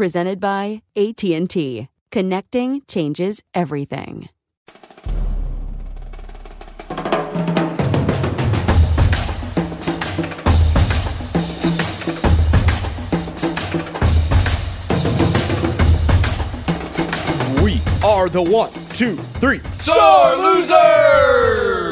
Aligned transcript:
Presented 0.00 0.40
by 0.40 0.80
AT&T. 0.96 1.86
Connecting 2.10 2.80
changes 2.88 3.42
everything. 3.52 4.30
We 17.62 17.82
are 18.02 18.30
the 18.30 18.40
one, 18.42 18.72
two, 18.94 19.16
three. 19.38 19.58
Sore 19.58 20.36
loser! 20.36 21.90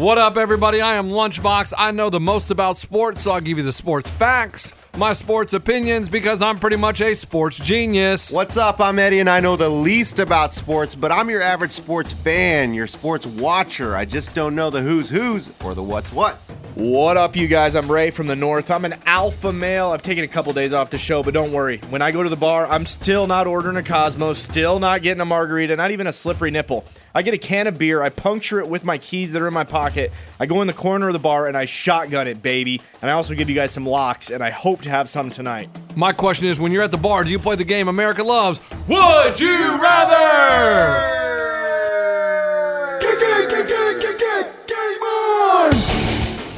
What 0.00 0.18
up, 0.18 0.36
everybody? 0.36 0.80
I 0.80 0.94
am 0.94 1.10
Lunchbox. 1.10 1.72
I 1.76 1.90
know 1.90 2.10
the 2.10 2.20
most 2.20 2.52
about 2.52 2.76
sports, 2.76 3.24
so 3.24 3.32
I'll 3.32 3.40
give 3.40 3.58
you 3.58 3.64
the 3.64 3.72
sports 3.72 4.08
facts, 4.08 4.72
my 4.96 5.12
sports 5.12 5.52
opinions, 5.52 6.08
because 6.08 6.42
I'm 6.42 6.58
pretty 6.58 6.76
much 6.76 7.00
a 7.00 7.14
sports 7.14 7.56
genius. 7.56 8.32
What's 8.32 8.56
up? 8.56 8.80
I'm 8.80 8.98
Eddie, 8.98 9.20
and 9.20 9.30
I 9.30 9.40
know 9.40 9.56
the 9.56 9.68
least 9.68 10.18
about 10.18 10.52
sports, 10.52 10.94
but 10.94 11.12
I'm 11.12 11.30
your 11.30 11.40
average 11.42 11.72
sports 11.72 12.12
fan, 12.12 12.74
your 12.74 12.86
sports 12.86 13.24
watcher. 13.24 13.96
I 13.96 14.04
just 14.04 14.34
don't 14.34 14.54
know 14.54 14.68
the 14.68 14.80
who's 14.80 15.08
who's 15.08 15.50
or 15.64 15.74
the 15.74 15.82
what's 15.82 16.12
what's. 16.12 16.50
What 16.74 17.16
up, 17.16 17.36
you 17.36 17.46
guys? 17.46 17.76
I'm 17.76 17.90
Ray 17.90 18.10
from 18.10 18.26
the 18.26 18.36
North. 18.36 18.70
I'm 18.70 18.84
an 18.84 18.94
alpha 19.06 19.52
male. 19.52 19.90
I've 19.90 20.02
taken 20.02 20.24
a 20.24 20.28
couple 20.28 20.52
days 20.52 20.72
off 20.72 20.90
the 20.90 20.98
show, 20.98 21.22
but 21.22 21.34
don't 21.34 21.52
worry. 21.52 21.78
When 21.90 22.02
I 22.02 22.10
go 22.10 22.22
to 22.22 22.28
the 22.28 22.36
bar, 22.36 22.66
I'm 22.66 22.84
still 22.84 23.26
not 23.26 23.46
ordering 23.46 23.76
a 23.76 23.82
Cosmo, 23.82 24.32
still 24.32 24.78
not 24.80 25.02
getting 25.02 25.20
a 25.20 25.24
margarita, 25.24 25.76
not 25.76 25.92
even 25.92 26.08
a 26.08 26.12
slippery 26.12 26.50
nipple. 26.50 26.84
I 27.14 27.22
get 27.22 27.34
a 27.34 27.38
can 27.38 27.66
of 27.66 27.76
beer, 27.76 28.02
I 28.02 28.08
puncture 28.08 28.60
it 28.60 28.68
with 28.68 28.84
my 28.84 28.98
keys 28.98 29.32
that 29.32 29.42
are 29.42 29.48
in 29.48 29.54
my 29.54 29.64
pocket. 29.64 30.12
I 30.38 30.46
go 30.46 30.60
in 30.60 30.68
the 30.68 30.72
corner 30.72 31.08
of 31.08 31.12
the 31.12 31.18
bar 31.18 31.48
and 31.48 31.56
I 31.56 31.64
shotgun 31.64 32.28
it, 32.28 32.42
baby. 32.42 32.80
And 33.02 33.10
I 33.10 33.14
also 33.14 33.34
give 33.34 33.48
you 33.48 33.56
guys 33.56 33.72
some 33.72 33.86
locks, 33.86 34.30
and 34.30 34.44
I 34.44 34.50
hope 34.50 34.82
to 34.82 34.90
have 34.90 35.08
some 35.08 35.30
tonight. 35.30 35.68
My 35.96 36.12
question 36.12 36.46
is 36.46 36.60
when 36.60 36.70
you're 36.70 36.84
at 36.84 36.92
the 36.92 36.98
bar, 36.98 37.24
do 37.24 37.30
you 37.30 37.38
play 37.38 37.56
the 37.56 37.64
game 37.64 37.88
America 37.88 38.22
loves? 38.22 38.62
Would 38.88 39.40
you 39.40 39.78
rather? 39.80 41.20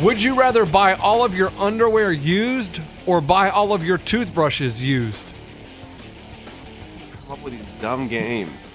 Would 0.02 0.20
you 0.20 0.36
rather 0.36 0.66
buy 0.66 0.94
all 0.94 1.24
of 1.24 1.32
your 1.32 1.52
underwear 1.60 2.10
used 2.10 2.80
or 3.06 3.20
buy 3.20 3.50
all 3.50 3.72
of 3.72 3.84
your 3.84 3.98
toothbrushes 3.98 4.82
used? 4.82 5.32
Come 7.22 7.38
up 7.38 7.42
with 7.44 7.52
these 7.52 7.68
dumb 7.80 8.08
games. 8.08 8.71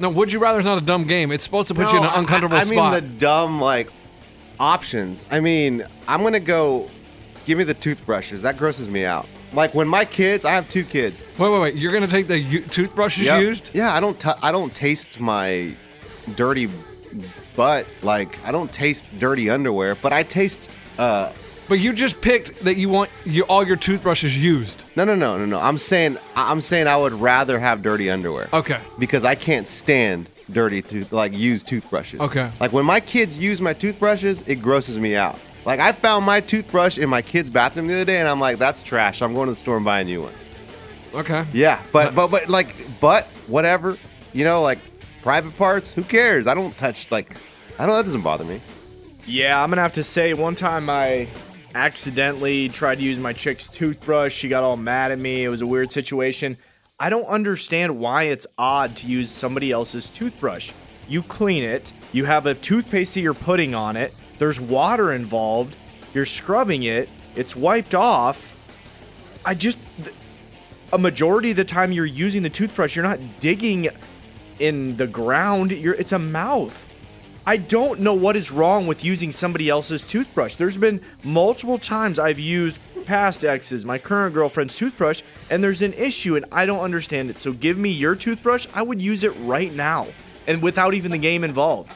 No, 0.00 0.10
would 0.10 0.32
you 0.32 0.40
rather 0.40 0.58
is 0.58 0.64
not 0.64 0.78
a 0.78 0.84
dumb 0.84 1.04
game. 1.06 1.30
It's 1.32 1.44
supposed 1.44 1.68
to 1.68 1.74
put 1.74 1.90
you 1.92 1.98
in 1.98 2.04
an 2.04 2.10
uncomfortable 2.14 2.56
I, 2.56 2.60
I 2.60 2.64
mean 2.64 2.74
spot. 2.74 2.92
the 2.94 3.00
dumb 3.00 3.60
like 3.60 3.90
options. 4.58 5.24
I 5.30 5.40
mean, 5.40 5.84
I'm 6.08 6.22
gonna 6.22 6.40
go. 6.40 6.88
Give 7.44 7.58
me 7.58 7.64
the 7.64 7.74
toothbrushes. 7.74 8.42
That 8.42 8.56
grosses 8.56 8.88
me 8.88 9.04
out. 9.04 9.26
Like 9.52 9.74
when 9.74 9.86
my 9.86 10.04
kids, 10.04 10.44
I 10.44 10.50
have 10.52 10.68
two 10.68 10.82
kids. 10.84 11.22
Wait, 11.38 11.50
wait, 11.52 11.60
wait. 11.60 11.74
You're 11.76 11.92
gonna 11.92 12.06
take 12.08 12.26
the 12.26 12.38
u- 12.38 12.62
toothbrushes 12.64 13.26
Yep. 13.26 13.40
used? 13.42 13.70
Yeah, 13.74 13.92
I 13.92 14.00
don't. 14.00 14.18
T- 14.18 14.30
I 14.42 14.50
don't 14.50 14.74
taste 14.74 15.20
my 15.20 15.72
dirty 16.34 16.68
butt. 17.54 17.86
Like 18.02 18.38
I 18.44 18.50
don't 18.52 18.72
taste 18.72 19.04
dirty 19.18 19.48
underwear, 19.50 19.94
but 19.94 20.12
I 20.12 20.22
taste. 20.22 20.70
uh 20.98 21.32
But 21.68 21.80
you 21.80 21.92
just 21.94 22.20
picked 22.20 22.60
that 22.64 22.74
you 22.76 22.88
want 22.90 23.10
you, 23.24 23.42
all 23.44 23.64
your 23.66 23.76
toothbrushes 23.76 24.36
used. 24.38 24.84
No, 24.96 25.04
no, 25.04 25.14
no, 25.14 25.38
no, 25.38 25.46
no. 25.46 25.58
I'm 25.58 25.78
saying. 25.78 26.18
I- 26.36 26.50
I'm 26.50 26.60
saying 26.60 26.86
I 26.86 26.96
would 26.96 27.14
rather 27.14 27.58
have 27.58 27.82
dirty 27.82 28.10
underwear. 28.10 28.48
Okay. 28.52 28.78
Because 28.98 29.24
I 29.24 29.34
can't 29.34 29.66
stand 29.66 30.28
dirty 30.52 30.82
tooth 30.82 31.10
like 31.10 31.36
used 31.36 31.66
toothbrushes. 31.66 32.20
Okay. 32.20 32.50
Like 32.60 32.72
when 32.72 32.84
my 32.84 33.00
kids 33.00 33.38
use 33.38 33.60
my 33.62 33.72
toothbrushes, 33.72 34.42
it 34.46 34.56
grosses 34.56 34.98
me 34.98 35.16
out. 35.16 35.38
Like 35.64 35.80
I 35.80 35.92
found 35.92 36.26
my 36.26 36.40
toothbrush 36.40 36.98
in 36.98 37.08
my 37.08 37.22
kid's 37.22 37.48
bathroom 37.48 37.86
the 37.86 37.94
other 37.94 38.04
day, 38.04 38.18
and 38.18 38.28
I'm 38.28 38.40
like, 38.40 38.58
that's 38.58 38.82
trash. 38.82 39.22
I'm 39.22 39.32
going 39.32 39.46
to 39.46 39.52
the 39.52 39.56
store 39.56 39.76
and 39.76 39.84
buying 39.84 40.06
a 40.06 40.10
new 40.10 40.22
one. 40.22 40.34
Okay. 41.14 41.46
Yeah, 41.54 41.82
but 41.92 42.14
but 42.14 42.28
but 42.30 42.50
like 42.50 42.74
but 43.00 43.26
whatever, 43.46 43.96
you 44.34 44.44
know, 44.44 44.60
like 44.60 44.78
private 45.22 45.56
parts. 45.56 45.92
Who 45.94 46.02
cares? 46.02 46.46
I 46.46 46.52
don't 46.52 46.76
touch 46.76 47.10
like 47.10 47.34
I 47.78 47.86
don't. 47.86 47.94
That 47.96 48.04
doesn't 48.04 48.20
bother 48.22 48.44
me. 48.44 48.60
Yeah, 49.26 49.62
I'm 49.62 49.70
gonna 49.70 49.80
have 49.80 49.92
to 49.92 50.02
say 50.02 50.34
one 50.34 50.54
time 50.54 50.90
I 50.90 51.28
accidentally 51.74 52.68
tried 52.68 52.96
to 52.96 53.04
use 53.04 53.18
my 53.18 53.32
chick's 53.32 53.68
toothbrush. 53.68 54.32
She 54.34 54.48
got 54.48 54.62
all 54.62 54.76
mad 54.76 55.12
at 55.12 55.18
me. 55.18 55.44
It 55.44 55.48
was 55.48 55.60
a 55.60 55.66
weird 55.66 55.90
situation. 55.90 56.56
I 56.98 57.10
don't 57.10 57.26
understand 57.26 57.98
why 57.98 58.24
it's 58.24 58.46
odd 58.56 58.96
to 58.96 59.06
use 59.06 59.30
somebody 59.30 59.72
else's 59.72 60.10
toothbrush. 60.10 60.72
You 61.08 61.22
clean 61.22 61.64
it, 61.64 61.92
you 62.12 62.24
have 62.24 62.46
a 62.46 62.54
toothpaste 62.54 63.14
that 63.14 63.20
you're 63.20 63.34
putting 63.34 63.74
on 63.74 63.96
it, 63.96 64.14
there's 64.38 64.60
water 64.60 65.12
involved, 65.12 65.76
you're 66.14 66.24
scrubbing 66.24 66.84
it, 66.84 67.08
it's 67.34 67.54
wiped 67.54 67.94
off. 67.94 68.52
I 69.44 69.54
just 69.54 69.76
a 70.92 70.98
majority 70.98 71.50
of 71.50 71.56
the 71.56 71.64
time 71.64 71.92
you're 71.92 72.06
using 72.06 72.42
the 72.42 72.50
toothbrush, 72.50 72.96
you're 72.96 73.04
not 73.04 73.18
digging 73.40 73.88
in 74.58 74.96
the 74.96 75.06
ground. 75.06 75.72
You're 75.72 75.94
it's 75.94 76.12
a 76.12 76.18
mouth. 76.18 76.88
I 77.46 77.58
don't 77.58 78.00
know 78.00 78.14
what 78.14 78.36
is 78.36 78.50
wrong 78.50 78.86
with 78.86 79.04
using 79.04 79.30
somebody 79.30 79.68
else's 79.68 80.08
toothbrush. 80.08 80.56
There's 80.56 80.78
been 80.78 81.02
multiple 81.22 81.76
times 81.76 82.18
I've 82.18 82.40
used 82.40 82.78
past 83.04 83.44
exes, 83.44 83.84
my 83.84 83.98
current 83.98 84.32
girlfriend's 84.32 84.74
toothbrush, 84.76 85.22
and 85.50 85.62
there's 85.62 85.82
an 85.82 85.92
issue 85.92 86.36
and 86.36 86.46
I 86.50 86.64
don't 86.64 86.80
understand 86.80 87.28
it. 87.28 87.38
So 87.38 87.52
give 87.52 87.76
me 87.76 87.90
your 87.90 88.14
toothbrush. 88.14 88.66
I 88.74 88.80
would 88.80 89.00
use 89.00 89.24
it 89.24 89.32
right 89.40 89.70
now 89.72 90.06
and 90.46 90.62
without 90.62 90.94
even 90.94 91.10
the 91.10 91.18
game 91.18 91.44
involved. 91.44 91.94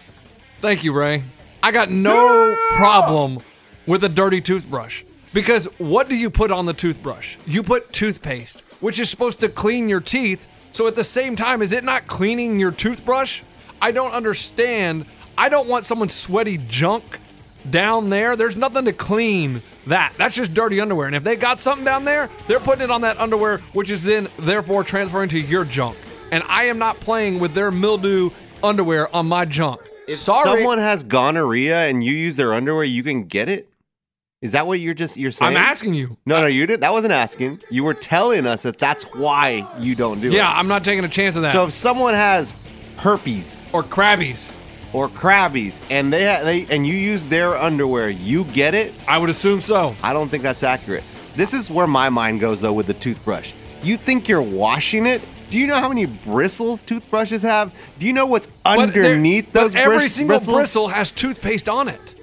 Thank 0.60 0.84
you, 0.84 0.92
Ray. 0.92 1.24
I 1.62 1.72
got 1.72 1.90
no 1.90 2.54
problem 2.76 3.38
with 3.86 4.04
a 4.04 4.08
dirty 4.08 4.42
toothbrush. 4.42 5.04
Because 5.32 5.64
what 5.78 6.10
do 6.10 6.16
you 6.16 6.28
put 6.28 6.50
on 6.50 6.66
the 6.66 6.74
toothbrush? 6.74 7.38
You 7.46 7.62
put 7.62 7.92
toothpaste, 7.92 8.60
which 8.80 8.98
is 8.98 9.08
supposed 9.08 9.40
to 9.40 9.48
clean 9.48 9.88
your 9.88 10.00
teeth. 10.00 10.46
So 10.72 10.86
at 10.86 10.94
the 10.94 11.04
same 11.04 11.36
time, 11.36 11.62
is 11.62 11.72
it 11.72 11.84
not 11.84 12.06
cleaning 12.06 12.60
your 12.60 12.70
toothbrush? 12.70 13.42
I 13.80 13.92
don't 13.92 14.12
understand. 14.12 15.06
I 15.38 15.48
don't 15.48 15.68
want 15.68 15.84
someone's 15.84 16.12
sweaty 16.12 16.58
junk 16.66 17.20
down 17.70 18.10
there. 18.10 18.34
There's 18.34 18.56
nothing 18.56 18.86
to 18.86 18.92
clean 18.92 19.62
that. 19.86 20.12
That's 20.18 20.34
just 20.34 20.52
dirty 20.52 20.80
underwear. 20.80 21.06
And 21.06 21.14
if 21.14 21.22
they 21.22 21.36
got 21.36 21.60
something 21.60 21.84
down 21.84 22.04
there, 22.04 22.28
they're 22.48 22.58
putting 22.58 22.82
it 22.82 22.90
on 22.90 23.02
that 23.02 23.20
underwear, 23.20 23.58
which 23.72 23.92
is 23.92 24.02
then 24.02 24.26
therefore 24.40 24.82
transferring 24.82 25.28
to 25.28 25.40
your 25.40 25.64
junk. 25.64 25.96
And 26.32 26.42
I 26.48 26.64
am 26.64 26.78
not 26.78 26.98
playing 26.98 27.38
with 27.38 27.54
their 27.54 27.70
mildew 27.70 28.30
underwear 28.64 29.14
on 29.14 29.28
my 29.28 29.44
junk. 29.44 29.80
If 30.08 30.16
Sorry. 30.16 30.58
someone 30.58 30.78
has 30.78 31.04
gonorrhea 31.04 31.86
and 31.86 32.02
you 32.02 32.12
use 32.12 32.34
their 32.34 32.52
underwear, 32.52 32.82
you 32.82 33.04
can 33.04 33.22
get 33.24 33.48
it. 33.48 33.70
Is 34.42 34.52
that 34.52 34.66
what 34.66 34.80
you're 34.80 34.94
just 34.94 35.16
you're 35.16 35.30
saying? 35.30 35.56
I'm 35.56 35.62
asking 35.62 35.94
you. 35.94 36.16
No, 36.26 36.40
no, 36.40 36.46
you 36.48 36.66
didn't. 36.66 36.80
That 36.80 36.92
wasn't 36.92 37.12
asking. 37.12 37.60
You 37.70 37.84
were 37.84 37.94
telling 37.94 38.44
us 38.44 38.62
that 38.62 38.78
that's 38.78 39.14
why 39.14 39.68
you 39.78 39.94
don't 39.94 40.20
do 40.20 40.28
it. 40.28 40.32
Yeah, 40.32 40.50
I'm 40.50 40.68
not 40.68 40.82
taking 40.82 41.04
a 41.04 41.08
chance 41.08 41.36
of 41.36 41.42
that. 41.42 41.52
So 41.52 41.64
if 41.64 41.72
someone 41.72 42.14
has 42.14 42.54
herpes 42.96 43.64
or 43.72 43.84
crabbies 43.84 44.52
or 44.92 45.08
crabbies 45.08 45.80
and 45.90 46.12
they 46.12 46.24
they 46.44 46.74
and 46.74 46.86
you 46.86 46.94
use 46.94 47.26
their 47.26 47.56
underwear, 47.56 48.08
you 48.08 48.44
get 48.44 48.74
it. 48.74 48.94
I 49.06 49.18
would 49.18 49.30
assume 49.30 49.60
so. 49.60 49.94
I 50.02 50.12
don't 50.12 50.28
think 50.28 50.42
that's 50.42 50.62
accurate. 50.62 51.04
This 51.36 51.52
is 51.54 51.70
where 51.70 51.86
my 51.86 52.08
mind 52.08 52.40
goes 52.40 52.60
though 52.60 52.72
with 52.72 52.86
the 52.86 52.94
toothbrush. 52.94 53.52
You 53.82 53.96
think 53.96 54.28
you're 54.28 54.42
washing 54.42 55.06
it? 55.06 55.22
Do 55.50 55.58
you 55.58 55.66
know 55.66 55.76
how 55.76 55.88
many 55.88 56.04
bristles 56.06 56.82
toothbrushes 56.82 57.42
have? 57.42 57.74
Do 57.98 58.06
you 58.06 58.12
know 58.12 58.26
what's 58.26 58.48
But 58.64 58.78
underneath 58.80 59.46
but 59.52 59.60
those 59.60 59.74
every 59.74 59.96
bris- 59.98 60.14
single 60.14 60.36
bristles? 60.36 60.56
bristle 60.56 60.88
has 60.88 61.10
toothpaste 61.12 61.68
on 61.68 61.88
it. 61.88 62.14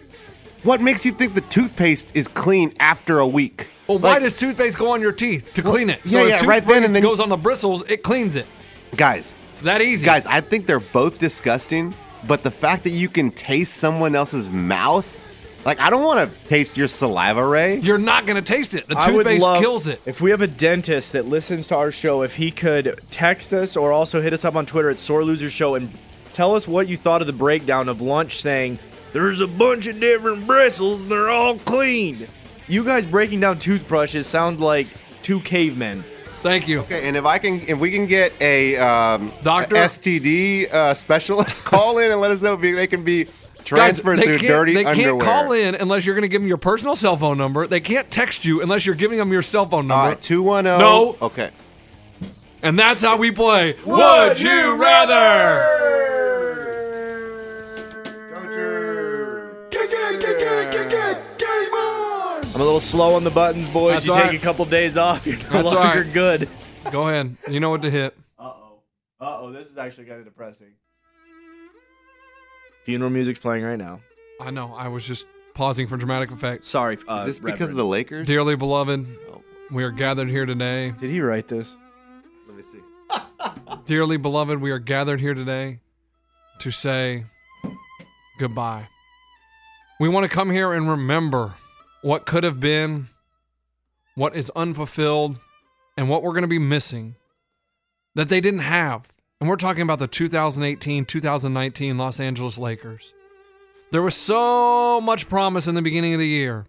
What 0.63 0.81
makes 0.81 1.05
you 1.05 1.11
think 1.11 1.33
the 1.35 1.41
toothpaste 1.41 2.11
is 2.15 2.27
clean 2.27 2.73
after 2.79 3.19
a 3.19 3.27
week? 3.27 3.67
Well, 3.87 3.99
why 3.99 4.19
does 4.19 4.35
toothpaste 4.35 4.77
go 4.79 4.91
on 4.91 5.01
your 5.01 5.11
teeth 5.11 5.53
to 5.53 5.61
clean 5.61 5.89
it? 5.91 6.01
yeah, 6.05 6.11
so 6.21 6.25
yeah, 6.25 6.35
if 6.37 6.47
right 6.47 6.65
then 6.65 6.83
and 6.83 6.93
then- 6.93 7.03
goes 7.03 7.19
on 7.19 7.29
the 7.29 7.37
bristles, 7.37 7.87
it 7.89 8.01
cleans 8.03 8.35
it. 8.35 8.47
guys? 8.95 9.35
It's 9.51 9.61
that 9.61 9.81
easy. 9.81 10.05
Guys, 10.05 10.25
I 10.27 10.41
think 10.41 10.65
they're 10.67 10.79
both 10.79 11.17
disgusting, 11.19 11.93
but 12.27 12.43
the 12.43 12.51
fact 12.51 12.83
that 12.83 12.91
you 12.91 13.09
can 13.09 13.31
taste 13.31 13.75
someone 13.75 14.15
else's 14.15 14.49
mouth, 14.49 15.21
like 15.65 15.79
I 15.79 15.89
don't 15.89 16.03
want 16.03 16.29
to 16.29 16.47
taste 16.47 16.77
your 16.77 16.87
saliva, 16.87 17.45
Ray. 17.45 17.79
you're 17.79 17.97
not 17.97 18.25
going 18.25 18.41
to 18.41 18.53
taste 18.53 18.73
it. 18.73 18.87
The 18.87 18.97
I 18.97 19.07
would 19.11 19.17
toothpaste 19.17 19.45
love 19.45 19.57
kills 19.57 19.87
it. 19.87 20.01
If 20.05 20.21
we 20.21 20.31
have 20.31 20.41
a 20.41 20.47
dentist 20.47 21.13
that 21.13 21.25
listens 21.25 21.67
to 21.67 21.75
our 21.75 21.91
show, 21.91 22.21
if 22.21 22.35
he 22.35 22.51
could 22.51 22.99
text 23.09 23.53
us 23.53 23.75
or 23.75 23.91
also 23.91 24.21
hit 24.21 24.33
us 24.33 24.45
up 24.45 24.55
on 24.55 24.65
Twitter 24.65 24.89
at 24.89 24.99
Sore 24.99 25.23
Loser 25.23 25.49
Show 25.49 25.75
and 25.75 25.89
tell 26.33 26.55
us 26.55 26.67
what 26.67 26.87
you 26.87 26.97
thought 26.97 27.21
of 27.21 27.27
the 27.27 27.33
breakdown 27.33 27.89
of 27.89 28.01
lunch 28.01 28.37
saying, 28.37 28.79
there's 29.13 29.39
a 29.39 29.47
bunch 29.47 29.87
of 29.87 29.99
different 29.99 30.45
bristles 30.45 31.03
and 31.03 31.11
they're 31.11 31.29
all 31.29 31.57
clean. 31.59 32.27
You 32.67 32.83
guys 32.83 33.05
breaking 33.05 33.39
down 33.39 33.59
toothbrushes 33.59 34.27
sound 34.27 34.59
like 34.59 34.87
two 35.21 35.39
cavemen. 35.39 36.03
Thank 36.45 36.67
you. 36.67 36.81
Okay, 36.81 37.07
and 37.07 37.17
if 37.17 37.25
I 37.25 37.39
can, 37.39 37.59
if 37.61 37.79
we 37.79 37.89
can 37.89 38.05
get 38.05 38.31
a 38.39 38.77
um, 38.77 39.33
Doctor? 39.41 39.77
a 39.77 39.79
STD 39.79 40.71
uh, 40.71 40.93
specialist, 40.93 41.65
call 41.65 41.97
in 41.97 42.11
and 42.11 42.21
let 42.21 42.29
us 42.29 42.43
know 42.43 42.53
if 42.53 42.61
they 42.61 42.85
can 42.85 43.03
be 43.03 43.27
transferred 43.63 44.17
they 44.19 44.37
through 44.37 44.47
dirty 44.47 44.75
they 44.75 44.85
underwear. 44.85 45.13
can't 45.13 45.23
call 45.23 45.53
in 45.53 45.73
unless 45.73 46.05
you're 46.05 46.13
going 46.13 46.21
to 46.21 46.27
give 46.29 46.41
them 46.41 46.47
your 46.47 46.59
personal 46.59 46.95
cell 46.95 47.17
phone 47.17 47.39
number. 47.39 47.65
They 47.65 47.79
can't 47.79 48.11
text 48.11 48.45
you 48.45 48.61
unless 48.61 48.85
you're 48.85 48.93
giving 48.93 49.17
them 49.17 49.31
your 49.31 49.41
cell 49.41 49.65
phone 49.65 49.87
number. 49.87 50.13
Two 50.17 50.43
one 50.43 50.65
zero. 50.65 50.77
No. 50.77 51.17
Okay. 51.19 51.49
And 52.61 52.77
that's 52.77 53.01
how 53.01 53.17
we 53.17 53.31
play. 53.31 53.75
Would 53.83 54.39
you 54.39 54.77
rather? 54.79 55.94
I'm 62.55 62.61
a 62.61 62.63
little 62.63 62.79
slow 62.79 63.15
on 63.15 63.25
the 63.25 63.29
buttons, 63.31 63.67
boys. 63.67 63.95
That's 63.95 64.07
you 64.07 64.13
all 64.13 64.19
take 64.19 64.27
right. 64.29 64.39
a 64.39 64.41
couple 64.41 64.63
days 64.63 64.95
off, 64.95 65.27
you're 65.27 65.35
no 65.35 65.43
That's 65.49 65.73
longer 65.73 66.03
right. 66.03 66.13
good. 66.13 66.47
Go 66.89 67.09
ahead. 67.09 67.35
You 67.49 67.59
know 67.59 67.69
what 67.69 67.81
to 67.81 67.89
hit. 67.89 68.15
Uh-oh. 68.39 68.79
Uh-oh, 69.19 69.51
this 69.51 69.67
is 69.67 69.77
actually 69.77 70.05
kind 70.05 70.19
of 70.19 70.25
depressing. 70.25 70.71
Funeral 72.85 73.11
music's 73.11 73.39
playing 73.39 73.65
right 73.65 73.75
now. 73.75 73.99
I 74.39 74.51
know. 74.51 74.73
I 74.73 74.87
was 74.87 75.05
just 75.05 75.27
pausing 75.53 75.85
for 75.87 75.97
dramatic 75.97 76.31
effect. 76.31 76.63
Sorry. 76.63 76.97
Uh, 77.05 77.17
Is 77.17 77.25
this 77.25 77.39
because 77.39 77.71
of 77.71 77.75
the 77.75 77.85
Lakers? 77.85 78.25
Dearly 78.25 78.55
beloved, 78.55 79.05
we 79.69 79.83
are 79.83 79.91
gathered 79.91 80.29
here 80.29 80.45
today. 80.45 80.91
Did 80.91 81.09
he 81.09 81.19
write 81.19 81.49
this? 81.49 81.75
Let 82.47 82.55
me 82.55 82.63
see. 82.63 82.79
Dearly 83.85 84.15
beloved, 84.15 84.61
we 84.61 84.71
are 84.71 84.79
gathered 84.79 85.19
here 85.19 85.33
today 85.33 85.79
to 86.59 86.71
say 86.71 87.25
goodbye. 88.39 88.87
We 89.99 90.07
want 90.07 90.23
to 90.25 90.29
come 90.29 90.49
here 90.49 90.71
and 90.71 90.89
remember 90.89 91.53
what 92.05 92.27
could 92.27 92.43
have 92.43 92.59
been, 92.59 93.09
what 94.13 94.35
is 94.35 94.51
unfulfilled, 94.55 95.39
and 95.97 96.07
what 96.07 96.21
we're 96.21 96.33
going 96.33 96.43
to 96.43 96.47
be 96.47 96.59
missing 96.59 97.15
that 98.13 98.29
they 98.29 98.39
didn't 98.39 98.59
have. 98.59 99.11
And 99.41 99.49
we're 99.49 99.55
talking 99.55 99.81
about 99.81 99.97
the 99.97 100.05
2018 100.05 101.05
2019 101.05 101.97
Los 101.97 102.19
Angeles 102.19 102.59
Lakers. 102.59 103.11
There 103.91 104.03
was 104.03 104.13
so 104.13 105.01
much 105.01 105.27
promise 105.27 105.65
in 105.65 105.73
the 105.73 105.81
beginning 105.81 106.13
of 106.13 106.19
the 106.19 106.27
year. 106.27 106.67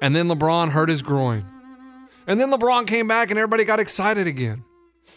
And 0.00 0.14
then 0.14 0.28
LeBron 0.28 0.70
hurt 0.70 0.90
his 0.90 1.02
groin. 1.02 1.44
And 2.28 2.38
then 2.38 2.52
LeBron 2.52 2.86
came 2.86 3.08
back 3.08 3.30
and 3.30 3.40
everybody 3.40 3.64
got 3.64 3.80
excited 3.80 4.28
again. 4.28 4.64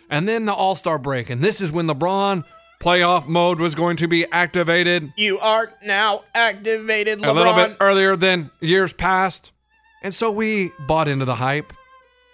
And 0.10 0.28
then 0.28 0.48
the 0.48 0.54
All 0.54 0.76
Star 0.76 0.98
break. 0.98 1.30
And 1.30 1.44
this 1.44 1.62
is 1.62 1.72
when 1.72 1.86
LeBron 1.86 2.46
playoff 2.80 3.28
mode 3.28 3.60
was 3.60 3.76
going 3.76 3.98
to 3.98 4.08
be 4.08 4.26
activated 4.32 5.12
You 5.18 5.38
are 5.40 5.72
now 5.84 6.24
activated, 6.34 7.20
LeBron. 7.20 7.28
a 7.30 7.34
little 7.34 7.54
bit 7.54 7.78
earlier 7.80 8.16
than 8.16 8.50
years 8.62 8.94
past. 8.94 9.52
And 10.02 10.14
so 10.14 10.32
we 10.32 10.72
bought 10.88 11.08
into 11.08 11.26
the 11.26 11.36
hype 11.36 11.74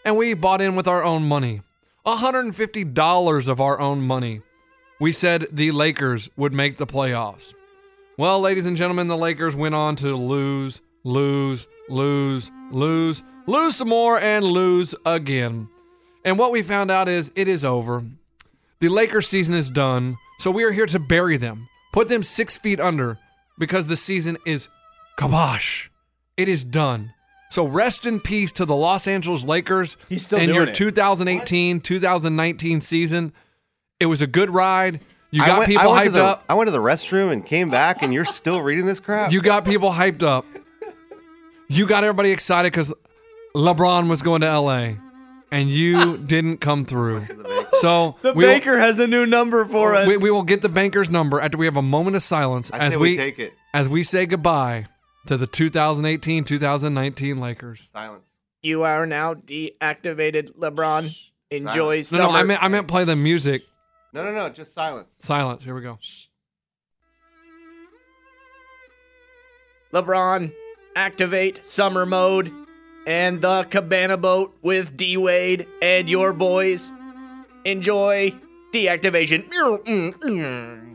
and 0.05 0.15
we 0.15 0.35
bought 0.35 0.61
in 0.61 0.75
with 0.75 0.87
our 0.87 1.03
own 1.03 1.27
money 1.27 1.61
$150 2.05 3.49
of 3.49 3.59
our 3.59 3.79
own 3.79 4.01
money. 4.05 4.41
We 4.99 5.11
said 5.11 5.47
the 5.51 5.71
Lakers 5.71 6.29
would 6.37 6.53
make 6.53 6.77
the 6.77 6.85
playoffs. 6.85 7.53
Well, 8.17 8.39
ladies 8.39 8.65
and 8.65 8.77
gentlemen, 8.77 9.07
the 9.07 9.17
Lakers 9.17 9.55
went 9.55 9.75
on 9.75 9.95
to 9.97 10.15
lose, 10.15 10.79
lose, 11.03 11.67
lose, 11.89 12.49
lose, 12.71 13.23
lose 13.47 13.75
some 13.75 13.89
more, 13.89 14.19
and 14.19 14.45
lose 14.45 14.95
again. 15.05 15.67
And 16.23 16.39
what 16.39 16.51
we 16.51 16.61
found 16.63 16.91
out 16.91 17.09
is 17.09 17.31
it 17.35 17.47
is 17.47 17.65
over. 17.65 18.03
The 18.79 18.89
Lakers 18.89 19.27
season 19.27 19.53
is 19.55 19.69
done, 19.69 20.17
so 20.37 20.51
we 20.51 20.63
are 20.63 20.71
here 20.71 20.85
to 20.85 20.99
bury 20.99 21.37
them, 21.37 21.67
put 21.93 22.07
them 22.07 22.23
six 22.23 22.57
feet 22.57 22.79
under, 22.79 23.17
because 23.57 23.87
the 23.87 23.97
season 23.97 24.37
is 24.45 24.67
kabosh. 25.17 25.89
It 26.37 26.47
is 26.47 26.63
done. 26.63 27.13
So 27.49 27.65
rest 27.65 28.05
in 28.05 28.19
peace 28.19 28.51
to 28.53 28.65
the 28.65 28.75
Los 28.75 29.07
Angeles 29.07 29.45
Lakers 29.45 29.97
He's 30.09 30.25
still 30.25 30.39
and 30.39 30.47
doing 30.47 30.55
your 30.55 30.69
it. 30.69 30.75
2018 30.75 31.79
2019 31.79 32.81
season. 32.81 33.33
It 33.99 34.07
was 34.07 34.21
a 34.21 34.27
good 34.27 34.49
ride. 34.49 34.99
You 35.31 35.45
got 35.45 35.59
went, 35.59 35.69
people 35.69 35.91
went 35.91 36.05
to 36.05 36.09
hyped 36.09 36.13
the, 36.13 36.23
up. 36.23 36.43
I 36.49 36.53
went 36.53 36.67
to 36.67 36.71
the 36.71 36.79
restroom 36.79 37.31
and 37.31 37.45
came 37.45 37.69
back, 37.69 38.01
and 38.03 38.13
you're 38.13 38.25
still 38.25 38.61
reading 38.61 38.85
this 38.85 38.99
crap. 38.99 39.31
You 39.31 39.41
got 39.41 39.65
people 39.65 39.89
hyped 39.89 40.23
up. 40.23 40.45
You 41.67 41.87
got 41.87 42.03
everybody 42.03 42.31
excited 42.31 42.71
because 42.71 42.93
LeBron 43.55 44.09
was 44.09 44.21
going 44.21 44.41
to 44.41 44.59
LA, 44.59 44.93
and 45.51 45.69
you 45.69 46.17
didn't 46.25 46.57
come 46.57 46.85
through. 46.85 47.25
So 47.81 48.15
The 48.21 48.33
we 48.33 48.43
will- 48.45 48.51
banker 48.53 48.77
has 48.77 48.99
a 48.99 49.07
new 49.07 49.25
number 49.25 49.65
for 49.65 49.95
us. 49.95 50.07
we, 50.07 50.17
we 50.17 50.31
will 50.31 50.43
get 50.43 50.61
the 50.61 50.69
banker's 50.69 51.09
number 51.09 51.39
after 51.41 51.57
we 51.57 51.65
have 51.65 51.77
a 51.77 51.81
moment 51.81 52.15
of 52.15 52.23
silence 52.23 52.71
I 52.73 52.77
as 52.79 52.93
say 52.93 52.99
we, 52.99 53.09
we 53.11 53.17
take 53.17 53.39
it. 53.39 53.53
as 53.73 53.89
we 53.89 54.03
say 54.03 54.25
goodbye 54.25 54.85
to 55.27 55.37
the 55.37 55.47
2018-2019 55.47 57.39
Lakers. 57.39 57.87
Silence. 57.91 58.31
you 58.61 58.83
are 58.83 59.05
now 59.05 59.33
deactivated, 59.33 60.55
LeBron. 60.57 61.29
Enjoy 61.51 61.97
No, 61.97 62.01
summer. 62.01 62.23
no, 62.23 62.29
I 62.31 62.43
meant 62.43 62.63
I 62.63 62.67
meant 62.67 62.87
play 62.87 63.03
the 63.03 63.15
music. 63.15 63.61
No, 64.13 64.23
no, 64.23 64.31
no. 64.33 64.49
Just 64.49 64.73
silence. 64.73 65.15
Silence. 65.19 65.63
Here 65.63 65.75
we 65.75 65.81
go. 65.81 65.97
Shh. 66.01 66.25
LeBron, 69.93 70.51
activate 70.95 71.63
summer 71.65 72.05
mode 72.05 72.51
and 73.07 73.41
the 73.41 73.63
cabana 73.69 74.17
boat 74.17 74.55
with 74.61 74.97
D 74.97 75.17
Wade 75.17 75.67
and 75.81 76.09
your 76.09 76.33
boys. 76.33 76.91
Enjoy 77.65 78.31
deactivation. 78.71 79.45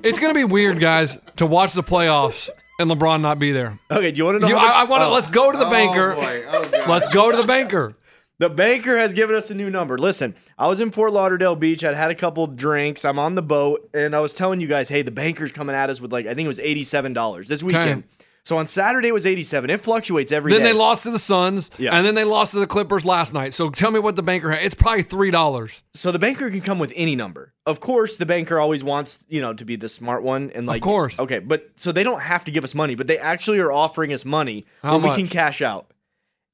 It's 0.03 0.19
gonna 0.19 0.35
be 0.35 0.45
weird, 0.45 0.81
guys, 0.81 1.19
to 1.37 1.47
watch 1.47 1.73
the 1.75 1.83
playoffs 1.83 2.49
and 2.79 2.91
LeBron 2.91 3.21
not 3.21 3.39
be 3.39 3.53
there. 3.53 3.79
Okay, 3.91 4.11
do 4.13 4.19
you 4.19 4.25
want 4.25 4.37
to 4.37 4.41
know? 4.41 4.49
You, 4.49 4.57
how 4.57 4.67
much- 4.67 4.75
I, 4.75 4.81
I 4.83 4.85
want 4.85 5.03
to. 5.03 5.07
oh. 5.07 5.13
Let's 5.13 5.29
go 5.29 5.53
to 5.53 5.59
the 5.59 5.67
Oh, 5.67 5.71
banker. 5.71 6.15
boy. 6.15 6.43
Oh, 6.49 6.85
Let's 6.89 7.09
go 7.09 7.31
to 7.31 7.37
the 7.37 7.45
banker. 7.47 7.95
The 8.39 8.49
banker 8.49 8.97
has 8.97 9.13
given 9.13 9.37
us 9.37 9.51
a 9.51 9.55
new 9.55 9.69
number. 9.69 9.99
Listen, 9.99 10.35
I 10.59 10.67
was 10.67 10.81
in 10.81 10.91
Fort 10.93 11.13
Lauderdale 11.13 11.57
Beach. 11.57 11.85
I'd 11.85 11.95
had 11.95 12.11
a 12.11 12.15
couple 12.15 12.47
drinks. 12.47 13.05
I'm 13.05 13.19
on 13.19 13.35
the 13.35 13.43
boat, 13.43 13.91
and 13.93 14.17
I 14.17 14.21
was 14.21 14.33
telling 14.33 14.63
you 14.63 14.67
guys, 14.67 14.89
hey, 14.89 15.03
the 15.03 15.11
banker's 15.11 15.53
coming 15.53 15.77
at 15.77 15.91
us 15.91 16.01
with 16.01 16.11
like 16.11 16.25
I 16.27 16.33
think 16.33 16.47
it 16.47 16.49
was 16.49 16.59
eighty-seven 16.59 17.13
dollars 17.13 17.49
this 17.49 17.63
weekend. 17.63 18.05
So 18.51 18.59
on 18.59 18.67
Saturday 18.67 19.07
it 19.07 19.13
was 19.15 19.27
eighty-seven. 19.27 19.71
It 19.71 19.81
fluctuates 19.81 20.33
every 20.33 20.51
Then 20.51 20.63
day. 20.63 20.67
they 20.69 20.73
lost 20.73 21.05
to 21.05 21.13
the 21.13 21.21
Suns, 21.21 21.71
Yeah. 21.79 21.95
and 21.97 22.05
then 22.05 22.17
they 22.17 22.25
lost 22.25 22.51
to 22.55 22.59
the 22.59 22.67
Clippers 22.67 23.07
last 23.07 23.33
night. 23.33 23.55
So 23.55 23.71
tell 23.71 23.93
me 23.93 24.01
what 24.01 24.17
the 24.17 24.25
banker 24.25 24.51
had. 24.51 24.65
It's 24.65 24.75
probably 24.75 25.03
three 25.03 25.31
dollars. 25.31 25.85
So 25.95 26.11
the 26.11 26.19
banker 26.19 26.51
can 26.51 26.61
come 26.61 26.81
with 26.81 26.93
any 26.97 27.15
number. 27.15 27.53
Of 27.65 27.79
course, 27.79 28.17
the 28.17 28.27
banker 28.27 28.59
always 28.59 28.83
wants, 28.83 29.25
you 29.29 29.41
know, 29.41 29.53
to 29.55 29.65
be 29.65 29.77
the 29.77 29.89
smart 29.89 30.25
one 30.25 30.51
and 30.53 30.67
like 30.67 30.79
Of 30.79 30.83
course. 30.83 31.21
Okay, 31.21 31.39
but 31.39 31.71
so 31.77 31.93
they 31.93 32.03
don't 32.03 32.21
have 32.23 32.45
to 32.47 32.51
give 32.51 32.65
us 32.65 32.75
money, 32.75 32.97
but 32.97 33.07
they 33.07 33.19
actually 33.19 33.61
are 33.61 33.71
offering 33.71 34.13
us 34.13 34.25
money 34.25 34.67
How 34.83 34.95
where 34.99 35.07
much? 35.07 35.17
we 35.17 35.23
can 35.23 35.31
cash 35.31 35.63
out. 35.63 35.87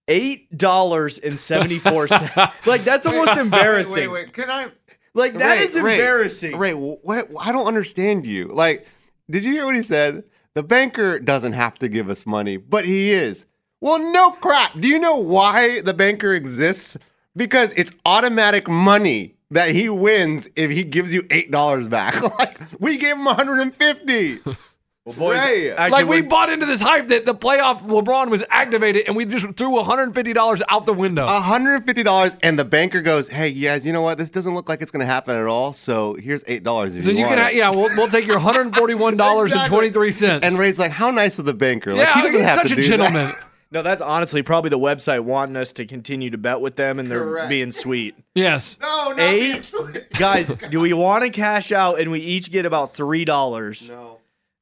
Eight 0.06 0.54
dollars 0.54 1.16
and 1.18 1.38
seventy 1.38 1.78
four 1.78 2.08
cents. 2.08 2.36
like 2.66 2.84
that's 2.84 3.06
almost 3.06 3.38
embarrassing. 3.38 4.10
Wait, 4.10 4.26
wait, 4.26 4.32
Can 4.34 4.50
I? 4.50 4.66
Like 5.14 5.32
that 5.38 5.56
Ray, 5.56 5.64
is 5.64 5.74
Ray, 5.80 5.94
embarrassing. 5.94 6.58
Ray, 6.58 6.72
what? 6.72 7.28
I 7.40 7.52
don't 7.52 7.66
understand 7.66 8.26
you. 8.26 8.48
Like, 8.48 8.86
did 9.30 9.44
you 9.46 9.52
hear 9.52 9.64
what 9.64 9.74
he 9.76 9.82
said? 9.82 10.24
The 10.56 10.62
banker 10.62 11.18
doesn't 11.18 11.52
have 11.52 11.78
to 11.80 11.88
give 11.88 12.08
us 12.08 12.25
money, 12.25 12.56
but 12.56 12.86
he 12.86 13.10
is. 13.10 13.44
Well, 13.82 13.98
no 13.98 14.30
crap. 14.30 14.72
Do 14.80 14.88
you 14.88 14.98
know 14.98 15.18
why 15.18 15.82
the 15.82 15.92
banker 15.92 16.32
exists? 16.32 16.96
Because 17.36 17.75
it's 17.75 17.92
automatic 18.06 18.66
money 18.66 19.34
that 19.50 19.72
he 19.72 19.90
wins 19.90 20.48
if 20.56 20.70
he 20.70 20.82
gives 20.82 21.12
you 21.12 21.25
eight 21.30 21.50
dollars 21.50 21.88
back. 21.88 22.22
like 22.38 22.58
we 22.80 22.96
gave 22.96 23.16
him 23.16 23.26
150. 23.26 24.38
Well, 25.06 25.14
boys, 25.14 25.38
Ray. 25.38 25.70
actually, 25.70 25.90
like 25.92 26.04
we 26.10 26.16
we're- 26.16 26.26
bought 26.26 26.50
into 26.50 26.66
this 26.66 26.80
hype 26.80 27.06
that 27.08 27.25
the 27.25 27.34
playoff 27.34 27.78
LeBron 27.86 28.28
was 28.28 28.44
activated, 28.50 29.04
and 29.06 29.14
we 29.16 29.25
just 29.25 29.46
threw 29.56 29.70
one 29.70 29.84
hundred 29.84 30.02
and 30.02 30.14
fifty 30.14 30.32
dollars 30.32 30.64
out 30.68 30.84
the 30.84 30.92
window. 30.92 31.26
$150 31.28 32.36
and 32.42 32.58
the 32.58 32.64
banker 32.64 33.00
goes, 33.02 33.28
"Hey, 33.28 33.48
you 33.48 33.68
guys, 33.68 33.86
you 33.86 33.92
know 33.92 34.02
what? 34.02 34.18
This 34.18 34.30
doesn't 34.30 34.54
look 34.54 34.68
like 34.68 34.82
it's 34.82 34.90
going 34.90 35.00
to 35.00 35.06
happen 35.06 35.36
at 35.36 35.46
all. 35.46 35.72
So 35.72 36.14
here's 36.14 36.42
eight 36.48 36.64
dollars. 36.64 37.04
so 37.04 37.12
you 37.12 37.25
can, 37.26 37.38
ha- 37.38 37.50
yeah, 37.52 37.70
we'll, 37.70 37.94
we'll 37.96 38.08
take 38.08 38.26
your 38.26 38.36
one 38.42 38.44
hundred 38.44 38.62
and 38.66 38.76
forty-one 38.76 39.16
dollars 39.16 39.52
and 39.52 39.64
twenty-three 39.66 40.12
cents. 40.12 40.44
And 40.44 40.58
Ray's 40.58 40.78
like, 40.78 40.90
"How 40.90 41.10
nice 41.10 41.38
of 41.38 41.44
the 41.44 41.54
banker! 41.54 41.94
Like 41.94 42.08
yeah, 42.08 42.14
he 42.14 42.20
doesn't 42.22 42.40
he's 42.40 42.48
have 42.50 42.54
such 42.58 42.68
to 42.68 42.72
a 42.75 42.76
do 42.76 42.82
gentleman. 42.82 43.26
That. 43.26 43.38
No, 43.72 43.82
that's 43.82 44.00
honestly 44.00 44.42
probably 44.44 44.70
the 44.70 44.78
website 44.78 45.25
wanting 45.25 45.56
us 45.56 45.72
to 45.72 45.86
continue 45.86 46.30
to 46.30 46.38
bet 46.38 46.60
with 46.60 46.76
them, 46.76 47.00
and 47.00 47.10
they're 47.10 47.25
Correct. 47.25 47.48
being 47.48 47.72
sweet. 47.72 48.14
Yes. 48.36 48.78
No, 48.80 49.12
no, 49.16 49.22
Eight 49.25 49.56
it's 49.56 49.68
sweet. 49.76 50.08
guys, 50.12 50.50
do 50.70 50.78
we 50.78 50.92
want 50.92 51.25
to 51.25 51.30
cash 51.30 51.72
out 51.72 51.98
and 51.98 52.12
we 52.12 52.20
each 52.20 52.52
get 52.52 52.64
about 52.64 52.94
three 52.94 53.25
dollars? 53.25 53.88
No. 53.88 54.15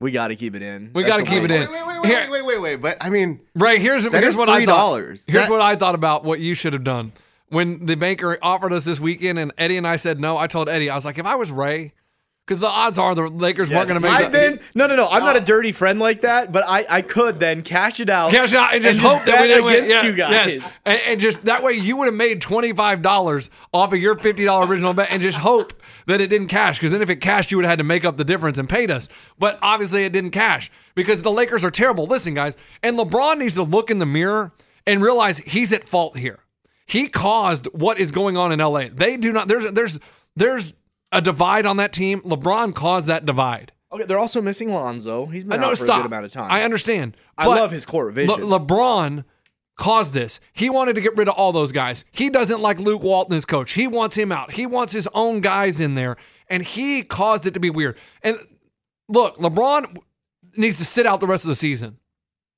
We 0.04 0.10
got 0.10 0.28
to 0.28 0.36
keep 0.36 0.54
it 0.54 0.60
in. 0.62 0.90
We 0.94 1.02
gotta 1.02 1.22
what 1.22 1.30
keep 1.30 1.38
we- 1.40 1.44
it 1.46 1.62
in. 1.62 1.70
wait, 1.70 1.86
wait, 1.86 1.98
wait, 2.02 2.06
Here- 2.06 2.26
wait, 2.30 2.30
wait, 2.30 2.42
wait, 2.44 2.58
wait. 2.60 2.76
But 2.82 2.98
I 3.00 3.08
mean, 3.08 3.40
Right 3.54 3.80
here's 3.80 4.04
here's 4.04 4.28
is 4.28 4.36
what 4.36 4.50
I 4.50 4.66
thought. 4.66 4.98
$3. 5.00 5.24
Here's 5.26 5.26
That- 5.46 5.50
what 5.50 5.62
I 5.62 5.76
thought 5.76 5.94
about 5.94 6.24
what 6.24 6.40
you 6.40 6.54
should 6.54 6.74
have 6.74 6.84
done 6.84 7.12
when 7.48 7.86
the 7.86 7.96
banker 7.96 8.36
offered 8.42 8.74
us 8.74 8.84
this 8.84 9.00
weekend, 9.00 9.38
and 9.38 9.50
Eddie 9.56 9.78
and 9.78 9.86
I 9.86 9.96
said 9.96 10.20
no. 10.20 10.36
I 10.36 10.46
told 10.46 10.68
Eddie 10.68 10.90
I 10.90 10.94
was 10.94 11.06
like, 11.06 11.16
if 11.18 11.24
I 11.24 11.36
was 11.36 11.50
Ray, 11.50 11.94
because 12.46 12.58
the 12.58 12.68
odds 12.68 12.98
are 12.98 13.14
the 13.14 13.28
Lakers 13.28 13.70
weren't 13.70 13.88
going 13.88 14.00
to 14.00 14.06
make. 14.06 14.12
I've 14.12 14.30
the, 14.30 14.38
been 14.38 14.60
no, 14.74 14.86
no, 14.86 14.96
no. 14.96 15.08
I'm 15.08 15.24
not 15.24 15.36
a 15.36 15.40
oh. 15.40 15.44
dirty 15.44 15.72
friend 15.72 15.98
like 15.98 16.22
that, 16.22 16.52
but 16.52 16.64
I, 16.66 16.84
I 16.88 17.02
could 17.02 17.40
then 17.40 17.62
cash 17.62 18.00
it 18.00 18.10
out, 18.10 18.30
Cash 18.30 18.52
it 18.52 18.58
out 18.58 18.74
and 18.74 18.82
just 18.82 19.00
and 19.00 19.08
hope 19.08 19.24
that 19.24 19.40
we 19.40 19.48
didn't 19.48 19.64
win. 19.64 19.74
against 19.84 19.94
Yeah, 19.94 20.02
you 20.02 20.12
guys. 20.12 20.54
yes. 20.54 20.76
And, 20.84 21.00
and 21.08 21.20
just 21.20 21.44
that 21.46 21.62
way, 21.62 21.72
you 21.72 21.96
would 21.96 22.06
have 22.06 22.14
made 22.14 22.40
twenty 22.40 22.72
five 22.72 23.00
dollars 23.02 23.48
off 23.72 23.92
of 23.92 23.98
your 23.98 24.16
fifty 24.16 24.44
dollar 24.44 24.66
original 24.66 24.92
bet, 24.92 25.08
and 25.10 25.22
just 25.22 25.38
hope 25.38 25.72
that 26.06 26.20
it 26.20 26.28
didn't 26.28 26.48
cash. 26.48 26.78
Because 26.78 26.90
then, 26.90 27.00
if 27.00 27.08
it 27.08 27.16
cashed, 27.16 27.50
you 27.50 27.56
would 27.56 27.64
have 27.64 27.72
had 27.72 27.78
to 27.78 27.84
make 27.84 28.04
up 28.04 28.16
the 28.16 28.24
difference 28.24 28.58
and 28.58 28.68
paid 28.68 28.90
us. 28.90 29.08
But 29.38 29.58
obviously, 29.62 30.04
it 30.04 30.12
didn't 30.12 30.32
cash 30.32 30.70
because 30.94 31.22
the 31.22 31.30
Lakers 31.30 31.64
are 31.64 31.70
terrible. 31.70 32.06
Listen, 32.06 32.34
guys, 32.34 32.56
and 32.82 32.98
LeBron 32.98 33.38
needs 33.38 33.54
to 33.54 33.62
look 33.62 33.90
in 33.90 33.98
the 33.98 34.06
mirror 34.06 34.52
and 34.86 35.02
realize 35.02 35.38
he's 35.38 35.72
at 35.72 35.84
fault 35.84 36.18
here. 36.18 36.40
He 36.86 37.08
caused 37.08 37.66
what 37.72 37.98
is 37.98 38.12
going 38.12 38.36
on 38.36 38.52
in 38.52 38.58
LA. 38.58 38.88
They 38.92 39.16
do 39.16 39.32
not. 39.32 39.48
There's 39.48 39.72
there's 39.72 39.98
there's 40.36 40.74
a 41.14 41.20
divide 41.20 41.66
on 41.66 41.76
that 41.78 41.92
team. 41.92 42.20
LeBron 42.22 42.74
caused 42.74 43.06
that 43.06 43.24
divide. 43.24 43.72
Okay, 43.92 44.04
they're 44.04 44.18
also 44.18 44.42
missing 44.42 44.72
Lonzo. 44.72 45.26
He's 45.26 45.44
been 45.44 45.52
uh, 45.52 45.56
I 45.56 45.58
know. 45.58 45.66
out 45.66 45.70
for 45.70 45.76
Stop. 45.76 45.98
a 46.00 46.02
good 46.02 46.06
amount 46.06 46.24
of 46.24 46.32
time. 46.32 46.50
I 46.50 46.62
understand. 46.62 47.16
I 47.38 47.46
love 47.46 47.70
his 47.70 47.86
court 47.86 48.12
vision. 48.12 48.44
Le- 48.44 48.58
LeBron 48.58 49.24
caused 49.76 50.12
this. 50.12 50.40
He 50.52 50.68
wanted 50.70 50.94
to 50.96 51.00
get 51.00 51.16
rid 51.16 51.28
of 51.28 51.34
all 51.34 51.52
those 51.52 51.72
guys. 51.72 52.04
He 52.10 52.28
doesn't 52.28 52.60
like 52.60 52.78
Luke 52.78 53.02
Walton 53.02 53.36
as 53.36 53.44
coach. 53.44 53.72
He 53.72 53.86
wants 53.86 54.16
him 54.16 54.32
out. 54.32 54.52
He 54.52 54.66
wants 54.66 54.92
his 54.92 55.08
own 55.14 55.40
guys 55.40 55.80
in 55.80 55.94
there, 55.94 56.16
and 56.48 56.62
he 56.62 57.02
caused 57.02 57.46
it 57.46 57.54
to 57.54 57.60
be 57.60 57.70
weird. 57.70 57.96
And 58.22 58.36
look, 59.08 59.36
LeBron 59.38 59.96
needs 60.56 60.78
to 60.78 60.84
sit 60.84 61.06
out 61.06 61.20
the 61.20 61.26
rest 61.26 61.44
of 61.44 61.48
the 61.48 61.54
season, 61.54 61.98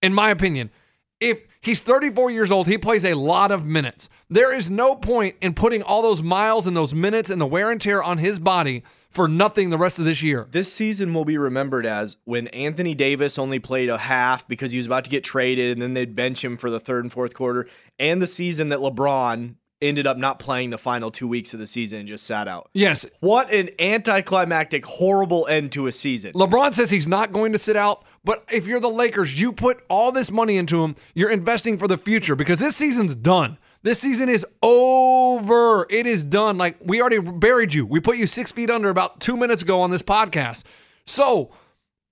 in 0.03 0.15
my 0.15 0.31
opinion. 0.31 0.71
If 1.19 1.47
he's 1.63 1.81
34 1.81 2.31
years 2.31 2.53
old, 2.53 2.67
he 2.67 2.77
plays 2.77 3.05
a 3.05 3.15
lot 3.15 3.51
of 3.51 3.65
minutes. 3.65 4.11
There 4.29 4.55
is 4.55 4.69
no 4.69 4.95
point 4.95 5.37
in 5.41 5.55
putting 5.55 5.83
all 5.83 6.03
those 6.03 6.23
miles 6.23 6.67
and 6.67 6.77
those 6.77 6.95
minutes 6.95 7.31
and 7.31 7.41
the 7.41 7.47
wear 7.47 7.71
and 7.71 7.81
tear 7.81 8.03
on 8.03 8.19
his 8.19 8.39
body 8.39 8.83
for 9.09 9.27
nothing 9.27 9.71
the 9.71 9.79
rest 9.79 9.99
of 9.99 10.05
this 10.05 10.23
year. 10.23 10.47
This 10.51 10.71
season 10.71 11.15
will 11.15 11.25
be 11.25 11.39
remembered 11.39 11.87
as 11.87 12.19
when 12.25 12.49
Anthony 12.49 12.95
Davis 12.95 13.39
only 13.39 13.59
played 13.59 13.89
a 13.89 13.97
half 13.97 14.47
because 14.47 14.73
he 14.73 14.77
was 14.79 14.87
about 14.87 15.05
to 15.05 15.11
get 15.11 15.25
traded, 15.25 15.73
and 15.73 15.81
then 15.81 15.95
they'd 15.95 16.15
bench 16.15 16.45
him 16.45 16.59
for 16.59 16.71
the 16.71 16.81
third 16.81 17.05
and 17.05 17.13
fourth 17.13 17.33
quarter, 17.33 17.67
and 17.99 18.21
the 18.21 18.27
season 18.27 18.69
that 18.69 18.81
LeBron 18.81 19.55
ended 19.83 20.07
up 20.07 20.17
not 20.17 20.39
playing 20.39 20.71
the 20.71 20.79
final 20.79 21.11
two 21.11 21.29
weeks 21.29 21.53
of 21.53 21.61
the 21.61 21.67
season 21.67 22.01
and 22.01 22.09
just 22.09 22.25
sat 22.25 22.49
out. 22.49 22.71
Yes, 22.73 23.07
What 23.21 23.53
an 23.53 23.69
anticlimactic, 23.79 24.85
horrible 24.85 25.47
end 25.47 25.73
to 25.73 25.87
a 25.87 25.93
season. 25.93 26.33
LeBron 26.33 26.73
says 26.73 26.91
he's 26.91 27.09
not 27.09 27.33
going 27.33 27.53
to 27.53 27.59
sit 27.59 27.77
out, 27.77 28.05
but 28.27 28.45
if 28.51 28.67
you're 28.67 28.81
the 28.81 28.89
Lakers, 28.89 29.41
you 29.41 29.53
put 29.53 29.83
all 29.89 30.11
this 30.11 30.33
money 30.33 30.57
into 30.57 30.83
him, 30.83 30.97
you're 31.15 31.31
investing 31.31 31.79
for 31.79 31.87
the 31.87 31.97
future 31.97 32.35
because 32.35 32.59
this 32.59 32.77
season's 32.77 33.15
done. 33.15 33.57
This 33.83 34.01
season 34.01 34.29
is 34.29 34.45
over. 34.63 35.87
It 35.89 36.09
is 36.09 36.25
done. 36.25 36.59
Like 36.59 36.77
we 36.85 37.01
already 37.01 37.21
buried 37.21 37.73
you. 37.73 37.87
We 37.87 38.01
put 38.01 38.17
you 38.17 38.27
six 38.27 38.51
feet 38.51 38.69
under 38.69 38.91
about 38.91 39.21
two 39.21 39.37
minutes 39.37 39.63
ago 39.63 39.81
on 39.81 39.93
this 39.93 40.03
podcast. 40.03 40.65
So 41.07 41.53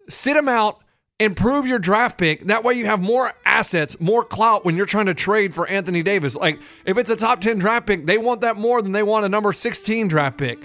sit 0.09 0.37
him 0.37 0.49
out 0.49 0.85
and 1.19 1.37
prove 1.37 1.67
your 1.67 1.81
draft 1.81 2.17
pick. 2.17 2.43
That 2.43 2.63
way 2.63 2.75
you 2.75 2.87
have 2.87 3.01
more 3.01 3.33
assets, 3.45 3.99
more 3.99 4.23
clout 4.23 4.65
when 4.65 4.77
you're 4.77 4.87
trying 4.87 5.07
to 5.07 5.15
trade 5.15 5.53
for 5.53 5.67
Anthony 5.67 6.05
Davis. 6.05 6.37
Like 6.37 6.61
if 6.87 6.97
it's 6.97 7.11
a 7.11 7.17
top 7.17 7.41
10 7.41 7.59
draft 7.59 7.89
pick, 7.89 8.07
they 8.07 8.19
want 8.19 8.43
that 8.43 8.57
more 8.57 8.81
than 8.81 8.93
they 8.93 9.03
want 9.03 9.27
a 9.27 9.29
number 9.29 9.53
16 9.53 10.07
draft 10.07 10.39
pick. 10.39 10.61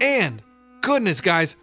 And 0.00 0.42
goodness, 0.80 1.20
guys, 1.20 1.56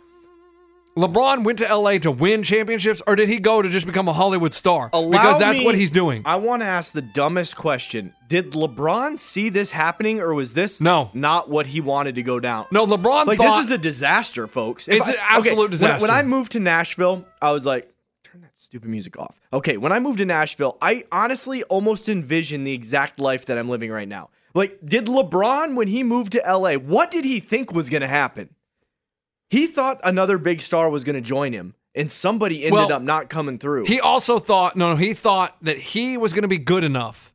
LeBron 0.97 1.45
went 1.45 1.57
to 1.59 1.73
LA 1.73 1.99
to 1.99 2.11
win 2.11 2.43
championships, 2.43 3.01
or 3.07 3.15
did 3.15 3.29
he 3.29 3.39
go 3.39 3.61
to 3.61 3.69
just 3.69 3.85
become 3.85 4.09
a 4.09 4.13
Hollywood 4.13 4.53
star? 4.53 4.89
Allow 4.91 5.09
because 5.09 5.39
that's 5.39 5.59
me- 5.59 5.65
what 5.65 5.75
he's 5.75 5.89
doing. 5.89 6.21
I 6.25 6.35
want 6.35 6.63
to 6.63 6.65
ask 6.67 6.91
the 6.91 7.01
dumbest 7.01 7.55
question. 7.55 8.13
Did 8.27 8.51
LeBron 8.51 9.17
see 9.17 9.47
this 9.47 9.71
happening 9.71 10.19
or 10.19 10.33
was 10.33 10.53
this 10.53 10.81
No. 10.81 11.09
not 11.13 11.49
what 11.49 11.67
he 11.67 11.79
wanted 11.79 12.15
to 12.15 12.23
go 12.23 12.41
down? 12.41 12.65
No, 12.71 12.85
LeBron 12.85 13.25
Like 13.25 13.37
thought 13.37 13.55
this 13.57 13.65
is 13.67 13.71
a 13.71 13.77
disaster, 13.77 14.47
folks. 14.47 14.89
If 14.89 14.95
It's 14.95 15.07
I- 15.07 15.13
an 15.13 15.17
absolute 15.29 15.53
okay, 15.53 15.59
when- 15.61 15.71
disaster. 15.71 16.01
When, 16.07 16.11
I 16.11 16.23
moved 16.23 16.51
to 16.53 16.59
Nashville, 16.59 17.25
I 17.41 17.53
was 17.53 17.65
like, 17.65 17.89
turn 18.25 18.41
that 18.41 18.51
stupid 18.55 18.89
music 18.89 19.17
off. 19.17 19.39
Okay, 19.53 19.77
when 19.77 19.93
I 19.93 19.99
moved 19.99 20.17
to 20.17 20.25
Nashville, 20.25 20.77
I 20.81 21.05
honestly 21.09 21.63
almost 21.63 22.09
envisioned 22.09 22.67
the 22.67 22.73
exact 22.73 23.17
life 23.17 23.45
that 23.45 23.57
I'm 23.57 23.69
living 23.69 23.91
right 23.91 24.09
now. 24.09 24.29
Like, 24.53 24.77
did 24.85 25.05
LeBron 25.05 25.75
when 25.75 25.87
he 25.87 26.03
moved 26.03 26.33
to 26.33 26.41
LA, 26.45 26.73
what 26.75 27.11
did 27.11 27.23
he 27.23 27.39
think 27.39 27.71
was 27.71 27.89
going 27.89 28.01
to 28.01 28.07
happen? 28.07 28.49
He 29.51 29.67
thought 29.67 29.99
another 30.05 30.37
big 30.37 30.61
star 30.61 30.89
was 30.89 31.03
going 31.03 31.17
to 31.17 31.21
join 31.21 31.51
him, 31.51 31.75
and 31.93 32.09
somebody 32.09 32.63
ended 32.63 32.73
Well, 32.73 32.93
up 32.93 33.01
not 33.01 33.29
coming 33.29 33.57
through. 33.57 33.83
he 33.85 33.99
also 33.99 34.39
thought 34.39 34.77
no, 34.77 34.91
no, 34.91 34.95
he 34.95 35.13
thought 35.13 35.57
that 35.61 35.77
he 35.77 36.17
was 36.17 36.31
going 36.31 36.43
to 36.43 36.47
be 36.47 36.57
good 36.57 36.85
enough 36.85 37.33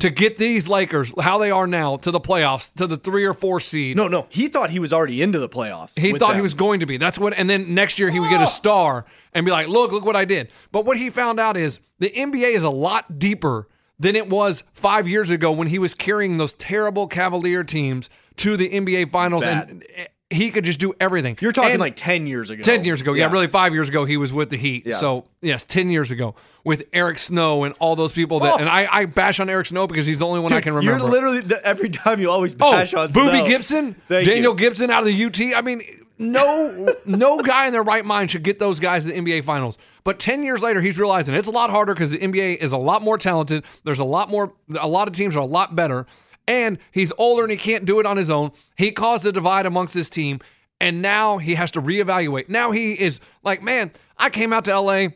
to 0.00 0.10
get 0.10 0.36
these 0.36 0.68
Lakers 0.68 1.10
how 1.18 1.38
they 1.38 1.50
are 1.50 1.66
now 1.66 1.96
to 1.96 2.10
the 2.10 2.20
playoffs, 2.20 2.74
to 2.74 2.86
the 2.86 2.98
three 2.98 3.24
or 3.24 3.32
four 3.32 3.60
seed. 3.60 3.96
no, 3.96 4.08
no, 4.08 4.26
he 4.28 4.48
thought 4.48 4.68
he 4.68 4.78
was 4.78 4.92
already 4.92 5.22
into 5.22 5.38
the 5.38 5.48
playoffs. 5.48 5.98
He 5.98 6.12
thought 6.12 6.36
he 6.36 6.42
was 6.42 6.52
going 6.52 6.80
to 6.80 6.86
be. 6.86 6.98
That's 6.98 7.18
what, 7.18 7.32
and 7.32 7.48
then 7.48 7.72
next 7.74 7.98
year 7.98 8.10
he 8.10 8.20
would 8.20 8.28
get 8.28 8.40
a 8.40 8.44
ah! 8.44 8.46
star 8.46 9.06
and 9.32 9.46
be 9.46 9.50
like, 9.50 9.66
"Look, 9.66 9.90
look 9.90 10.04
what 10.04 10.16
I 10.16 10.26
did." 10.26 10.50
But 10.70 10.84
what 10.84 10.98
he 10.98 11.08
found 11.08 11.40
out 11.40 11.56
is 11.56 11.80
the 11.98 12.10
NBA 12.10 12.54
is 12.54 12.62
a 12.62 12.68
lot 12.68 13.18
deeper 13.18 13.68
than 13.98 14.16
it 14.16 14.28
was 14.28 14.64
five 14.74 15.08
years 15.08 15.30
ago 15.30 15.50
when 15.50 15.68
he 15.68 15.78
was 15.78 15.94
carrying 15.94 16.36
those 16.36 16.52
terrible 16.52 17.06
Cavalier 17.06 17.64
teams 17.64 18.10
to 18.36 18.58
the 18.58 18.68
NBA 18.68 19.10
Finals, 19.10 19.46
and 19.46 19.82
eh, 19.94 20.06
he 20.30 20.50
could 20.50 20.64
just 20.64 20.80
do 20.80 20.92
everything. 20.98 21.36
You're 21.40 21.52
talking 21.52 21.72
And- 21.72 21.80
like 21.80 21.96
10 21.96 22.26
years 22.26 22.50
ago. 22.50 22.62
10 22.62 22.84
years 22.84 23.00
ago. 23.00 23.12
Yeah, 23.12 23.30
really 23.30 23.46
five 23.46 23.72
years 23.74 23.88
ago 23.88 24.04
he 24.04 24.16
was 24.16 24.32
with 24.32 24.50
the 24.50 24.56
Heat. 24.56 24.84
Yeah. 24.86 24.94
So, 24.94 25.24
yes, 25.42 25.64
10 25.66 25.90
years 25.90 26.10
ago 26.10 26.34
with 26.64 26.84
Eric 26.92 27.18
Snow 27.18 27.64
and 27.64 27.74
all 27.78 27.94
those 27.94 28.12
people 28.12 28.40
that 28.40 28.54
Oh. 28.54 28.56
and 28.58 28.68
I, 28.68 28.88
I 28.90 29.04
bash 29.04 29.38
on 29.38 29.48
Eric 29.50 29.66
Snow 29.66 29.86
because 29.86 30.06
he's 30.06 30.18
the 30.18 30.26
only 30.26 30.40
one 30.40 30.52
I 30.52 30.60
can 30.60 30.74
remember. 30.74 30.98
You're 31.02 31.10
literally 31.10 31.40
the, 31.40 31.64
every 31.66 31.90
time 31.90 32.20
you 32.20 32.30
always 32.30 32.54
Oh, 32.58 32.72
bash 32.72 32.94
on 32.94 33.08
Boobie 33.10 33.38
Snow. 33.40 33.46
Gibson, 33.46 33.94
Thank 34.08 34.26
Daniel 34.26 34.52
you. 34.52 34.58
Gibson 34.58 34.90
out 34.90 35.00
of 35.00 35.06
the 35.06 35.24
UT. 35.24 35.56
I 35.56 35.60
mean, 35.60 35.82
no, 36.18 36.94
no 37.06 37.40
guy 37.40 37.66
in 37.66 37.72
their 37.72 37.82
right 37.82 38.04
mind 38.04 38.30
should 38.30 38.42
get 38.44 38.58
those 38.58 38.80
guys 38.80 39.04
to 39.04 39.12
the 39.12 39.18
NBA 39.20 39.44
Finals. 39.44 39.78
But 40.04 40.18
ten 40.18 40.42
years 40.42 40.62
later, 40.62 40.80
he's 40.80 40.98
realizing 40.98 41.34
it's 41.34 41.48
a 41.48 41.52
lot 41.52 41.70
harder 41.70 41.94
because 41.94 42.10
the 42.10 42.18
NBA 42.18 42.56
is 42.58 42.72
a 42.72 42.76
lot 42.78 43.02
more 43.02 43.18
talented. 43.18 43.64
There's 43.84 44.00
a 44.00 44.04
lot 44.04 44.30
more. 44.30 44.52
A 44.78 44.86
lot 44.88 45.08
of 45.08 45.14
teams 45.14 45.34
are 45.36 45.40
a 45.40 45.46
lot 45.46 45.74
better, 45.74 46.06
and 46.46 46.78
he's 46.92 47.12
older 47.18 47.42
and 47.42 47.50
he 47.50 47.56
can't 47.58 47.84
do 47.84 48.00
it 48.00 48.06
on 48.06 48.16
his 48.16 48.30
own. 48.30 48.50
He 48.76 48.90
caused 48.90 49.24
a 49.26 49.32
divide 49.32 49.66
amongst 49.66 49.94
his 49.94 50.08
team, 50.10 50.40
and 50.80 51.00
now 51.02 51.38
he 51.38 51.54
has 51.54 51.70
to 51.72 51.80
reevaluate. 51.82 52.48
Now 52.48 52.70
he 52.72 52.92
is 52.94 53.20
like, 53.42 53.62
man, 53.62 53.92
I 54.18 54.30
came 54.30 54.52
out 54.52 54.64
to 54.66 54.78
LA. 54.80 55.08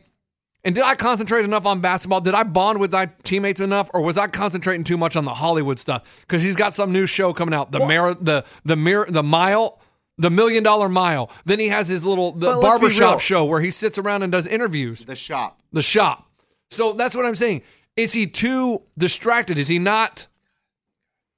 And 0.65 0.75
did 0.75 0.83
I 0.83 0.95
concentrate 0.95 1.45
enough 1.45 1.65
on 1.65 1.79
basketball? 1.79 2.19
Did 2.19 2.33
I 2.33 2.43
bond 2.43 2.81
with 2.81 2.91
my 2.91 3.09
teammates 3.23 3.61
enough, 3.61 3.89
or 3.93 4.01
was 4.01 4.17
I 4.17 4.27
concentrating 4.27 4.83
too 4.83 4.97
much 4.97 5.15
on 5.15 5.23
the 5.23 5.33
Hollywood 5.33 5.79
stuff? 5.79 6.17
Because 6.21 6.43
he's 6.43 6.57
got 6.57 6.73
some 6.73 6.91
new 6.91 7.05
show 7.07 7.31
coming 7.31 7.53
out, 7.53 7.71
the 7.71 7.79
Mar- 7.79 8.13
the 8.15 8.43
the 8.65 8.75
mir- 8.75 9.05
the 9.07 9.23
mile, 9.23 9.79
the 10.17 10.29
million 10.29 10.61
dollar 10.61 10.89
mile. 10.89 11.31
Then 11.45 11.59
he 11.59 11.69
has 11.69 11.87
his 11.87 12.05
little 12.05 12.33
the 12.33 12.47
But 12.47 12.59
let's 12.59 12.59
be 12.59 12.65
real. 12.65 12.69
barbershop 12.79 13.19
show 13.21 13.45
where 13.45 13.61
he 13.61 13.71
sits 13.71 13.97
around 13.97 14.23
and 14.23 14.33
does 14.33 14.45
interviews. 14.45 15.05
The 15.05 15.15
shop. 15.15 15.61
The 15.71 15.81
shop. 15.81 16.29
So 16.71 16.91
that's 16.91 17.15
what 17.15 17.25
I'm 17.25 17.35
saying. 17.35 17.61
Is 17.95 18.11
he 18.11 18.27
too 18.27 18.81
distracted? 18.97 19.57
Is 19.57 19.69
he 19.69 19.79
not? 19.79 20.27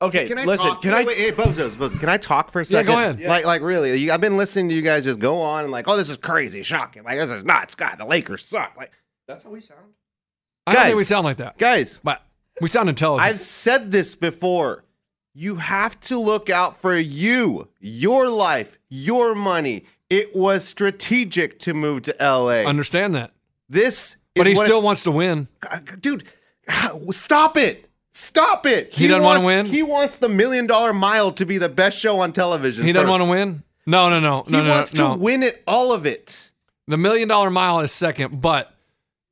Okay, 0.01 0.27
Can 0.27 0.39
I 0.39 0.46
listen. 0.46 0.70
talk? 0.70 0.81
Can 0.81 0.93
wait, 0.93 1.01
I? 1.01 1.03
Wait, 1.05 1.17
hey, 1.17 1.31
Bozos, 1.31 1.72
Bozos, 1.75 2.00
can 2.00 2.10
I 2.10 2.17
talk 2.17 2.50
for 2.50 2.62
a 2.62 2.65
second? 2.65 2.89
Yeah, 2.89 2.96
second? 2.96 3.17
go 3.17 3.24
ahead. 3.24 3.29
Like, 3.29 3.46
like 3.46 3.62
really? 3.62 3.96
You, 3.98 4.12
I've 4.12 4.22
been 4.22 4.36
listening 4.36 4.70
to 4.70 4.75
you 4.75 4.81
guys 4.81 5.03
just 5.03 5.20
go 5.20 5.39
on 5.41 5.63
and 5.63 5.72
like, 5.72 5.88
oh, 5.88 5.96
this 5.96 6.10
is 6.10 6.17
crazy, 6.17 6.63
shocking. 6.63 7.03
Like, 7.03 7.17
this 7.17 7.29
is 7.29 7.46
nuts. 7.46 7.75
God, 7.75 7.98
the 8.00 8.05
Lakers 8.05 8.43
suck. 8.43 8.75
Like, 8.77 8.91
That's 9.27 9.43
how 9.43 9.51
we 9.51 9.62
sound. 9.62 9.79
I 10.65 10.74
don't 10.74 10.86
think 10.86 10.98
we 10.98 11.03
sound 11.03 11.25
like 11.25 11.38
that, 11.38 11.58
guys, 11.58 12.01
but 12.03 12.24
we 12.62 12.67
sound 12.70 12.89
intelligent. 12.89 13.29
I've 13.29 13.39
said 13.39 13.91
this 13.91 14.15
before. 14.15 14.86
You 15.34 15.55
have 15.55 16.00
to 16.01 16.17
look 16.17 16.50
out 16.50 16.79
for 16.79 16.96
you, 16.98 17.70
your 17.79 18.27
life, 18.29 18.77
your 18.89 19.34
money. 19.34 19.86
It 20.10 20.36
was 20.36 20.67
strategic 20.67 21.58
to 21.60 21.74
move 21.74 22.01
to 22.03 22.15
LA. 22.20 22.63
understand 22.67 23.15
that, 23.15 23.31
this, 23.70 24.17
but 24.36 24.46
is 24.46 24.53
he 24.53 24.58
what 24.58 24.65
still 24.65 24.81
wants 24.81 25.03
to 25.03 25.12
win. 25.12 25.48
dude. 26.00 26.24
Stop 27.12 27.58
it! 27.58 27.89
Stop 28.13 28.65
it! 28.65 28.94
He 28.94 29.08
doesn't 29.08 29.24
wanna 29.24 29.39
wants- 29.46 29.70
win? 29.70 29.74
He 29.74 29.84
wants 29.84 30.18
the 30.18 30.27
Million 30.30 30.68
Dollar 30.68 30.94
Mile 30.94 31.32
to 31.34 31.46
be 31.46 31.58
the 31.58 31.70
best 31.70 31.98
show 31.98 32.20
on 32.20 32.34
television. 32.34 32.84
He 32.86 32.91
doesn't 32.91 33.10
want 33.10 33.24
to 33.24 33.30
win. 33.30 33.63
No, 33.86 34.10
no, 34.10 34.20
no, 34.20 34.44
He 34.46 34.51
no, 34.51 34.63
no, 34.63 34.70
wants 34.70 34.94
no. 34.94 35.15
to 35.15 35.20
win 35.22 35.44
it, 35.44 35.63
all 35.68 35.91
of 35.94 36.06
it. 36.06 36.51
The 36.88 36.98
million 36.98 37.27
dollar 37.30 37.50
mile 37.50 37.80
is 37.80 37.91
second, 37.91 38.41
but 38.41 38.75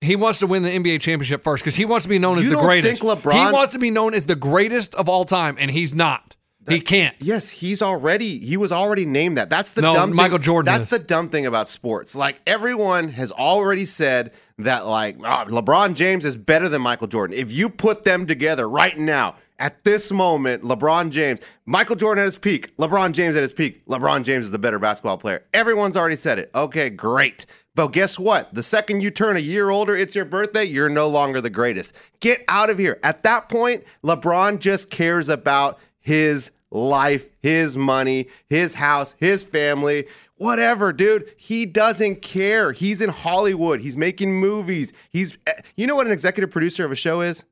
he 0.02 0.16
wants 0.16 0.40
to 0.40 0.48
win 0.48 0.64
the 0.64 0.70
NBA 0.70 1.02
championship 1.02 1.44
first 1.44 1.62
because 1.64 1.76
he 1.76 1.84
wants 1.84 2.04
to 2.06 2.10
be 2.10 2.20
known 2.20 2.38
as 2.38 2.46
You 2.46 2.52
the 2.52 2.56
don't 2.56 2.66
greatest. 2.66 3.02
think 3.02 3.22
LeBron- 3.22 3.48
He 3.48 3.52
wants 3.52 3.74
to 3.74 3.80
be 3.80 3.92
known 3.92 4.14
as 4.14 4.26
the 4.26 4.36
greatest 4.36 4.96
of 4.96 5.10
all 5.10 5.26
time, 5.26 5.58
and 5.60 5.70
he's 5.70 5.94
not. 5.94 6.36
he 6.68 6.80
can't. 6.80 7.16
Yes, 7.20 7.50
he's 7.50 7.82
already 7.82 8.40
he 8.40 8.56
was 8.56 8.72
already 8.72 9.06
named 9.06 9.38
that. 9.38 9.50
That's 9.50 9.72
the 9.72 9.82
No, 9.82 9.92
dumb 9.94 10.14
Michael 10.16 10.38
thing. 10.38 10.44
Jordan 10.44 10.72
That's 10.74 10.86
is. 10.86 10.92
the 10.92 11.00
dumb 11.00 11.30
thing 11.30 11.46
about 11.48 11.68
sports. 11.68 12.16
Like 12.16 12.40
everyone 12.48 13.10
has 13.10 13.32
already 13.32 13.86
said 13.88 14.32
that 14.66 14.86
like 14.86 15.18
oh, 15.20 15.46
LeBron 15.48 15.96
James 15.96 16.26
is 16.26 16.36
better 16.36 16.70
than 16.70 16.82
Michael 16.82 17.08
Jordan. 17.08 17.38
If 17.38 17.52
you 17.52 17.70
put 17.70 18.04
them 18.04 18.26
together 18.26 18.70
right 18.70 18.98
now, 18.98 19.36
at 19.60 19.84
this 19.84 20.12
moment, 20.12 20.64
LeBron 20.64 21.12
James, 21.12 21.42
Michael 21.66 21.98
Jordan 21.98 22.22
at 22.22 22.26
his 22.26 22.38
peak, 22.38 22.76
LeBron 22.78 23.12
James 23.12 23.36
at 23.36 23.44
his 23.44 23.52
peak, 23.52 23.86
LeBron 23.88 24.24
James 24.24 24.46
is 24.46 24.52
the 24.52 24.60
better 24.60 24.80
basketball 24.80 25.18
player. 25.18 25.44
Everyone's 25.54 25.98
already 25.98 26.16
said 26.16 26.40
it. 26.40 26.50
Okay, 26.56 26.90
great. 26.90 27.46
But 27.76 27.88
guess 27.88 28.18
what? 28.18 28.54
The 28.54 28.64
second 28.64 29.02
you 29.02 29.12
turn 29.12 29.36
a 29.36 29.40
year 29.40 29.70
older, 29.70 29.96
it's 29.96 30.16
your 30.16 30.26
birthday, 30.26 30.64
you're 30.64 30.90
no 30.90 31.08
longer 31.08 31.42
the 31.42 31.50
greatest. 31.50 31.96
Get 32.20 32.44
out 32.48 32.70
of 32.70 32.78
here. 32.78 33.00
At 33.04 33.24
that 33.24 33.50
point, 33.50 33.84
LeBron 34.04 34.60
just 34.60 34.90
cares 34.90 35.30
about 35.30 35.80
his 36.00 36.52
life, 36.72 37.32
his 37.42 37.76
money, 37.78 38.28
his 38.50 38.76
house, 38.76 39.16
his 39.18 39.44
family, 39.44 40.06
whatever, 40.36 40.94
dude. 40.94 41.34
He 41.38 41.66
doesn't 41.66 42.22
care. 42.22 42.72
He's 42.72 43.02
in 43.02 43.10
Hollywood. 43.10 43.80
He's 43.82 43.98
making 43.98 44.34
movies. 44.34 44.94
He's, 45.12 45.38
eh, 45.48 45.52
you 45.76 45.88
know 45.88 45.96
what 45.96 46.06
an 46.08 46.14
executive 46.14 46.52
producer 46.52 46.86
of 46.86 46.92
a 46.92 46.96
show 46.96 47.22
is? 47.22 47.44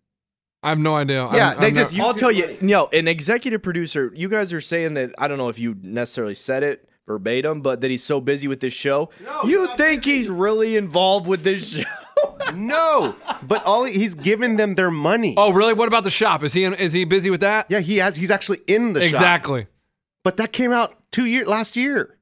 I 0.64 0.70
have 0.70 0.80
no 0.80 0.96
idea. 0.96 1.28
Yeah, 1.34 1.50
I'm- 1.50 1.62
they 1.62 1.68
I'm 1.68 1.76
just- 1.76 1.98
not- 1.98 2.08
I'll 2.08 2.14
tell 2.14 2.32
you, 2.32 2.58
yo, 2.62 2.86
an 2.94 3.08
executive 3.08 3.62
producer, 3.64 4.12
you 4.16 4.28
guys 4.28 4.52
are 4.54 4.62
saying 4.62 4.96
that, 4.96 5.14
I 5.18 5.28
don't 5.28 5.38
know 5.38 5.50
if 5.50 5.60
you 5.60 5.76
necessarily 5.82 6.34
said 6.36 6.64
it 6.64 6.88
verbatim, 7.08 7.62
but 7.62 7.82
that 7.82 7.90
he's 7.90 8.04
so 8.04 8.20
busy 8.20 8.48
with 8.48 8.60
this 8.60 8.74
show. 8.74 9.10
you 9.46 9.68
think 9.78 10.04
he's 10.04 10.30
really 10.30 10.76
involved 10.76 11.26
with 11.28 11.44
this 11.44 11.78
show? 11.78 11.84
No, 12.56 13.16
but 13.44 13.64
all 13.66 13.84
he- 13.84 13.94
he's 13.94 14.16
giving 14.16 14.58
them 14.58 14.76
their 14.76 14.90
money. 14.90 15.36
Oh, 15.38 15.54
really? 15.54 15.74
What 15.74 15.88
about 15.88 16.04
the 16.04 16.10
shop? 16.10 16.44
Is 16.44 16.54
he 16.54 16.66
is 16.66 16.94
he 16.94 17.06
busy 17.06 17.30
with 17.30 17.42
that? 17.42 17.68
Yeah, 17.70 17.80
he 17.80 17.98
has. 17.98 18.16
He's 18.16 18.32
actually 18.32 18.60
in 18.68 18.94
the 18.94 19.02
shop. 19.02 19.10
exactly. 19.10 19.68
But 20.24 20.38
that 20.38 20.52
came 20.52 20.72
out 20.72 20.96
two 21.12 21.26
year 21.26 21.46
last 21.46 21.76
year. 21.76 22.18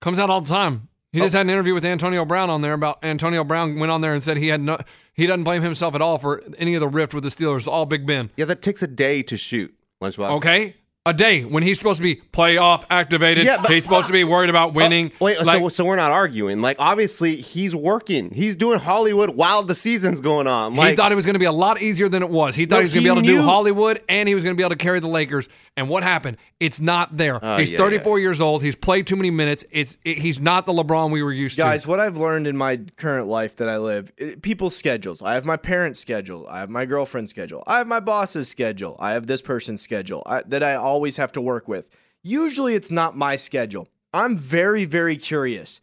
Comes 0.00 0.18
out 0.18 0.30
all 0.30 0.40
the 0.40 0.48
time. 0.48 0.88
He 1.12 1.20
just 1.20 1.34
oh. 1.34 1.38
had 1.38 1.46
an 1.46 1.50
interview 1.50 1.74
with 1.74 1.84
Antonio 1.84 2.24
Brown 2.24 2.50
on 2.50 2.60
there 2.60 2.74
about 2.74 3.04
Antonio 3.04 3.44
Brown 3.44 3.78
went 3.78 3.90
on 3.90 4.00
there 4.02 4.12
and 4.12 4.22
said 4.22 4.36
he 4.36 4.48
had 4.48 4.60
no 4.60 4.78
he 5.14 5.26
doesn't 5.26 5.44
blame 5.44 5.62
himself 5.62 5.94
at 5.94 6.02
all 6.02 6.18
for 6.18 6.42
any 6.58 6.74
of 6.74 6.80
the 6.80 6.88
rift 6.88 7.14
with 7.14 7.24
the 7.24 7.30
Steelers. 7.30 7.66
All 7.66 7.86
Big 7.86 8.06
Ben. 8.06 8.30
Yeah, 8.36 8.44
that 8.46 8.62
takes 8.62 8.82
a 8.82 8.86
day 8.86 9.22
to 9.22 9.36
shoot. 9.36 9.74
Lunchbox. 10.02 10.36
Okay. 10.36 10.76
A 11.06 11.14
day 11.14 11.44
when 11.44 11.62
he's 11.62 11.78
supposed 11.78 11.98
to 11.98 12.02
be 12.02 12.16
playoff 12.16 12.84
activated. 12.90 13.46
Yeah, 13.46 13.58
but- 13.62 13.70
he's 13.70 13.84
supposed 13.84 14.08
to 14.08 14.12
be 14.12 14.24
worried 14.24 14.50
about 14.50 14.70
oh, 14.70 14.72
winning. 14.72 15.12
Oh, 15.20 15.24
wait, 15.26 15.40
Like, 15.40 15.58
so 15.58 15.68
so 15.68 15.84
we're 15.84 15.94
not 15.94 16.10
arguing. 16.10 16.60
Like 16.60 16.76
obviously 16.80 17.36
he's 17.36 17.76
working. 17.76 18.30
He's 18.30 18.56
doing 18.56 18.80
Hollywood 18.80 19.30
while 19.30 19.62
the 19.62 19.76
season's 19.76 20.20
going 20.20 20.48
on. 20.48 20.74
Like 20.74 20.90
he 20.90 20.96
thought 20.96 21.12
it 21.12 21.14
was 21.14 21.24
going 21.24 21.34
to 21.34 21.40
be 21.40 21.46
a 21.46 21.52
lot 21.52 21.80
easier 21.80 22.08
than 22.08 22.24
it 22.24 22.28
was. 22.30 22.56
He 22.56 22.66
thought 22.66 22.76
No, 22.76 22.80
he 22.80 22.84
was 22.84 22.94
going 22.94 23.04
to 23.04 23.08
be 23.08 23.18
able 23.18 23.22
to 23.22 23.42
do 23.42 23.42
Hollywood 23.42 24.00
and 24.08 24.28
he 24.28 24.34
was 24.34 24.42
going 24.42 24.54
to 24.54 24.58
be 24.58 24.64
able 24.64 24.74
to 24.76 24.82
carry 24.82 24.98
the 24.98 25.06
Lakers. 25.06 25.48
And 25.78 25.90
what 25.90 26.02
happened? 26.02 26.38
It's 26.58 26.80
not 26.80 27.16
there. 27.18 27.38
Oh, 27.42 27.58
he's 27.58 27.70
yeah, 27.70 27.78
34 27.78 28.18
years 28.18 28.40
old. 28.40 28.62
He's 28.62 28.74
played 28.74 29.06
too 29.06 29.16
many 29.16 29.30
minutes. 29.30 29.62
It's 29.70 29.98
it, 30.04 30.18
he's 30.18 30.40
not 30.40 30.64
the 30.64 30.72
LeBron 30.72 31.10
we 31.10 31.22
were 31.22 31.32
used 31.32 31.58
Guys, 31.58 31.64
to. 31.64 31.70
Guys, 31.70 31.86
what 31.86 32.00
I've 32.00 32.16
learned 32.16 32.46
in 32.46 32.56
my 32.56 32.80
current 32.96 33.26
life 33.28 33.56
that 33.56 33.68
I 33.68 33.76
live, 33.76 34.10
it- 34.16 34.40
people's 34.40 34.74
schedules. 34.74 35.20
I 35.20 35.34
have 35.34 35.44
my 35.44 35.58
parents' 35.58 36.00
schedule. 36.00 36.46
I 36.48 36.60
have 36.60 36.70
my 36.70 36.86
girlfriend's 36.86 37.30
schedule. 37.30 37.62
I 37.66 37.78
have 37.78 37.86
my 37.86 38.00
boss's 38.00 38.48
schedule. 38.48 38.96
I 38.98 39.12
have 39.12 39.26
this 39.26 39.42
person's 39.42 39.82
schedule 39.82 40.22
I, 40.24 40.42
that 40.46 40.62
I 40.62 40.76
always 40.76 41.18
have 41.18 41.32
to 41.32 41.40
work 41.42 41.68
with. 41.68 41.88
Usually 42.22 42.74
it's 42.74 42.90
not 42.90 43.16
my 43.16 43.36
schedule. 43.36 43.88
I'm 44.14 44.36
very, 44.36 44.86
very 44.86 45.16
curious. 45.16 45.82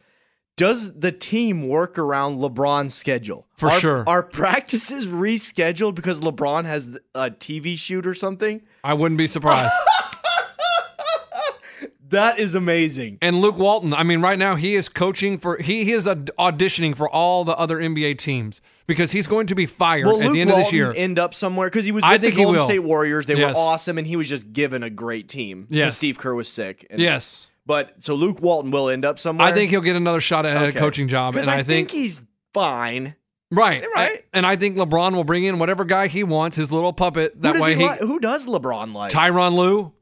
Does 0.55 0.93
the 0.99 1.11
team 1.11 1.67
work 1.67 1.97
around 1.97 2.39
LeBron's 2.39 2.93
schedule? 2.93 3.47
For 3.57 3.69
Are- 3.69 3.79
sure. 3.79 4.03
Are 4.07 4.21
practices 4.21 5.07
rescheduled 5.07 5.95
because 5.95 6.19
LeBron 6.19 6.65
has 6.65 6.99
a 7.15 7.31
TV 7.31 7.75
shoot 7.77 8.05
or 8.05 8.13
something? 8.13 8.61
I 8.83 8.93
wouldn't 8.93 9.17
be 9.17 9.27
surprised. 9.27 9.73
That 12.09 12.37
is 12.37 12.53
amazing. 12.53 13.17
and 13.23 13.41
Luke 13.41 13.57
Walton, 13.57 13.91
I 13.91 14.03
mean, 14.03 14.21
right 14.21 14.37
now 14.37 14.53
he 14.55 14.75
is 14.75 14.87
coaching 14.87 15.39
for 15.39 15.57
he, 15.57 15.83
he 15.83 15.93
is 15.93 16.07
aud- 16.07 16.29
auditioning 16.37 16.95
for 16.95 17.09
all 17.09 17.43
the 17.43 17.57
other 17.57 17.77
NBA 17.77 18.19
teams 18.19 18.61
because 18.85 19.09
he's 19.11 19.25
going 19.25 19.47
to 19.47 19.55
be 19.55 19.65
fired 19.65 20.05
at 20.05 20.13
Luke 20.17 20.31
the 20.33 20.41
end 20.41 20.51
of 20.51 20.57
Walton 20.57 20.63
this 20.63 20.73
year. 20.73 20.93
end 20.95 21.17
up 21.17 21.33
somewhere? 21.33 21.65
Because 21.71 21.85
he 21.85 21.91
was 21.91 22.03
with 22.03 22.21
the 22.21 22.27
think 22.27 22.35
he 22.37 22.43
Golden. 22.43 22.61
State 22.61 22.79
Warriors. 22.79 23.25
They 23.25 23.33
Yes. 23.35 23.55
were 23.55 23.59
awesome, 23.61 23.97
and 23.97 24.05
he 24.05 24.15
was 24.15 24.29
just 24.29 24.53
given 24.53 24.83
a 24.83 24.91
great 24.91 25.27
team. 25.27 25.65
Yes. 25.71 25.97
Steve 25.97 26.19
Kerr 26.19 26.35
was 26.35 26.47
sick. 26.47 26.85
And- 26.91 27.01
yes. 27.01 27.49
But 27.65 28.03
so 28.03 28.15
Luke 28.15 28.41
Walton 28.41 28.71
will 28.71 28.89
end 28.89 29.05
up 29.05 29.17
somewhere. 29.19 29.47
I 29.47 29.51
think 29.53 29.69
he'll 29.71 29.81
get 29.81 29.95
another 29.95 30.19
shot 30.21 30.45
at 30.45 30.57
Okay. 30.57 30.77
a 30.77 30.79
coaching 30.79 31.07
job, 31.07 31.35
And 31.35 31.49
I, 31.49 31.59
I 31.59 31.63
think, 31.63 31.91
he's 31.91 32.21
fine. 32.53 33.15
right. 33.51 33.85
Right. 33.95 34.25
And 34.33 34.45
I 34.45 34.55
think 34.57 34.77
LeBron 34.77 35.13
will 35.15 35.23
bring 35.23 35.43
in 35.45 35.59
whatever 35.59 35.85
guy 35.85 36.07
he 36.07 36.23
wants, 36.23 36.57
his 36.57 36.71
little 36.71 36.91
puppet. 36.93 37.41
That 37.41 37.55
who 37.55 37.61
way 37.61 37.75
he, 37.75 37.87
he? 37.87 37.97
Who 37.99 38.19
does 38.19 38.47
LeBron 38.47 38.93
like? 38.93 39.11
Tyronn 39.11 39.55
Lue. 39.55 39.93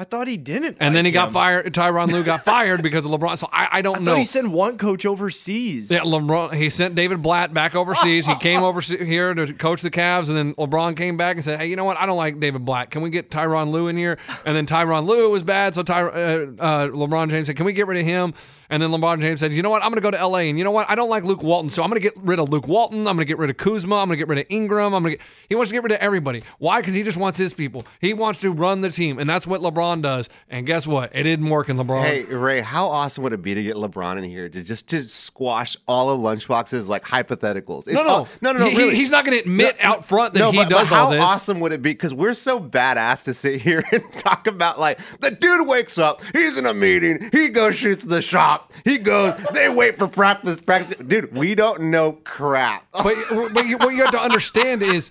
I 0.00 0.04
thought 0.04 0.28
he 0.28 0.36
didn't. 0.36 0.76
And 0.78 0.94
then 0.94 1.04
he 1.04 1.10
like 1.10 1.14
got 1.26 1.32
fired. 1.32 1.66
Tyronn 1.74 2.12
Lue 2.12 2.22
got 2.22 2.44
fired 2.44 2.84
because 2.84 3.04
of 3.04 3.10
LeBron. 3.10 3.36
So 3.36 3.48
I, 3.52 3.68
I 3.72 3.82
don't 3.82 3.96
I 3.96 4.00
know. 4.00 4.14
he 4.14 4.24
sent 4.24 4.48
one 4.48 4.78
coach 4.78 5.04
overseas. 5.04 5.90
Yeah, 5.90 6.00
LeBron. 6.00 6.54
He 6.54 6.70
sent 6.70 6.94
David 6.94 7.20
Blatt 7.20 7.52
back 7.52 7.74
overseas. 7.74 8.24
He 8.24 8.36
came 8.36 8.62
over 8.62 8.80
here 8.80 9.34
to 9.34 9.52
coach 9.52 9.82
the 9.82 9.90
Cavs, 9.90 10.28
and 10.28 10.38
then 10.38 10.54
LeBron 10.54 10.96
came 10.96 11.16
back 11.16 11.34
and 11.34 11.44
said, 11.44 11.58
"Hey, 11.58 11.66
you 11.66 11.74
know 11.74 11.84
what? 11.84 11.96
I 11.96 12.06
don't 12.06 12.16
like 12.16 12.38
David 12.38 12.64
Blatt. 12.64 12.90
Can 12.90 13.02
we 13.02 13.10
get 13.10 13.28
Tyronn 13.30 13.70
Lue 13.70 13.88
in 13.88 13.96
here?" 13.96 14.18
And 14.46 14.56
then 14.56 14.66
Tyronn 14.66 15.04
Lue 15.04 15.32
was 15.32 15.42
bad, 15.42 15.74
so 15.74 15.82
Ty, 15.82 16.02
uh, 16.02 16.06
uh, 16.06 16.88
LeBron 16.90 17.30
James 17.30 17.48
said, 17.48 17.56
"Can 17.56 17.66
we 17.66 17.72
get 17.72 17.88
rid 17.88 17.98
of 17.98 18.06
him?" 18.06 18.34
And 18.70 18.82
then 18.82 18.90
LeBron 18.90 19.20
James 19.20 19.40
said, 19.40 19.52
"You 19.52 19.62
know 19.62 19.70
what? 19.70 19.82
I'm 19.82 19.90
going 19.90 20.00
to 20.00 20.02
go 20.02 20.10
to 20.10 20.26
LA, 20.26 20.40
and 20.40 20.58
you 20.58 20.62
know 20.62 20.70
what? 20.70 20.88
I 20.88 20.94
don't 20.94 21.08
like 21.08 21.24
Luke 21.24 21.42
Walton, 21.42 21.70
so 21.70 21.82
I'm 21.82 21.88
going 21.88 22.00
to 22.00 22.06
get 22.06 22.16
rid 22.18 22.38
of 22.38 22.50
Luke 22.50 22.68
Walton. 22.68 23.00
I'm 23.00 23.16
going 23.16 23.18
to 23.18 23.24
get 23.24 23.38
rid 23.38 23.50
of 23.50 23.56
Kuzma. 23.56 23.96
I'm 23.96 24.06
going 24.08 24.18
to 24.18 24.24
get 24.24 24.28
rid 24.28 24.38
of 24.38 24.46
Ingram. 24.48 24.94
I'm 24.94 25.02
going 25.02 25.14
to. 25.14 25.18
Get 25.18 25.26
he 25.48 25.54
wants 25.56 25.70
to 25.70 25.74
get 25.74 25.82
rid 25.82 25.92
of 25.92 25.98
everybody. 25.98 26.42
Why? 26.58 26.80
Because 26.80 26.94
he 26.94 27.02
just 27.02 27.16
wants 27.16 27.38
his 27.38 27.52
people. 27.52 27.84
He 28.00 28.12
wants 28.14 28.42
to 28.42 28.52
run 28.52 28.82
the 28.82 28.90
team, 28.90 29.18
and 29.18 29.28
that's 29.28 29.46
what 29.46 29.62
LeBron 29.62 29.87
does. 30.00 30.28
And 30.48 30.66
guess 30.66 30.86
what? 30.86 31.14
It 31.14 31.22
didn't 31.24 31.48
work 31.48 31.68
in 31.68 31.76
LeBron. 31.76 32.02
Hey 32.04 32.24
Ray, 32.24 32.60
how 32.60 32.88
awesome 32.88 33.24
would 33.24 33.32
it 33.32 33.42
be 33.42 33.54
to 33.54 33.62
get 33.62 33.76
LeBron 33.76 34.18
in 34.18 34.24
here 34.24 34.48
to 34.48 34.62
just 34.62 34.88
to 34.90 35.02
squash 35.02 35.76
all 35.86 36.10
of 36.10 36.20
Lunchbox's 36.20 36.88
like 36.88 37.04
hypotheticals? 37.04 37.86
It's 37.88 37.94
no, 37.94 38.02
no, 38.02 38.08
all- 38.08 38.28
no, 38.40 38.52
no, 38.52 38.58
no. 38.60 38.66
He- 38.68 38.76
really. 38.76 38.94
he's 38.96 39.10
not 39.10 39.24
going 39.24 39.36
to 39.38 39.42
admit 39.44 39.76
No, 39.82 39.88
out 39.90 40.06
front 40.06 40.34
that 40.34 40.40
no, 40.40 40.50
he 40.50 40.58
but, 40.58 40.68
does 40.68 40.88
but 40.90 40.94
how 40.96 41.04
all 41.04 41.10
this. 41.10 41.20
How 41.20 41.26
awesome 41.26 41.60
would 41.60 41.72
it 41.72 41.82
be? 41.82 41.90
Because 41.92 42.12
we're 42.14 42.34
so 42.34 42.60
badass 42.60 43.24
to 43.24 43.34
sit 43.34 43.60
here 43.62 43.82
and 43.92 44.02
talk 44.12 44.46
about 44.46 44.78
like 44.78 44.98
the 45.20 45.30
dude 45.30 45.66
wakes 45.68 45.98
up, 45.98 46.22
he's 46.32 46.58
in 46.58 46.66
a 46.66 46.74
meeting, 46.74 47.28
he 47.32 47.48
goes 47.48 47.74
shoots 47.76 48.04
the 48.04 48.22
shop, 48.22 48.72
he 48.84 48.98
goes, 48.98 49.34
they 49.54 49.68
wait 49.68 49.96
for 49.98 50.08
practice, 50.08 50.60
practice. 50.60 50.96
Dude, 50.96 51.32
we 51.36 51.54
don't 51.54 51.82
know 51.90 52.12
crap. 52.24 52.86
But, 52.92 53.14
but 53.54 53.66
you, 53.66 53.76
what 53.78 53.90
you 53.94 54.02
have 54.02 54.10
to 54.12 54.20
understand 54.20 54.82
is 54.82 55.10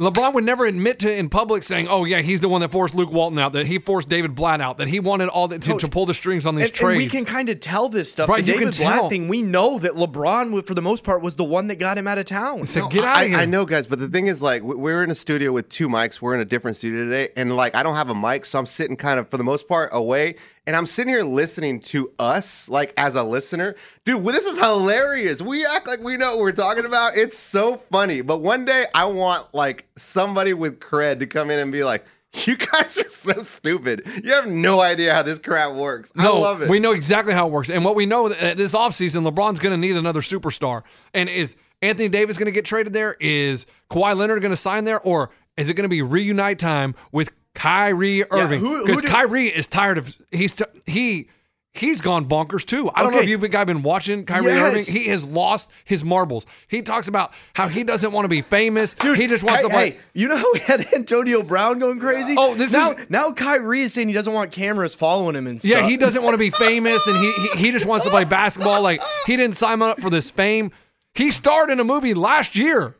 LeBron 0.00 0.32
would 0.32 0.44
never 0.44 0.64
admit 0.64 0.98
to 1.00 1.14
in 1.14 1.28
public 1.28 1.62
saying, 1.62 1.86
"Oh 1.90 2.04
yeah, 2.06 2.22
he's 2.22 2.40
the 2.40 2.48
one 2.48 2.62
that 2.62 2.70
forced 2.70 2.94
Luke 2.94 3.12
Walton 3.12 3.38
out, 3.38 3.52
that 3.52 3.66
he 3.66 3.78
forced 3.78 4.08
David 4.08 4.34
Blatt 4.34 4.60
out, 4.60 4.78
that 4.78 4.88
he 4.88 4.98
wanted 4.98 5.28
all 5.28 5.46
that 5.48 5.60
to, 5.62 5.76
to 5.76 5.88
pull 5.88 6.06
the 6.06 6.14
strings 6.14 6.46
on 6.46 6.54
these 6.54 6.64
And, 6.64 6.70
and 6.72 6.74
trades." 6.76 7.04
we 7.04 7.06
can 7.10 7.26
kind 7.26 7.50
of 7.50 7.60
tell 7.60 7.90
this 7.90 8.10
stuff. 8.10 8.26
Right, 8.28 8.42
the 8.42 8.52
you 8.52 8.58
can 8.58 8.70
David 8.70 8.78
Blatt 8.82 8.94
tell. 8.94 9.08
thing, 9.10 9.28
we 9.28 9.42
know 9.42 9.78
that 9.78 9.92
LeBron, 9.92 10.66
for 10.66 10.72
the 10.72 10.80
most 10.80 11.04
part, 11.04 11.20
was 11.20 11.36
the 11.36 11.44
one 11.44 11.66
that 11.66 11.76
got 11.76 11.98
him 11.98 12.08
out 12.08 12.16
of 12.16 12.24
town. 12.24 12.66
So 12.66 12.80
No, 12.80 12.88
get 12.88 13.04
out 13.04 13.16
I, 13.18 13.22
of 13.24 13.28
here. 13.28 13.38
I 13.40 13.44
know, 13.44 13.66
guys, 13.66 13.86
but 13.86 13.98
the 13.98 14.08
thing 14.08 14.26
is, 14.26 14.40
like, 14.40 14.62
we're 14.62 15.04
in 15.04 15.10
a 15.10 15.14
studio 15.14 15.52
with 15.52 15.68
two 15.68 15.88
mics. 15.88 16.22
We're 16.22 16.34
in 16.34 16.40
a 16.40 16.46
different 16.46 16.78
studio 16.78 17.04
today, 17.04 17.28
and 17.36 17.54
like, 17.54 17.74
I 17.74 17.82
don't 17.82 17.96
have 17.96 18.08
a 18.08 18.14
mic, 18.14 18.46
so 18.46 18.58
I'm 18.58 18.66
sitting 18.66 18.96
kind 18.96 19.20
of, 19.20 19.28
for 19.28 19.36
the 19.36 19.44
most 19.44 19.68
part, 19.68 19.90
away. 19.92 20.36
And 20.70 20.76
I'm 20.76 20.86
sitting 20.86 21.12
here 21.12 21.24
listening 21.24 21.80
to 21.80 22.12
us, 22.20 22.68
like, 22.68 22.94
as 22.96 23.16
a 23.16 23.24
listener. 23.24 23.74
Dude, 24.04 24.22
well, 24.22 24.32
this 24.32 24.46
is 24.46 24.56
hilarious. 24.56 25.42
We 25.42 25.66
act 25.74 25.88
like 25.88 25.98
we 25.98 26.16
know 26.16 26.36
what 26.36 26.38
we're 26.38 26.52
talking 26.52 26.84
about. 26.84 27.16
It's 27.16 27.36
so 27.36 27.78
funny. 27.90 28.20
But 28.20 28.40
one 28.40 28.64
day, 28.66 28.86
I 28.94 29.06
want 29.06 29.52
like 29.52 29.88
somebody 29.96 30.54
with 30.54 30.78
cred 30.78 31.18
to 31.18 31.26
come 31.26 31.50
in 31.50 31.58
and 31.58 31.72
be 31.72 31.82
like, 31.82 32.04
"You 32.46 32.56
guys 32.56 32.96
are 32.98 33.08
so 33.08 33.32
stupid. 33.42 34.02
You 34.22 34.32
have 34.34 34.46
no 34.46 34.80
idea 34.80 35.12
how 35.12 35.24
this 35.24 35.40
crap 35.40 35.72
works." 35.72 36.12
I 36.16 36.22
No, 36.22 36.38
love 36.38 36.62
it. 36.62 36.70
we 36.70 36.78
know 36.78 36.92
exactly 36.92 37.34
how 37.34 37.48
it 37.48 37.50
works. 37.50 37.68
And 37.68 37.84
what 37.84 37.96
we 37.96 38.06
know 38.06 38.28
that 38.28 38.56
this 38.56 38.72
offseason, 38.72 39.28
LeBron's 39.28 39.58
going 39.58 39.72
to 39.72 39.76
need 39.76 39.96
another 39.96 40.20
superstar. 40.20 40.82
And 41.12 41.28
is 41.28 41.56
Anthony 41.82 42.08
Davis 42.08 42.36
going 42.38 42.46
to 42.46 42.52
get 42.52 42.64
traded 42.64 42.92
there? 42.92 43.16
Is 43.18 43.66
Kawhi 43.90 44.16
Leonard 44.16 44.40
going 44.40 44.52
to 44.52 44.56
sign 44.56 44.84
there? 44.84 45.00
Or 45.00 45.30
is 45.56 45.68
it 45.68 45.74
going 45.74 45.82
to 45.82 45.88
be 45.88 46.00
reunite 46.00 46.60
time 46.60 46.94
with 47.10 47.32
Kyrie 47.54 48.24
Irving? 48.30 48.60
Because 48.84 49.02
do- 49.02 49.08
Kyrie 49.08 49.46
is 49.46 49.66
tired 49.66 49.98
of 49.98 50.14
he's 50.30 50.56
t- 50.56 50.64
he 50.86 51.28
he's 51.72 52.00
gone 52.00 52.28
bonkers 52.28 52.64
too. 52.64 52.90
I 52.94 53.02
don't 53.02 53.12
know 53.12 53.18
if 53.20 53.28
you've 53.28 53.40
been, 53.40 53.50
guy 53.50 53.64
been 53.64 53.82
watching 53.82 54.24
Kyrie 54.24 54.46
Yes. 54.46 54.72
Irving. 54.88 55.02
He 55.02 55.08
has 55.08 55.24
lost 55.24 55.70
his 55.84 56.04
marbles. 56.04 56.46
He 56.68 56.82
talks 56.82 57.06
about 57.08 57.32
how 57.54 57.68
he 57.68 57.84
doesn't 57.84 58.12
want 58.12 58.24
to 58.24 58.28
be 58.28 58.40
famous. 58.40 58.94
he 59.02 59.26
just 59.26 59.44
wants 59.44 59.62
Ky- 59.62 59.68
to 59.68 59.74
play. 59.74 59.90
Hey, 59.90 59.98
you 60.14 60.28
know 60.28 60.36
how 60.36 60.52
we 60.52 60.60
had 60.60 60.86
Antonio 60.94 61.42
Brown 61.42 61.78
going 61.78 61.98
crazy? 62.00 62.34
Oh, 62.38 62.54
this 62.54 62.72
now, 62.72 62.92
is- 62.92 63.10
now 63.10 63.32
Kyrie 63.32 63.82
is 63.82 63.92
saying 63.94 64.08
he 64.08 64.14
doesn't 64.14 64.32
want 64.32 64.52
cameras 64.52 64.94
following 64.94 65.36
him 65.36 65.46
and 65.46 65.60
stuff. 65.60 65.70
Yeah, 65.70 65.88
he 65.88 65.96
doesn't 65.96 66.22
want 66.22 66.34
to 66.34 66.38
be 66.38 66.50
famous, 66.66 67.06
and 67.06 67.16
he, 67.16 67.32
he 67.32 67.48
he 67.66 67.72
just 67.72 67.86
wants 67.86 68.04
to 68.04 68.10
play 68.10 68.24
basketball. 68.24 68.82
Like 68.82 69.00
he 69.26 69.36
didn't 69.36 69.56
sign 69.56 69.80
up 69.82 70.00
for 70.00 70.10
this 70.10 70.30
fame. 70.30 70.70
He 71.14 71.30
starred 71.32 71.70
in 71.70 71.80
a 71.80 71.84
movie 71.84 72.14
last 72.14 72.56
year, 72.56 72.96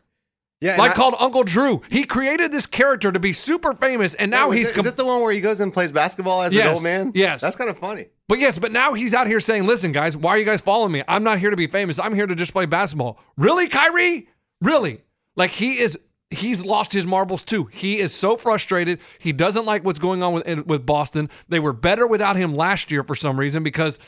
Yeah, 0.61 0.77
like 0.77 0.90
I- 0.92 0.94
called 0.94 1.14
Uncle 1.18 1.42
Drew. 1.42 1.81
He 1.90 2.05
created 2.05 2.53
this 2.53 2.66
character 2.66 3.11
to 3.11 3.18
be 3.18 3.33
super 3.33 3.73
famous, 3.75 4.14
and 4.14 4.31
now 4.31 4.51
Is 4.51 4.59
he's. 4.59 4.70
it- 4.70 4.75
com- 4.75 4.85
is 4.87 4.92
it 4.92 4.96
the 4.96 5.07
one 5.07 5.23
where 5.23 5.33
he 5.33 5.40
goes 5.40 5.61
and 5.61 5.73
plays 5.73 5.90
basketball 5.90 6.42
as 6.42 6.53
Yes. 6.53 6.66
an 6.68 6.75
old 6.75 6.83
man? 6.83 7.12
Yes. 7.14 7.40
That's 7.40 7.57
kind 7.57 7.70
of 7.70 7.79
funny. 7.79 8.07
but 8.29 8.38
yes, 8.38 8.59
but 8.59 8.70
now 8.70 8.92
he's 8.94 9.14
out 9.14 9.27
here 9.27 9.40
saying, 9.40 9.66
"Listen, 9.66 9.90
guys, 9.92 10.16
why 10.16 10.33
are 10.33 10.38
you 10.38 10.44
guys 10.44 10.61
following 10.61 10.92
me? 10.92 11.03
I'm 11.09 11.25
not 11.25 11.38
here 11.38 11.51
to 11.51 11.57
be 11.57 11.66
famous. 11.66 11.99
I'm 11.99 12.14
here 12.14 12.27
to 12.27 12.35
just 12.35 12.53
play 12.53 12.66
basketball." 12.66 13.18
Really, 13.37 13.68
Kyrie? 13.68 14.29
Really? 14.61 15.01
Like 15.37 15.51
he 15.51 15.79
is. 15.79 15.99
He's 16.33 16.64
lost 16.64 16.92
his 16.92 17.07
marbles 17.07 17.42
too. 17.42 17.64
He 17.73 17.99
is 17.99 18.14
so 18.14 18.37
frustrated. 18.37 19.01
He 19.18 19.33
doesn't 19.33 19.64
like 19.64 19.83
what's 19.85 19.99
going 19.99 20.23
on 20.23 20.33
with 20.35 20.66
with 20.66 20.87
Boston. 20.87 21.29
They 21.49 21.59
were 21.59 21.73
better 21.73 22.07
without 22.07 22.37
him 22.37 22.55
last 22.55 22.90
year 22.92 23.03
for 23.03 23.16
some 23.16 23.40
reason 23.40 23.64
because 23.64 23.99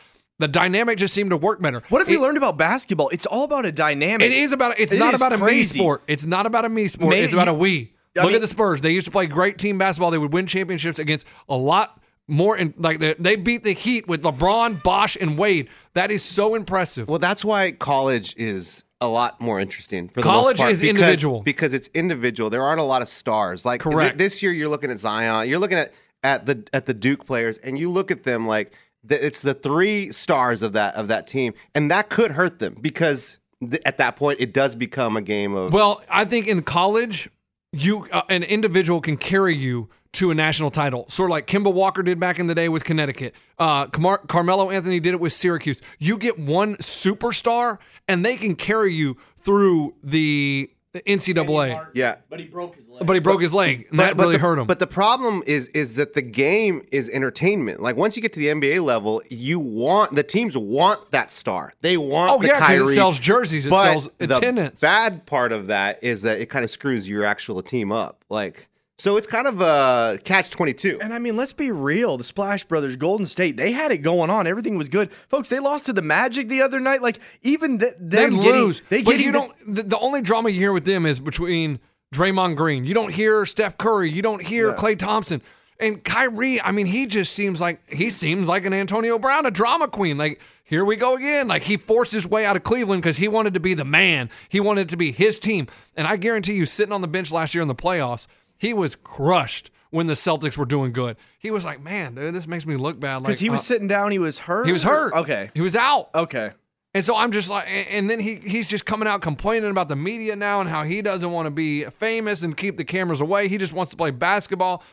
The 0.42 0.48
dynamic 0.48 0.98
just 0.98 1.14
seemed 1.14 1.30
to 1.30 1.36
work 1.36 1.62
better. 1.62 1.82
What 1.88 2.00
have 2.00 2.08
we 2.08 2.18
learned 2.18 2.36
about 2.36 2.56
basketball? 2.58 3.08
It's 3.10 3.26
all 3.26 3.44
about 3.44 3.64
a 3.64 3.70
dynamic. 3.70 4.26
It 4.26 4.32
is 4.32 4.52
about. 4.52 4.74
It's 4.76 4.92
It 4.92 4.98
not 4.98 5.14
is 5.14 5.20
about 5.20 5.32
a 5.32 5.38
me 5.38 5.62
sport. 5.62 6.02
It's 6.08 6.24
not 6.24 6.46
about 6.46 6.64
a 6.64 6.68
me 6.68 6.88
sport. 6.88 7.10
Maybe- 7.10 7.24
it's 7.24 7.32
about 7.32 7.46
a 7.46 7.54
we. 7.54 7.92
I 8.16 8.22
Look 8.22 8.26
mean- 8.26 8.34
at 8.34 8.40
the 8.42 8.48
Spurs. 8.48 8.80
They 8.80 8.90
used 8.90 9.06
to 9.06 9.12
play 9.12 9.26
great 9.26 9.56
team 9.56 9.78
basketball. 9.78 10.10
They 10.10 10.18
would 10.18 10.32
win 10.32 10.46
championships 10.48 10.98
against 10.98 11.26
a 11.48 11.56
lot 11.56 11.98
more. 12.28 12.58
In, 12.58 12.74
like 12.76 12.98
they, 12.98 13.14
they 13.14 13.36
beat 13.36 13.62
the 13.62 13.72
Heat 13.72 14.08
with 14.08 14.22
LeBron, 14.24 14.82
Bosh, 14.82 15.16
and 15.20 15.38
Wade. 15.38 15.68
That 15.94 16.10
is 16.10 16.24
so 16.24 16.54
impressive. 16.56 17.06
Well, 17.08 17.20
that's 17.20 17.44
why 17.44 17.70
college 17.70 18.34
is 18.36 18.84
a 19.00 19.06
lot 19.08 19.40
more 19.40 19.60
interesting. 19.60 20.08
For 20.08 20.16
the 20.16 20.22
College 20.24 20.54
most 20.58 20.60
part, 20.60 20.72
is 20.72 20.80
because- 20.80 20.90
individual. 20.90 21.42
because 21.42 21.72
it's 21.72 21.88
individual. 21.94 22.50
There 22.50 22.64
aren't 22.64 22.80
a 22.80 22.84
lot 22.84 23.00
of 23.00 23.08
stars. 23.08 23.64
Like 23.64 23.82
th- 23.82 23.94
Correct. 23.94 24.18
this 24.18 24.42
year, 24.42 24.50
you're 24.50 24.68
looking 24.68 24.90
at 24.90 24.98
Zion. 24.98 25.48
You're 25.48 25.60
looking 25.60 25.78
at 25.78 25.92
at 26.24 26.46
the 26.46 26.64
at 26.72 26.86
the 26.86 26.94
Duke 26.94 27.24
players, 27.26 27.58
and 27.58 27.78
you 27.78 27.88
look 27.90 28.10
at 28.10 28.24
them 28.24 28.46
like 28.46 28.72
the, 28.72 28.76
it's 29.08 29.42
the 29.42 29.54
three 29.54 30.12
stars 30.12 30.62
of 30.62 30.72
that 30.74 30.94
of 30.94 31.08
that 31.08 31.26
team, 31.26 31.54
and 31.74 31.90
that 31.90 32.08
could 32.08 32.32
hurt 32.32 32.58
them 32.58 32.76
because 32.80 33.38
th- 33.60 33.82
at 33.84 33.98
that 33.98 34.16
point 34.16 34.40
it 34.40 34.52
does 34.52 34.74
become 34.74 35.16
a 35.16 35.22
game 35.22 35.54
of 35.54 35.72
Well, 35.72 36.02
I 36.08 36.24
think 36.24 36.46
in 36.48 36.62
college, 36.62 37.28
you 37.72 38.06
uh, 38.12 38.22
an 38.28 38.42
individual 38.42 39.00
can 39.00 39.16
carry 39.16 39.54
you 39.54 39.88
to 40.12 40.30
a 40.30 40.34
national 40.34 40.70
title, 40.70 41.06
sort 41.08 41.30
of 41.30 41.32
like 41.32 41.46
Kemba 41.46 41.72
Walker 41.72 42.02
did 42.02 42.20
back 42.20 42.38
in 42.38 42.46
the 42.46 42.54
day 42.54 42.68
with 42.68 42.84
Connecticut. 42.84 43.34
Uh, 43.58 43.86
Camar- 43.86 44.26
Carmelo 44.28 44.70
Anthony 44.70 45.00
did 45.00 45.14
it 45.14 45.20
with 45.20 45.32
Syracuse. 45.32 45.80
You 45.98 46.18
get 46.18 46.38
one 46.38 46.76
superstar, 46.76 47.78
and 48.08 48.24
they 48.24 48.36
can 48.36 48.54
carry 48.54 48.92
you 48.92 49.16
through 49.38 49.94
the 50.04 50.70
NCAA. 51.00 51.86
yeah. 51.94 52.16
But 52.28 52.38
he 52.40 52.46
broke 52.46 52.76
his 52.76 52.86
leg. 52.88 53.06
But 53.06 53.14
he 53.14 53.20
broke 53.20 53.40
his 53.40 53.54
leg, 53.54 53.86
and 53.90 53.98
that 53.98 54.16
really 54.16 54.36
the, 54.36 54.42
hurt 54.42 54.58
him. 54.58 54.66
But 54.66 54.78
the 54.78 54.86
problem 54.86 55.42
is 55.46 55.68
is 55.68 55.96
that 55.96 56.12
the 56.12 56.20
game 56.22 56.82
is 56.92 57.08
entertainment. 57.08 57.80
Like 57.80 57.96
once 57.96 58.14
you 58.16 58.22
get 58.22 58.32
to 58.34 58.38
the 58.40 58.48
NBA 58.48 58.84
level, 58.84 59.22
you 59.30 59.58
want 59.58 60.14
the 60.14 60.22
teams 60.22 60.56
want 60.56 61.10
that 61.12 61.32
star. 61.32 61.72
They 61.80 61.96
want 61.96 62.30
Oh, 62.30 62.40
the 62.42 62.48
yeah, 62.48 62.58
'cause 62.60 62.90
it 62.90 62.94
sells 62.94 63.18
jerseys, 63.18 63.66
it 63.66 63.70
But 63.70 63.82
sells 63.90 64.08
the 64.18 64.36
attendance. 64.36 64.80
bad 64.82 65.24
part 65.26 65.52
of 65.52 65.68
that 65.68 66.02
is 66.04 66.22
that 66.22 66.40
it 66.40 66.46
kind 66.50 66.64
of 66.64 66.70
screws 66.70 67.08
your 67.08 67.24
actual 67.24 67.62
team 67.62 67.90
up. 67.90 68.22
Like 68.28 68.68
so, 68.98 69.16
it's 69.16 69.26
kind 69.26 69.46
of 69.46 69.60
a 69.60 70.18
catch 70.24 70.50
twenty 70.50 70.74
two. 70.74 70.98
And 71.00 71.12
I 71.12 71.18
mean, 71.18 71.36
let's 71.36 71.52
be 71.52 71.72
real. 71.72 72.16
The 72.16 72.24
Splash 72.24 72.64
Brothers, 72.64 72.94
Golden 72.96 73.26
State, 73.26 73.56
they 73.56 73.72
had 73.72 73.90
it 73.90 73.98
going 73.98 74.30
on. 74.30 74.46
Everything 74.46 74.76
was 74.78 74.88
good, 74.88 75.12
folks. 75.12 75.48
They 75.48 75.58
lost 75.58 75.86
to 75.86 75.92
the 75.92 76.02
Magic 76.02 76.48
the 76.48 76.62
other 76.62 76.78
night. 76.78 77.02
Like 77.02 77.18
even 77.42 77.78
th- 77.78 77.94
they 77.98 78.30
getting- 78.30 78.40
lose. 78.42 78.82
they 78.90 79.02
but 79.02 79.12
getting 79.12 79.26
you 79.26 79.32
the- 79.32 79.38
don't. 79.38 79.74
The, 79.74 79.82
the 79.82 79.98
only 79.98 80.20
drama 80.22 80.50
you 80.50 80.58
hear 80.58 80.72
with 80.72 80.84
them 80.84 81.06
is 81.06 81.18
between 81.20 81.80
Draymond 82.14 82.56
Green. 82.56 82.84
You 82.84 82.94
don't 82.94 83.12
hear 83.12 83.44
Steph 83.46 83.78
Curry. 83.78 84.10
You 84.10 84.22
don't 84.22 84.42
hear 84.42 84.72
Klay 84.74 84.98
Thompson. 84.98 85.42
And 85.80 86.04
Kyrie, 86.04 86.60
I 86.62 86.70
mean, 86.70 86.86
he 86.86 87.06
just 87.06 87.32
seems 87.32 87.60
like 87.60 87.80
he 87.92 88.10
seems 88.10 88.46
like 88.46 88.64
an 88.66 88.72
Antonio 88.72 89.18
Brown, 89.18 89.46
a 89.46 89.50
drama 89.50 89.88
queen. 89.88 90.16
Like 90.16 90.40
here 90.62 90.84
we 90.84 90.94
go 90.96 91.16
again. 91.16 91.48
Like 91.48 91.62
he 91.64 91.76
forced 91.76 92.12
his 92.12 92.26
way 92.28 92.46
out 92.46 92.54
of 92.54 92.62
Cleveland 92.62 93.02
because 93.02 93.16
he 93.16 93.26
wanted 93.26 93.54
to 93.54 93.60
be 93.60 93.74
the 93.74 93.84
man. 93.84 94.30
He 94.48 94.60
wanted 94.60 94.82
it 94.82 94.88
to 94.90 94.96
be 94.96 95.10
his 95.10 95.40
team. 95.40 95.66
And 95.96 96.06
I 96.06 96.16
guarantee 96.18 96.52
you, 96.52 96.66
sitting 96.66 96.92
on 96.92 97.00
the 97.00 97.08
bench 97.08 97.32
last 97.32 97.52
year 97.54 97.62
in 97.62 97.68
the 97.68 97.74
playoffs, 97.74 98.28
he 98.62 98.72
was 98.72 98.94
crushed 98.94 99.72
when 99.90 100.06
the 100.06 100.12
Celtics 100.14 100.56
were 100.56 100.64
doing 100.64 100.92
good. 100.92 101.16
He 101.40 101.50
was 101.50 101.64
like, 101.64 101.82
"Man, 101.82 102.14
dude, 102.14 102.32
this 102.32 102.46
makes 102.46 102.64
me 102.64 102.76
look 102.76 103.00
bad." 103.00 103.16
Like 103.16 103.24
because 103.24 103.40
he 103.40 103.50
was 103.50 103.58
uh, 103.58 103.64
sitting 103.64 103.88
down. 103.88 104.12
He 104.12 104.20
was 104.20 104.38
hurt. 104.38 104.66
he 104.66 104.72
was 104.72 104.84
hurt. 104.84 105.12
Okay. 105.14 105.50
he 105.52 105.60
was 105.60 105.74
out. 105.74 106.10
Okay. 106.14 106.52
And 106.94 107.04
so 107.04 107.16
I'm 107.16 107.32
just 107.32 107.50
like, 107.50 107.66
and 107.68 108.08
then 108.08 108.20
he 108.20 108.36
he's 108.36 108.68
just 108.68 108.86
coming 108.86 109.08
out 109.08 109.20
complaining 109.20 109.70
about 109.72 109.88
the 109.88 109.96
media 109.96 110.36
now 110.36 110.60
and 110.60 110.70
how 110.70 110.84
he 110.84 111.02
doesn't 111.02 111.32
want 111.32 111.46
to 111.46 111.50
be 111.50 111.82
famous 111.86 112.44
and 112.44 112.56
keep 112.56 112.76
the 112.76 112.84
cameras 112.84 113.20
away. 113.20 113.48
He 113.48 113.58
just 113.58 113.72
wants 113.72 113.90
to 113.90 113.96
play 113.96 114.12
basketball. 114.12 114.84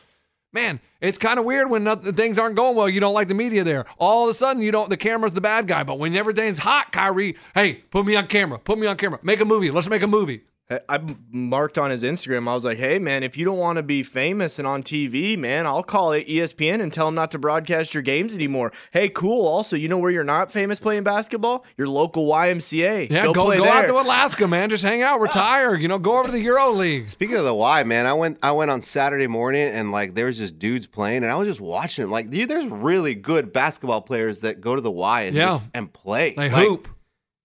Man, 0.52 0.80
it's 1.00 1.16
kind 1.18 1.38
of 1.38 1.44
weird 1.44 1.70
when 1.70 1.84
noth- 1.84 2.16
things 2.16 2.40
aren't 2.40 2.56
going 2.56 2.74
well. 2.74 2.88
You 2.88 2.98
don't 2.98 3.14
like 3.14 3.28
the 3.28 3.34
media 3.34 3.62
there. 3.62 3.84
All 3.98 4.24
of 4.24 4.30
a 4.30 4.34
sudden, 4.34 4.62
you 4.62 4.72
don't. 4.72 4.90
The 4.90 4.96
camera's 4.96 5.32
the 5.32 5.40
bad 5.40 5.68
guy. 5.68 5.84
But 5.84 6.00
when 6.00 6.16
everything's 6.16 6.58
hot, 6.58 6.90
Kyrie, 6.90 7.36
hey, 7.54 7.74
put 7.74 8.04
me 8.04 8.16
on 8.16 8.26
camera. 8.26 8.58
Put 8.58 8.76
me 8.80 8.88
on 8.88 8.96
camera. 8.96 9.20
Make 9.22 9.40
a 9.40 9.44
movie. 9.44 9.70
Let's 9.70 9.88
make 9.88 10.02
a 10.02 10.08
movie. 10.08 10.42
I 10.88 11.00
marked 11.32 11.78
on 11.78 11.90
his 11.90 12.02
Instagram. 12.04 12.46
I 12.48 12.54
was 12.54 12.64
like, 12.64 12.78
"Hey, 12.78 12.98
man, 13.00 13.22
if 13.24 13.36
you 13.36 13.44
don't 13.44 13.58
want 13.58 13.76
to 13.78 13.82
be 13.82 14.02
famous 14.04 14.58
and 14.60 14.68
on 14.68 14.82
TV, 14.82 15.36
man, 15.36 15.66
I'll 15.66 15.82
call 15.82 16.12
it 16.12 16.28
ESPN 16.28 16.80
and 16.80 16.92
tell 16.92 17.06
them 17.06 17.16
not 17.16 17.32
to 17.32 17.38
broadcast 17.38 17.92
your 17.92 18.02
games 18.04 18.34
anymore." 18.34 18.70
Hey, 18.92 19.08
cool. 19.08 19.46
Also, 19.48 19.74
you 19.76 19.88
know 19.88 19.98
where 19.98 20.10
you're 20.12 20.22
not 20.22 20.52
famous 20.52 20.78
playing 20.78 21.02
basketball? 21.02 21.64
Your 21.76 21.88
local 21.88 22.26
YMCA. 22.26 23.08
Yeah, 23.10 23.24
go 23.26 23.32
go, 23.32 23.44
play 23.46 23.56
out 23.58 23.62
there. 23.82 23.86
to 23.88 23.94
Alaska, 24.00 24.46
man. 24.46 24.70
Just 24.70 24.84
hang 24.84 25.02
out, 25.02 25.20
retire. 25.20 25.74
You 25.74 25.88
know, 25.88 25.98
go 25.98 26.18
over 26.18 26.26
to 26.26 26.32
the 26.32 26.40
Euro 26.42 26.70
League. 26.70 27.08
Speaking 27.08 27.36
of 27.36 27.44
the 27.44 27.54
Y, 27.54 27.82
man, 27.84 28.06
I 28.06 28.12
went 28.12 28.38
I 28.42 28.52
went 28.52 28.70
on 28.70 28.80
Saturday 28.80 29.26
morning 29.26 29.68
and 29.68 29.90
like 29.90 30.14
there 30.14 30.26
was 30.26 30.38
just 30.38 30.58
dudes 30.58 30.86
playing 30.86 31.24
and 31.24 31.32
I 31.32 31.36
was 31.36 31.48
just 31.48 31.60
watching 31.60 32.04
them. 32.04 32.12
Like, 32.12 32.30
dude, 32.30 32.48
there's 32.48 32.68
really 32.68 33.14
good 33.16 33.52
basketball 33.52 34.02
players 34.02 34.40
that 34.40 34.60
go 34.60 34.76
to 34.76 34.80
the 34.80 34.90
Y 34.90 35.22
and 35.22 35.36
Yeah. 35.36 35.46
just, 35.58 35.62
and 35.74 35.92
play. 35.92 36.34
They 36.36 36.48
Like, 36.50 36.64
hoop. 36.64 36.88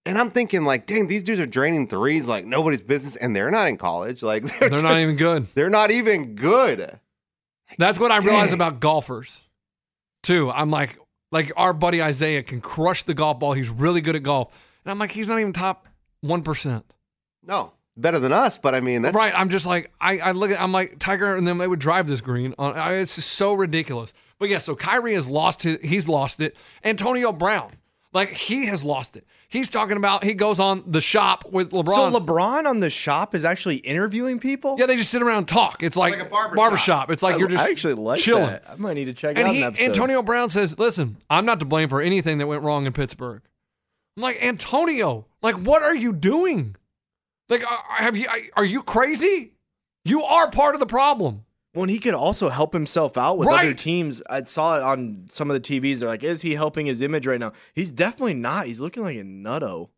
And 0.06 0.16
I'm 0.18 0.30
thinking, 0.30 0.64
like, 0.64 0.86
dang, 0.86 1.08
these 1.08 1.22
dudes 1.22 1.40
are 1.40 1.46
draining 1.46 1.88
threes 1.88 2.28
like 2.28 2.44
nobody's 2.46 2.82
business, 2.82 3.16
and 3.16 3.34
they're 3.34 3.50
not 3.50 3.68
in 3.68 3.76
college. 3.76 4.22
Like, 4.22 4.42
they're, 4.44 4.58
They're 4.60 4.70
just- 4.70 4.84
not 4.84 4.98
even 4.98 5.16
good. 5.16 5.46
They're 5.54 5.68
not 5.70 5.90
even 5.90 6.34
good. 6.36 6.98
That's 7.78 7.98
what 7.98 8.12
I 8.12 8.18
realize 8.18 8.52
about 8.52 8.78
golfers, 8.80 9.42
too. 10.22 10.50
I'm 10.50 10.70
like, 10.70 10.96
like 11.32 11.50
our 11.56 11.72
buddy 11.72 12.00
Isaiah 12.02 12.42
can 12.44 12.60
crush 12.60 13.02
the 13.02 13.14
golf 13.14 13.40
ball. 13.40 13.52
He's 13.54 13.68
really 13.68 14.00
good 14.00 14.14
at 14.14 14.22
golf, 14.22 14.56
and 14.84 14.90
I'm 14.92 14.98
like, 14.98 15.10
he's 15.10 15.28
not 15.28 15.40
even 15.40 15.52
top 15.52 15.88
one 16.20 16.42
percent. 16.42 16.84
No, 17.42 17.72
better 17.96 18.20
than 18.20 18.32
us, 18.32 18.56
but 18.56 18.74
I 18.76 18.80
mean, 18.80 19.02
that's 19.02 19.16
Right? 19.16 19.32
I'm 19.36 19.50
just 19.50 19.66
like, 19.66 19.90
I, 20.00 20.18
I 20.18 20.30
look 20.32 20.52
at, 20.52 20.60
I'm 20.62 20.70
like 20.70 21.00
Tiger, 21.00 21.34
and 21.34 21.46
then 21.46 21.58
they 21.58 21.66
would 21.66 21.80
drive 21.80 22.06
this 22.06 22.20
green. 22.20 22.54
On, 22.56 22.76
I, 22.76 22.92
it's 22.94 23.16
just 23.16 23.30
so 23.32 23.54
ridiculous. 23.54 24.14
But 24.38 24.48
yeah, 24.48 24.58
so 24.58 24.76
Kyrie 24.76 25.14
has 25.14 25.28
lost 25.28 25.66
it. 25.66 25.84
He's 25.84 26.08
lost 26.08 26.40
it. 26.40 26.56
Antonio 26.84 27.32
Brown, 27.32 27.72
like 28.16 28.30
he 28.30 28.66
has 28.66 28.82
lost 28.84 29.16
it. 29.16 29.24
He's 29.48 29.68
talking 29.68 29.96
about 29.96 30.24
he 30.24 30.34
goes 30.34 30.58
on 30.58 30.82
the 30.86 31.00
shop 31.00 31.44
with 31.52 31.70
LeBron. 31.70 31.94
So 31.94 32.10
LeBron 32.20 32.66
on 32.66 32.80
the 32.80 32.90
shop 32.90 33.34
is 33.34 33.44
actually 33.44 33.76
interviewing 33.76 34.40
people. 34.40 34.74
yeah, 34.78 34.86
they 34.86 34.96
just 34.96 35.10
sit 35.10 35.22
around 35.22 35.38
and 35.38 35.48
talk. 35.48 35.82
It's 35.84 35.96
like, 35.96 36.16
Like 36.18 36.26
a 36.26 36.30
barbershop. 36.30 36.56
barbershop. 36.56 37.10
It's 37.12 37.22
like 37.22 37.36
I, 37.36 37.38
you're 37.38 37.48
just 37.48 37.64
I 37.64 37.70
actually 37.70 37.94
like 37.94 38.18
chilling. 38.18 38.46
that. 38.46 38.64
I 38.68 38.74
might 38.74 38.94
need 38.94 39.04
to 39.04 39.14
check 39.14 39.38
And 39.38 39.46
out 39.46 39.54
he, 39.54 39.62
an. 39.62 39.76
Antonio 39.78 40.22
Brown 40.22 40.48
says, 40.48 40.76
"Listen, 40.78 41.16
I'm 41.30 41.46
not 41.46 41.60
to 41.60 41.66
blame 41.66 41.88
for 41.88 42.00
anything 42.02 42.38
that 42.38 42.48
went 42.48 42.64
wrong 42.64 42.86
in 42.86 42.92
Pittsburgh." 42.92 43.42
I'm 44.16 44.22
like, 44.22 44.42
Antonio, 44.42 45.26
like, 45.42 45.54
what 45.56 45.82
are 45.82 45.94
you 45.94 46.12
doing? 46.12 46.74
Like, 47.48 47.64
are- 47.70 47.84
have 48.02 48.16
you? 48.16 48.26
Are 48.56 48.64
you 48.64 48.82
crazy? 48.82 49.52
You 50.04 50.22
are 50.24 50.50
part 50.50 50.74
of 50.74 50.80
the 50.80 50.86
problem. 50.86 51.44
Well, 51.76 51.82
and 51.84 51.90
he 51.90 51.98
could 51.98 52.14
also 52.14 52.48
help 52.48 52.72
himself 52.72 53.16
out 53.18 53.36
with 53.38 53.46
other 53.48 53.74
teams. 53.74 54.22
I 54.30 54.42
saw 54.44 54.76
it 54.78 54.82
on 54.82 55.26
some 55.28 55.50
of 55.50 55.54
the 55.54 55.60
TVs. 55.60 55.98
They're 56.00 56.08
like, 56.08 56.24
is 56.24 56.40
he 56.42 56.54
helping 56.54 56.86
his 56.86 57.02
image 57.02 57.26
right 57.26 57.38
now? 57.38 57.52
He's 57.74 57.90
definitely 57.90 58.34
not. 58.34 58.64
He's 58.66 58.80
looking 58.80 59.02
like 59.02 59.16
a 59.18 59.22
nutto. 59.22 59.90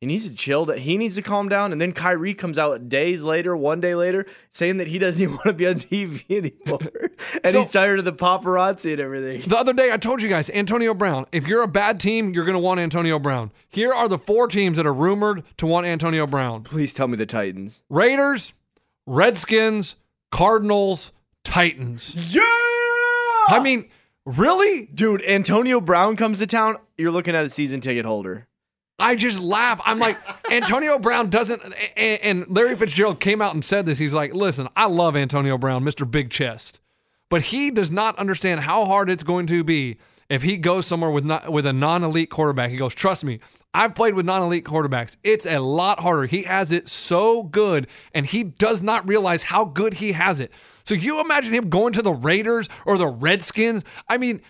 He 0.00 0.06
needs 0.06 0.26
to 0.28 0.34
chill. 0.34 0.64
He 0.72 0.96
needs 0.96 1.14
to 1.16 1.22
calm 1.22 1.48
down. 1.50 1.72
And 1.72 1.80
then 1.80 1.92
Kyrie 1.92 2.32
comes 2.34 2.58
out 2.58 2.88
days 2.88 3.22
later, 3.22 3.54
one 3.54 3.80
day 3.82 3.94
later, 3.94 4.24
saying 4.50 4.78
that 4.78 4.88
he 4.88 4.98
doesn't 4.98 5.22
even 5.22 5.34
want 5.36 5.44
to 5.44 5.52
be 5.52 5.68
on 5.68 5.74
TV 5.74 6.24
anymore. 6.64 6.80
and 7.44 7.46
So- 7.46 7.60
he's 7.62 7.70
tired 7.70 7.98
of 8.00 8.04
the 8.04 8.12
paparazzi 8.12 8.92
and 8.92 9.00
everything. 9.00 9.42
The 9.48 9.56
other 9.56 9.72
day, 9.72 9.92
I 9.92 9.98
told 9.98 10.22
you 10.22 10.28
guys, 10.28 10.50
Antonio 10.50 10.94
Brown. 10.94 11.26
If 11.30 11.46
you're 11.46 11.62
a 11.62 11.68
bad 11.68 12.00
team, 12.00 12.32
you're 12.34 12.44
going 12.46 12.56
to 12.56 12.62
want 12.62 12.80
Antonio 12.80 13.20
Brown. 13.20 13.52
Here 13.68 13.92
are 13.92 14.08
the 14.08 14.18
four 14.18 14.48
teams 14.48 14.78
that 14.78 14.86
are 14.86 14.92
rumored 14.92 15.44
to 15.58 15.66
want 15.66 15.86
Antonio 15.86 16.26
Brown: 16.26 16.62
Please 16.64 16.92
tell 16.92 17.06
me 17.06 17.16
the 17.16 17.26
Titans. 17.26 17.82
Raiders, 17.90 18.54
Redskins, 19.06 19.96
Cardinals, 20.30 21.12
Titans. 21.44 22.34
Yeah! 22.34 22.42
I 23.48 23.60
mean, 23.62 23.90
really? 24.24 24.86
Dude, 24.86 25.22
Antonio 25.24 25.80
Brown 25.80 26.16
comes 26.16 26.38
to 26.38 26.46
town. 26.46 26.76
You're 26.96 27.10
looking 27.10 27.34
at 27.34 27.44
a 27.44 27.48
season 27.48 27.80
ticket 27.80 28.04
holder. 28.04 28.46
I 28.98 29.16
just 29.16 29.40
laugh. 29.40 29.80
I'm 29.84 29.98
like, 29.98 30.18
Antonio 30.50 30.98
Brown 30.98 31.30
doesn't. 31.30 31.62
And, 31.96 32.20
and 32.22 32.44
Larry 32.48 32.76
Fitzgerald 32.76 33.20
came 33.20 33.40
out 33.40 33.54
and 33.54 33.64
said 33.64 33.86
this. 33.86 33.98
He's 33.98 34.14
like, 34.14 34.34
listen, 34.34 34.68
I 34.76 34.86
love 34.86 35.16
Antonio 35.16 35.56
Brown, 35.58 35.84
Mr. 35.84 36.08
Big 36.08 36.30
Chest, 36.30 36.80
but 37.28 37.42
he 37.42 37.70
does 37.70 37.90
not 37.90 38.18
understand 38.18 38.60
how 38.60 38.84
hard 38.84 39.08
it's 39.08 39.22
going 39.24 39.46
to 39.48 39.64
be 39.64 39.96
if 40.30 40.42
he 40.42 40.56
goes 40.56 40.86
somewhere 40.86 41.10
with 41.10 41.24
not, 41.24 41.52
with 41.52 41.66
a 41.66 41.72
non-elite 41.72 42.30
quarterback. 42.30 42.70
He 42.70 42.76
goes, 42.76 42.94
trust 42.94 43.24
me, 43.24 43.40
I've 43.74 43.94
played 43.94 44.14
with 44.14 44.24
non-elite 44.24 44.64
quarterbacks. 44.64 45.16
It's 45.22 45.44
a 45.44 45.58
lot 45.58 46.00
harder. 46.00 46.24
He 46.24 46.44
has 46.44 46.72
it 46.72 46.88
so 46.88 47.42
good, 47.42 47.88
and 48.14 48.24
he 48.24 48.44
does 48.44 48.82
not 48.82 49.06
realize 49.06 49.42
how 49.42 49.64
good 49.66 49.94
he 49.94 50.12
has 50.12 50.40
it. 50.40 50.52
So 50.84 50.94
you 50.94 51.20
imagine 51.20 51.52
him 51.52 51.68
going 51.68 51.92
to 51.94 52.02
the 52.02 52.12
Raiders 52.12 52.68
or 52.86 52.96
the 52.96 53.08
Redskins. 53.08 53.84
I 54.08 54.16
mean, 54.16 54.40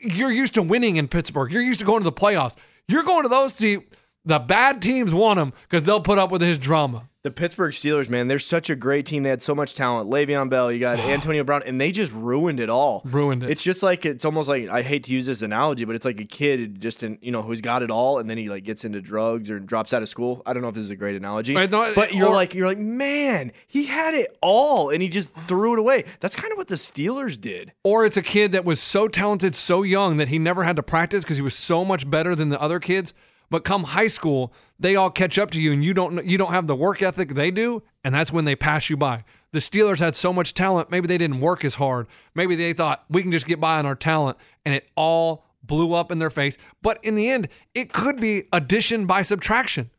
you're 0.00 0.30
used 0.30 0.54
to 0.54 0.62
winning 0.62 0.96
in 0.96 1.08
Pittsburgh. 1.08 1.52
You're 1.52 1.62
used 1.62 1.80
to 1.80 1.86
going 1.86 2.00
to 2.00 2.04
the 2.04 2.12
playoffs. 2.12 2.56
You're 2.86 3.04
going 3.04 3.24
to 3.24 3.28
those 3.28 3.54
teams. 3.54 3.84
The 4.24 4.38
bad 4.38 4.82
teams 4.82 5.14
want 5.14 5.38
him 5.38 5.52
because 5.62 5.84
they'll 5.84 6.00
put 6.00 6.18
up 6.18 6.30
with 6.30 6.42
his 6.42 6.58
drama. 6.58 7.07
The 7.28 7.34
Pittsburgh 7.34 7.72
Steelers, 7.72 8.08
man, 8.08 8.26
they're 8.26 8.38
such 8.38 8.70
a 8.70 8.74
great 8.74 9.04
team. 9.04 9.22
They 9.22 9.28
had 9.28 9.42
so 9.42 9.54
much 9.54 9.74
talent. 9.74 10.08
Le'Veon 10.08 10.48
Bell, 10.48 10.72
you 10.72 10.80
got 10.80 10.98
Antonio 10.98 11.44
Brown, 11.44 11.62
and 11.66 11.78
they 11.78 11.92
just 11.92 12.10
ruined 12.14 12.58
it 12.58 12.70
all. 12.70 13.02
Ruined 13.04 13.42
it. 13.44 13.50
It's 13.50 13.62
just 13.62 13.82
like 13.82 14.06
it's 14.06 14.24
almost 14.24 14.48
like 14.48 14.70
I 14.70 14.80
hate 14.80 15.04
to 15.04 15.12
use 15.12 15.26
this 15.26 15.42
analogy, 15.42 15.84
but 15.84 15.94
it's 15.94 16.06
like 16.06 16.18
a 16.22 16.24
kid 16.24 16.80
just 16.80 17.02
in 17.02 17.18
you 17.20 17.30
know 17.30 17.42
who's 17.42 17.60
got 17.60 17.82
it 17.82 17.90
all, 17.90 18.18
and 18.18 18.30
then 18.30 18.38
he 18.38 18.48
like 18.48 18.64
gets 18.64 18.82
into 18.86 19.02
drugs 19.02 19.50
or 19.50 19.60
drops 19.60 19.92
out 19.92 20.00
of 20.00 20.08
school. 20.08 20.40
I 20.46 20.54
don't 20.54 20.62
know 20.62 20.68
if 20.70 20.74
this 20.74 20.84
is 20.84 20.90
a 20.90 20.96
great 20.96 21.16
analogy, 21.16 21.54
Right, 21.54 21.70
no, 21.70 21.92
but 21.94 22.14
you're 22.14 22.28
or- 22.28 22.34
like 22.34 22.54
you're 22.54 22.66
like 22.66 22.78
man, 22.78 23.52
he 23.66 23.84
had 23.84 24.14
it 24.14 24.34
all, 24.40 24.88
and 24.88 25.02
he 25.02 25.10
just 25.10 25.34
threw 25.46 25.74
it 25.74 25.78
away. 25.78 26.06
That's 26.20 26.34
kind 26.34 26.50
of 26.50 26.56
what 26.56 26.68
the 26.68 26.76
Steelers 26.76 27.38
did. 27.38 27.74
Or 27.84 28.06
it's 28.06 28.16
a 28.16 28.22
kid 28.22 28.52
that 28.52 28.64
was 28.64 28.80
so 28.80 29.06
talented, 29.06 29.54
so 29.54 29.82
young 29.82 30.16
that 30.16 30.28
he 30.28 30.38
never 30.38 30.62
had 30.64 30.76
to 30.76 30.82
practice 30.82 31.24
because 31.24 31.36
he 31.36 31.42
was 31.42 31.54
so 31.54 31.84
much 31.84 32.08
better 32.08 32.34
than 32.34 32.48
the 32.48 32.58
other 32.58 32.80
kids. 32.80 33.12
But 33.50 33.64
come 33.64 33.84
high 33.84 34.08
school, 34.08 34.52
they 34.78 34.96
all 34.96 35.10
catch 35.10 35.38
up 35.38 35.50
to 35.52 35.60
you, 35.60 35.72
and 35.72 35.84
you 35.84 35.94
don't 35.94 36.24
you 36.24 36.36
don't 36.38 36.52
have 36.52 36.66
the 36.66 36.76
work 36.76 37.02
ethic 37.02 37.30
they 37.30 37.50
do, 37.50 37.82
and 38.04 38.14
that's 38.14 38.32
when 38.32 38.44
they 38.44 38.56
pass 38.56 38.90
you 38.90 38.96
by. 38.96 39.24
The 39.52 39.60
Steelers 39.60 40.00
had 40.00 40.14
so 40.14 40.32
much 40.32 40.52
talent, 40.52 40.90
maybe 40.90 41.06
they 41.06 41.16
didn't 41.16 41.40
work 41.40 41.64
as 41.64 41.76
hard. 41.76 42.06
Maybe 42.34 42.54
they 42.54 42.74
thought 42.74 43.04
we 43.08 43.22
can 43.22 43.32
just 43.32 43.46
get 43.46 43.60
by 43.60 43.78
on 43.78 43.86
our 43.86 43.94
talent, 43.94 44.36
and 44.66 44.74
it 44.74 44.90
all 44.94 45.46
blew 45.62 45.94
up 45.94 46.12
in 46.12 46.18
their 46.18 46.30
face. 46.30 46.58
But 46.82 47.02
in 47.02 47.14
the 47.14 47.30
end, 47.30 47.48
it 47.74 47.92
could 47.92 48.20
be 48.20 48.44
addition 48.52 49.06
by 49.06 49.22
subtraction. 49.22 49.90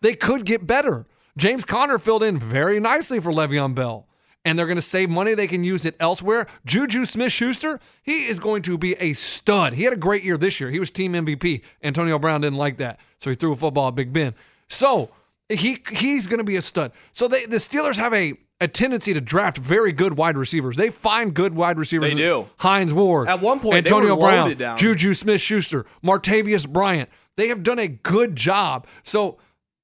They 0.00 0.14
could 0.14 0.46
get 0.46 0.66
better. 0.66 1.06
James 1.36 1.64
Conner 1.64 1.98
filled 1.98 2.22
in 2.22 2.38
very 2.38 2.80
nicely 2.80 3.20
for 3.20 3.30
Le'Veon 3.30 3.74
Bell. 3.74 4.06
And 4.46 4.56
they're 4.56 4.66
going 4.66 4.76
to 4.76 4.82
save 4.82 5.10
money. 5.10 5.34
They 5.34 5.48
can 5.48 5.64
use 5.64 5.84
it 5.84 5.96
elsewhere. 5.98 6.46
Juju 6.64 7.04
Smith 7.04 7.32
Schuster, 7.32 7.80
he 8.04 8.26
is 8.26 8.38
going 8.38 8.62
to 8.62 8.78
be 8.78 8.94
a 8.94 9.12
stud. 9.12 9.72
He 9.72 9.82
had 9.82 9.92
a 9.92 9.96
great 9.96 10.22
year 10.22 10.38
this 10.38 10.60
year. 10.60 10.70
He 10.70 10.78
was 10.78 10.90
team 10.90 11.12
MVP. 11.14 11.62
Antonio 11.82 12.18
Brown 12.18 12.42
didn't 12.42 12.56
like 12.56 12.76
that. 12.78 13.00
So 13.18 13.28
he 13.28 13.36
threw 13.36 13.52
a 13.52 13.56
football 13.56 13.88
at 13.88 13.96
Big 13.96 14.12
Ben. 14.12 14.34
So 14.68 15.10
he 15.48 15.78
he's 15.90 16.26
going 16.26 16.38
to 16.38 16.44
be 16.44 16.56
a 16.56 16.62
stud. 16.62 16.92
So 17.12 17.28
they, 17.28 17.44
the 17.46 17.56
Steelers 17.56 17.96
have 17.96 18.14
a, 18.14 18.34
a 18.60 18.68
tendency 18.68 19.12
to 19.14 19.20
draft 19.20 19.58
very 19.58 19.92
good 19.92 20.16
wide 20.16 20.36
receivers. 20.38 20.76
They 20.76 20.90
find 20.90 21.34
good 21.34 21.54
wide 21.54 21.78
receivers. 21.78 22.10
They 22.10 22.16
do. 22.16 22.48
Hines 22.58 22.94
Ward. 22.94 23.28
At 23.28 23.40
one 23.40 23.60
point, 23.60 23.76
Antonio 23.76 24.16
Brown. 24.16 24.56
Juju 24.76 25.14
Smith 25.14 25.40
Schuster, 25.40 25.86
Martavius 26.04 26.68
Bryant. 26.68 27.10
They 27.36 27.48
have 27.48 27.62
done 27.62 27.78
a 27.78 27.88
good 27.88 28.34
job. 28.36 28.86
So 29.02 29.38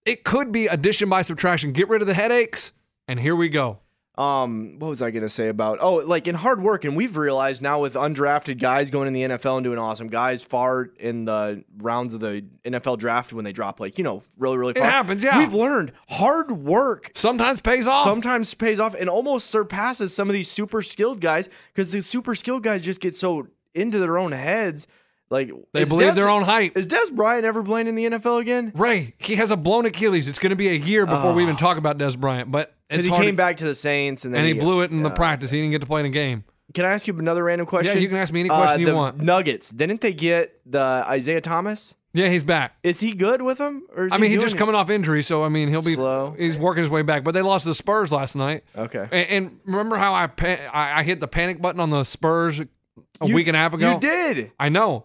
it 0.07 0.25
could 0.25 0.53
be 0.53 0.67
addition 0.67 1.09
by 1.09 1.23
subtraction. 1.23 1.73
Get 1.73 1.89
rid 1.89 2.01
of 2.01 2.07
the 2.09 2.15
headaches, 2.15 2.73
and 3.07 3.21
here 3.21 3.37
we 3.37 3.49
go. 3.49 3.79
Um 4.19 4.79
what 4.79 4.89
was 4.89 5.01
i 5.01 5.11
going 5.11 5.23
to 5.23 5.31
say 5.31 5.49
about 5.49 5.79
oh 5.81 5.95
like 5.95 6.29
in 6.29 6.35
hard 6.35 6.63
work 6.63 6.85
and 6.85 6.95
we've 6.95 7.17
realized 7.17 7.63
now 7.63 7.81
with 7.81 7.95
undrafted 7.95 8.61
guys 8.61 8.91
going 8.91 9.07
in 9.07 9.15
the 9.15 9.23
nfl 9.23 9.57
and 9.57 9.65
doing 9.65 9.79
awesome 9.79 10.09
guys 10.09 10.43
far 10.43 10.91
in 11.01 11.25
the 11.25 11.65
rounds 11.79 12.13
of 12.13 12.21
the 12.21 12.45
nfl 12.65 12.99
draft 12.99 13.33
when 13.33 13.43
they 13.43 13.53
drop 13.53 13.81
like 13.81 13.97
you 13.97 14.05
know 14.05 14.23
really 14.37 14.59
really 14.59 14.75
far 14.75 14.85
happens, 14.85 15.25
yeah. 15.25 15.39
we've 15.39 15.55
learned 15.55 15.93
hard 16.11 16.53
work 16.53 17.11
Sometimes 17.15 17.63
pays 17.63 17.87
off. 17.87 18.05
sometimes 18.05 18.53
pays 18.53 18.79
off 18.79 18.95
and 18.95 19.09
almost 19.09 19.49
surpasses 19.49 20.15
some 20.15 20.29
of 20.29 20.35
these 20.35 20.51
super 20.51 20.83
skilled 20.83 21.23
guys 21.23 21.49
because 21.73 21.91
the 21.91 22.03
super 22.03 22.35
skilled 22.35 22.63
guys 22.63 22.83
just 22.83 23.01
get 23.01 23.17
so 23.17 23.47
into 23.75 23.99
their 23.99 24.19
own 24.19 24.33
heads 24.33 24.87
like 25.31 25.51
They 25.73 25.85
believe 25.87 26.09
Des- 26.09 26.15
their 26.17 26.29
own 26.29 26.43
hype. 26.43 26.77
is 26.77 26.87
dez 26.87 27.11
bryant 27.11 27.47
ever 27.47 27.63
playing 27.63 27.87
in 27.87 27.95
the 27.95 28.05
nfl 28.11 28.39
again 28.43 28.73
Ray, 28.75 29.15
he 29.17 29.37
has 29.37 29.51
a 29.51 29.57
blown 29.57 29.87
Achilles. 29.87 30.29
It's 30.29 30.39
going 30.39 30.51
to 30.51 30.57
be 30.57 30.69
a 30.69 30.75
year 30.75 31.07
before 31.07 31.33
we 31.33 31.43
even 31.43 31.57
talk 31.57 31.79
about 31.79 31.97
Dez 31.97 32.19
Bryant. 32.19 32.51
But 32.51 32.75
because 32.93 33.07
he 33.07 33.13
came 33.13 33.33
to- 33.35 33.37
back 33.37 33.57
to 33.59 33.65
the 33.65 33.75
saints 33.75 34.25
and 34.25 34.33
then 34.35 34.41
and 34.41 34.49
he 34.49 34.55
blew 34.55 34.83
it 34.83 34.91
in 34.91 35.03
the 35.03 35.09
yeah. 35.09 35.15
practice. 35.15 35.51
He 35.51 35.61
didn't 35.61 35.73
get 35.73 35.81
to 35.81 35.87
play 35.87 36.01
in 36.01 36.07
a 36.07 36.11
game. 36.11 36.45
Can 36.75 36.85
I 36.85 36.93
ask 36.93 37.07
you 37.07 37.19
another 37.19 37.45
random 37.45 37.67
question? 37.67 37.97
Yeah, 37.97 38.03
you 38.03 38.09
can 38.09 38.17
ask 38.17 38.33
me 38.33 38.41
any 38.41 38.49
uh, 38.51 38.57
question 38.57 38.81
you 38.81 38.87
the 38.87 38.95
want. 38.95 39.19
Nuggets 39.19 39.71
didn't 39.71 40.01
they 40.01 40.15
get 40.15 40.61
the 40.65 40.81
Isaiah 40.81 41.41
Thomas? 41.41 41.97
Yeah, 42.15 42.29
he's 42.29 42.45
back. 42.45 42.77
Is 42.83 43.01
he 43.01 43.13
good 43.13 43.41
with 43.41 43.59
them? 43.59 43.87
Or 43.97 44.07
is 44.07 44.13
I 44.13 44.17
he 44.17 44.23
mean, 44.23 44.31
he's 44.33 44.43
just 44.43 44.57
it? 44.57 44.59
coming 44.59 44.75
off 44.75 44.91
injury, 44.91 45.23
so 45.23 45.45
I 45.45 45.49
mean, 45.49 45.69
he'll 45.69 45.81
be 45.83 45.95
Slow. 45.95 46.35
He's 46.39 46.59
working 46.59 46.83
his 46.83 46.91
way 46.91 47.01
back. 47.03 47.25
But 47.25 47.33
they 47.33 47.41
lost 47.43 47.65
to 47.65 47.71
the 47.71 47.75
Spurs 47.75 48.13
last 48.13 48.37
night. 48.37 48.65
Okay. 48.77 49.09
And, 49.11 49.29
and 49.31 49.61
remember 49.65 49.97
how 49.97 50.13
I, 50.13 50.29
I 50.73 51.01
I 51.01 51.03
hit 51.05 51.21
the 51.21 51.29
panic 51.29 51.61
button 51.61 51.81
on 51.81 51.91
the 51.91 52.05
Spurs 52.05 52.61
a 52.61 52.69
You- 53.25 53.35
week 53.35 53.49
and 53.49 53.57
a 53.57 53.61
half 53.61 53.73
ago? 53.75 53.95
You 53.95 54.01
did. 54.01 54.53
I 54.61 54.69
know. 54.69 55.05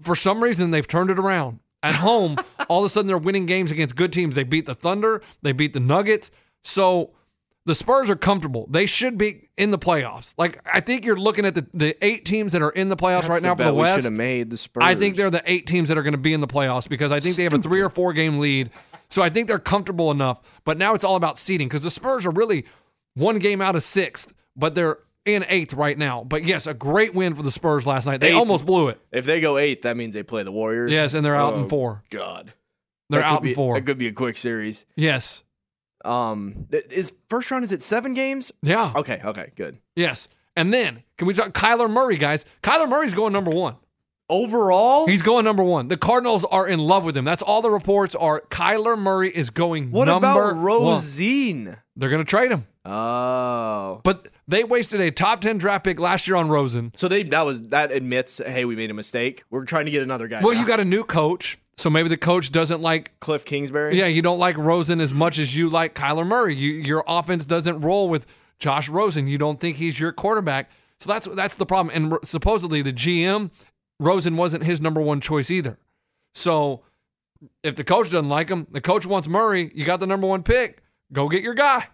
For 0.00 0.14
some 0.16 0.42
reason, 0.42 0.70
they've 0.70 0.86
turned 0.86 1.10
it 1.10 1.18
around. 1.18 1.60
At 1.82 1.94
home, 1.94 2.36
all 2.68 2.80
of 2.80 2.84
a 2.84 2.88
sudden, 2.90 3.06
they're 3.06 3.16
winning 3.18 3.46
games 3.46 3.70
against 3.70 3.96
good 3.96 4.12
teams. 4.12 4.34
They 4.34 4.44
beat 4.44 4.66
the 4.66 4.74
Thunder, 4.74 5.22
they 5.42 5.52
beat 5.52 5.72
the 5.72 5.80
Nuggets. 5.80 6.30
So 6.64 7.12
the 7.66 7.74
Spurs 7.74 8.08
are 8.10 8.16
comfortable. 8.16 8.66
They 8.70 8.86
should 8.86 9.18
be 9.18 9.48
in 9.56 9.70
the 9.70 9.78
playoffs. 9.78 10.34
Like, 10.38 10.60
I 10.70 10.80
think 10.80 11.04
you're 11.04 11.16
looking 11.16 11.44
at 11.44 11.54
the, 11.54 11.66
the 11.74 12.04
eight 12.04 12.24
teams 12.24 12.52
that 12.52 12.62
are 12.62 12.70
in 12.70 12.88
the 12.88 12.96
playoffs 12.96 13.28
right 13.28 13.42
now 13.42 13.54
for 13.54 13.64
the 13.64 13.74
we 13.74 13.84
should 13.86 13.92
West. 13.94 14.04
have 14.04 14.14
made 14.16 14.50
the 14.50 14.56
Spurs. 14.56 14.82
I 14.84 14.94
think 14.94 15.16
they're 15.16 15.30
the 15.30 15.42
eight 15.46 15.66
teams 15.66 15.88
that 15.90 15.98
are 15.98 16.02
going 16.02 16.12
to 16.14 16.18
be 16.18 16.32
in 16.34 16.40
the 16.40 16.46
playoffs 16.46 16.88
because 16.88 17.12
I 17.12 17.20
think 17.20 17.36
they 17.36 17.44
have 17.44 17.52
a 17.54 17.58
three 17.58 17.80
or 17.82 17.90
four 17.90 18.12
game 18.12 18.38
lead. 18.38 18.70
So 19.10 19.22
I 19.22 19.28
think 19.28 19.48
they're 19.48 19.58
comfortable 19.58 20.10
enough. 20.10 20.60
But 20.64 20.78
now 20.78 20.94
it's 20.94 21.04
all 21.04 21.16
about 21.16 21.36
seeding 21.38 21.68
because 21.68 21.82
the 21.82 21.90
Spurs 21.90 22.24
are 22.26 22.30
really 22.30 22.64
one 23.14 23.38
game 23.38 23.60
out 23.60 23.76
of 23.76 23.82
sixth, 23.82 24.32
but 24.56 24.74
they're 24.74 24.98
in 25.26 25.44
eighth 25.48 25.74
right 25.74 25.98
now. 25.98 26.24
But 26.24 26.44
yes, 26.44 26.66
a 26.66 26.72
great 26.74 27.14
win 27.14 27.34
for 27.34 27.42
the 27.42 27.50
Spurs 27.50 27.86
last 27.86 28.06
night. 28.06 28.20
They 28.20 28.28
Eighth. 28.30 28.36
almost 28.38 28.64
blew 28.64 28.88
it. 28.88 28.98
If 29.12 29.26
they 29.26 29.40
go 29.40 29.58
eighth, 29.58 29.82
that 29.82 29.96
means 29.96 30.14
they 30.14 30.22
play 30.22 30.44
the 30.44 30.52
Warriors. 30.52 30.90
Yes, 30.92 31.12
and 31.14 31.24
they're 31.26 31.36
out 31.36 31.54
Oh, 31.54 31.62
in 31.62 31.68
four. 31.68 32.02
God, 32.10 32.54
They're 33.10 33.22
out 33.22 33.44
in 33.44 33.52
four. 33.54 33.74
That 33.74 33.84
could 33.84 33.98
be 33.98 34.06
a 34.06 34.12
quick 34.12 34.36
series. 34.38 34.86
Yes. 34.96 35.42
Um, 36.04 36.66
is 36.70 37.14
first 37.28 37.50
round 37.50 37.64
is 37.64 37.72
it 37.72 37.82
seven 37.82 38.14
games? 38.14 38.52
Yeah. 38.62 38.92
Okay. 38.96 39.20
Okay. 39.24 39.52
Good. 39.56 39.78
Yes. 39.96 40.28
And 40.56 40.72
then 40.72 41.02
can 41.16 41.26
we 41.26 41.34
talk 41.34 41.52
Kyler 41.52 41.90
Murray, 41.90 42.16
guys? 42.16 42.44
Kyler 42.62 42.88
Murray's 42.88 43.14
going 43.14 43.32
number 43.32 43.50
one. 43.50 43.76
Overall, 44.28 45.08
He's 45.08 45.22
going 45.22 45.44
number 45.44 45.64
one. 45.64 45.88
The 45.88 45.96
Cardinals 45.96 46.44
are 46.44 46.68
in 46.68 46.78
love 46.78 47.04
with 47.04 47.16
him. 47.16 47.24
That's 47.24 47.42
all 47.42 47.62
the 47.62 47.70
reports 47.70 48.14
are. 48.14 48.42
Kyler 48.42 48.96
Murray 48.96 49.28
is 49.28 49.50
going 49.50 49.90
what 49.90 50.04
number 50.04 50.50
about 50.50 50.56
one. 50.56 51.76
They're 51.96 52.08
going 52.08 52.24
to 52.24 52.30
trade 52.30 52.52
him. 52.52 52.64
Oh. 52.84 54.00
But 54.04 54.28
they 54.46 54.62
wasted 54.62 55.00
a 55.00 55.10
top 55.10 55.40
10 55.40 55.58
draft 55.58 55.84
pick 55.84 55.98
last 55.98 56.28
year 56.28 56.36
on 56.36 56.48
Rosen. 56.48 56.92
So 56.96 57.08
they 57.08 57.24
that 57.24 57.44
was 57.44 57.62
that 57.68 57.90
admits, 57.90 58.38
hey, 58.38 58.64
we 58.64 58.76
made 58.76 58.90
a 58.90 58.94
mistake. 58.94 59.42
We're 59.50 59.64
trying 59.64 59.86
to 59.86 59.90
get 59.90 60.02
another 60.02 60.28
guy. 60.28 60.40
Well, 60.42 60.54
now. 60.54 60.60
you 60.60 60.66
got 60.66 60.78
a 60.80 60.84
new 60.84 61.02
coach. 61.02 61.58
So 61.80 61.88
maybe 61.88 62.08
the 62.10 62.16
coach 62.18 62.52
doesn't 62.52 62.82
like, 62.82 63.18
Kliff 63.20 63.44
Kingsbury. 63.44 63.96
yeah, 63.96 64.06
you 64.06 64.20
don't 64.20 64.38
like 64.38 64.58
Rosen 64.58 65.00
as 65.00 65.14
much 65.14 65.38
as 65.38 65.56
you 65.56 65.70
like 65.70 65.94
Kyler 65.94 66.26
Murray. 66.26 66.54
You, 66.54 66.72
your 66.72 67.02
offense 67.06 67.46
doesn't 67.46 67.80
roll 67.80 68.08
with 68.10 68.26
Josh 68.58 68.88
Rosen. 68.90 69.26
You 69.26 69.38
don't 69.38 69.58
think 69.58 69.76
he's 69.78 69.98
your 69.98 70.12
quarterback. 70.12 70.70
So 70.98 71.08
that's 71.10 71.26
that's 71.28 71.56
the 71.56 71.64
problem. 71.64 71.94
And 71.94 72.12
r- 72.12 72.20
supposedly 72.22 72.82
the 72.82 72.92
GM, 72.92 73.50
Rosen 73.98 74.36
wasn't 74.36 74.64
his 74.64 74.80
number 74.82 75.00
one 75.00 75.22
choice 75.22 75.50
either. 75.50 75.78
So 76.34 76.82
if 77.62 77.76
the 77.76 77.84
coach 77.84 78.10
doesn't 78.10 78.28
like 78.28 78.50
him, 78.50 78.66
the 78.70 78.82
coach 78.82 79.06
wants 79.06 79.26
Murray. 79.26 79.70
You 79.74 79.86
got 79.86 80.00
the 80.00 80.06
number 80.06 80.26
one 80.26 80.42
pick. 80.42 80.82
Go 81.12 81.30
get 81.30 81.42
your 81.42 81.54
guy. 81.54 81.86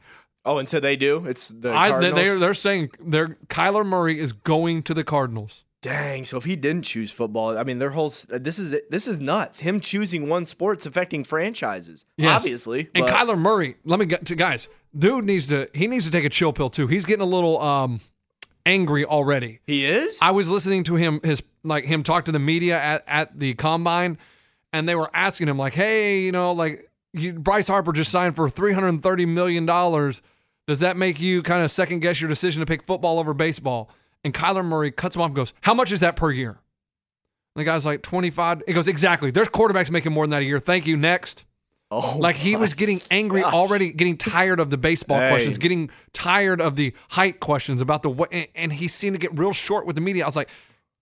Oh, 0.45 0.59
and 0.59 0.69
so 0.69 0.81
they 0.81 0.97
do. 0.97 1.25
It's 1.27 1.49
the 1.49 1.73
I, 1.73 1.99
they, 1.99 2.11
they're, 2.11 2.39
they're 2.39 2.55
saying 2.55 2.91
they're 3.01 3.37
Kyler 3.47 3.87
Murray 3.87 4.19
is 4.19 4.33
going 4.33 4.83
to 4.85 4.95
the 4.95 5.05
Cardinals. 5.05 5.65
Dang. 5.87 6.25
So 6.25 6.37
if 6.37 6.45
he 6.45 6.57
didn't 6.57 6.83
choose 6.83 7.13
football, 7.13 7.57
I 7.57 7.63
mean, 7.63 7.79
their 7.79 7.91
whole 7.91 8.09
this 8.09 8.59
is 8.59 8.75
this 8.91 9.07
is 9.07 9.21
nuts. 9.21 9.61
Him 9.61 9.79
choosing 9.79 10.29
one 10.29 10.45
sport's 10.45 10.85
affecting 10.85 11.23
franchises. 11.23 12.05
Yes. 12.17 12.41
Obviously. 12.41 12.91
And 12.93 13.05
but- 13.07 13.15
Kyler 13.15 13.39
Murray, 13.39 13.77
let 13.85 14.01
me 14.01 14.07
get 14.07 14.27
to 14.27 14.35
guys. 14.35 14.69
Dude 14.99 15.25
needs 15.25 15.47
to 15.47 15.69
he 15.75 15.87
needs 15.87 16.05
to 16.07 16.11
take 16.11 16.25
a 16.25 16.29
chill 16.29 16.53
pill 16.53 16.71
too. 16.71 16.89
He's 16.89 17.05
getting 17.05 17.23
a 17.23 17.27
little 17.27 17.63
um 17.63 18.01
angry 18.65 19.05
already. 19.05 19.61
he 19.65 19.87
is. 19.87 20.19
I 20.21 20.33
was 20.33 20.51
listening 20.51 20.83
to 20.85 20.97
him 20.97 21.21
his 21.23 21.41
like 21.63 21.85
him 21.85 22.03
talk 22.03 22.25
to 22.25 22.33
the 22.33 22.41
media 22.41 22.81
at, 22.81 23.05
at 23.07 23.39
the 23.39 23.55
combine 23.55 24.19
and 24.73 24.89
they 24.89 24.97
were 24.97 25.09
asking 25.15 25.47
him 25.47 25.57
like, 25.57 25.75
"Hey, 25.75 26.23
you 26.23 26.33
know, 26.33 26.51
like 26.51 26.91
you, 27.13 27.35
Bryce 27.35 27.69
Harper 27.69 27.93
just 27.93 28.11
signed 28.11 28.35
for 28.35 28.51
330 28.51 29.25
million 29.27 29.67
dollars. 29.67 30.21
Does 30.67 30.81
that 30.81 30.97
make 30.97 31.21
you 31.21 31.45
kind 31.45 31.63
of 31.63 31.71
second 31.71 32.01
guess 32.01 32.21
your 32.21 32.29
decision 32.29 32.59
to 32.59 32.67
pick 32.67 32.83
football 32.83 33.21
over 33.21 33.33
baseball?" 33.35 33.89
And 34.27 34.35
Kyler 34.35 34.65
Murray 34.65 34.91
cuts 34.91 35.15
him 35.17 35.23
off 35.23 35.29
and 35.29 35.37
goes, 35.37 35.55
"How 35.63 35.73
much 35.73 35.93
is 35.93 36.01
that 36.01 36.17
per 36.17 36.31
year?" 36.33 36.51
And 36.51 37.61
the 37.61 37.65
guy's 37.65 37.87
like, 37.87 38.03
25. 38.03 38.63
He 38.67 38.73
goes, 38.75 38.89
"Exactly. 38.89 39.31
There's 39.31 39.49
quarterbacks 39.49 39.91
making 39.91 40.13
more 40.13 40.25
than 40.25 40.33
that 40.33 40.43
a 40.43 40.45
year. 40.45 40.59
Thank 40.61 40.87
you. 40.87 40.97
Next." 40.97 41.45
oh, 41.93 42.17
Like 42.19 42.35
he 42.35 42.57
was 42.57 42.75
getting 42.75 43.01
angry 43.13 43.45
already, 43.45 43.93
getting 43.93 44.17
tired 44.17 44.59
of 44.59 44.71
the 44.71 44.77
baseball 44.77 45.21
Hey. 45.21 45.29
questions, 45.31 45.57
getting 45.59 45.89
tired 46.13 46.61
of 46.61 46.75
the 46.75 46.93
height 47.11 47.39
questions 47.39 47.81
about 47.81 48.03
the 48.03 48.11
what, 48.11 48.33
and, 48.33 48.49
and 48.57 48.73
he 48.73 48.89
seemed 48.89 49.15
to 49.15 49.21
get 49.21 49.39
real 49.39 49.53
short 49.53 49.87
with 49.87 49.95
the 49.95 50.03
media. 50.03 50.25
I 50.25 50.27
was 50.27 50.35
like, 50.37 50.51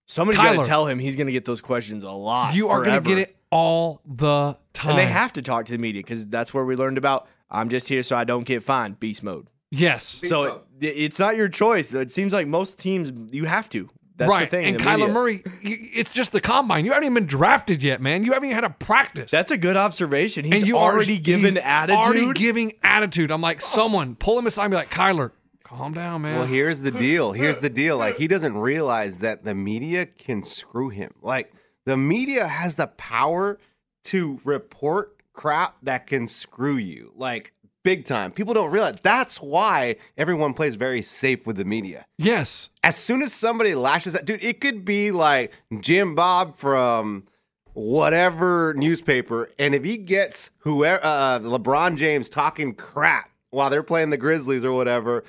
"Somebody's 0.05 0.39
got 0.39 0.53
to 0.53 0.63
tell 0.63 0.85
him 0.85 0.99
he's 0.99 1.15
going 1.15 1.25
to 1.27 1.33
get 1.33 1.45
those 1.45 1.61
questions 1.61 2.03
a 2.03 2.11
lot. 2.11 2.53
"You 2.53 2.69
are 2.69 2.83
going 2.83 3.01
to 3.01 3.09
get 3.09 3.17
it 3.17 3.35
all 3.49 4.01
the 4.05 4.57
time." 4.73 4.91
and 4.91 4.99
they 4.99 5.07
have 5.07 5.33
to 5.33 5.41
talk 5.41 5.65
to 5.65 5.71
the 5.73 5.79
media 5.79 6.03
because 6.03 6.27
that's 6.27 6.53
where 6.53 6.63
we 6.63 6.75
learned 6.75 6.99
about. 6.99 7.27
I'm 7.49 7.69
just 7.69 7.89
here 7.89 8.03
so 8.03 8.15
I 8.15 8.23
don't 8.23 8.45
get 8.45 8.61
fined. 8.61 8.99
Beast 8.99 9.23
mode. 9.23 9.47
Yes, 9.75 10.21
so 10.23 10.63
it, 10.79 10.85
it's 10.85 11.19
not 11.19 11.35
your 11.35 11.49
choice. 11.49 11.93
It 11.93 12.11
seems 12.11 12.33
like 12.33 12.47
most 12.47 12.79
teams 12.79 13.11
you 13.33 13.45
have 13.45 13.69
to. 13.69 13.89
That's 14.17 14.29
right. 14.29 14.49
the 14.49 14.57
thing. 14.57 14.65
and 14.65 14.79
the 14.79 14.83
Kyler 14.83 14.99
media. 14.99 15.13
Murray, 15.13 15.43
it's 15.61 16.13
just 16.13 16.31
the 16.31 16.39
combine. 16.39 16.85
You 16.85 16.91
haven't 16.91 17.03
even 17.03 17.15
been 17.15 17.25
drafted 17.25 17.83
yet, 17.83 18.01
man. 18.01 18.23
You 18.23 18.31
haven't 18.31 18.47
even 18.47 18.55
had 18.55 18.63
a 18.63 18.69
practice. 18.69 19.29
That's 19.29 19.51
a 19.51 19.57
good 19.57 19.75
observation. 19.75 20.45
He's 20.45 20.61
and 20.61 20.69
you 20.69 20.77
are- 20.77 20.93
already 20.93 21.19
given 21.19 21.55
he's 21.55 21.55
attitude. 21.57 21.99
Already 21.99 22.33
giving 22.33 22.73
attitude. 22.81 23.29
I'm 23.29 23.41
like, 23.41 23.59
someone 23.59 24.15
pull 24.15 24.39
him 24.39 24.47
aside 24.47 24.65
and 24.65 24.71
be 24.71 24.77
like, 24.77 24.89
Kyler, 24.89 25.31
calm 25.63 25.93
down, 25.93 26.21
man. 26.21 26.39
Well, 26.39 26.47
here's 26.47 26.79
the 26.79 26.91
deal. 26.91 27.33
Here's 27.33 27.59
the 27.59 27.69
deal. 27.69 27.97
Like 27.97 28.15
he 28.15 28.27
doesn't 28.27 28.57
realize 28.57 29.19
that 29.19 29.43
the 29.43 29.53
media 29.53 30.05
can 30.05 30.43
screw 30.43 30.89
him. 30.89 31.11
Like 31.21 31.51
the 31.83 31.97
media 31.97 32.47
has 32.47 32.75
the 32.75 32.87
power 32.87 33.59
to 34.05 34.39
report 34.45 35.11
crap 35.33 35.75
that 35.83 36.07
can 36.07 36.27
screw 36.29 36.77
you. 36.77 37.11
Like 37.17 37.51
big 37.85 38.03
time. 38.03 38.33
People 38.33 38.53
don't 38.53 38.71
realize 38.71 38.95
that's 39.03 39.37
why 39.37 39.95
everyone 40.17 40.53
plays 40.53 40.75
very 40.75 41.01
safe 41.01 41.47
with 41.47 41.55
the 41.55 41.63
media. 41.63 42.05
Yes. 42.17 42.71
As 42.83 42.97
soon 42.97 43.21
as 43.21 43.31
somebody 43.31 43.75
lashes 43.75 44.15
at, 44.15 44.25
dude, 44.25 44.43
it 44.43 44.59
could 44.59 44.83
be 44.83 45.11
like 45.11 45.53
Jim 45.79 46.15
Bob 46.15 46.55
from 46.55 47.25
whatever 47.73 48.73
newspaper, 48.75 49.49
and 49.59 49.75
if 49.75 49.83
he 49.83 49.97
gets 49.97 50.51
whoever 50.59 50.99
uh, 51.03 51.39
LeBron 51.39 51.97
James 51.97 52.27
talking 52.27 52.73
crap 52.73 53.29
while 53.51 53.69
they're 53.69 53.83
playing 53.83 54.09
the 54.09 54.17
Grizzlies 54.17 54.63
or 54.63 54.71
whatever, 54.73 55.23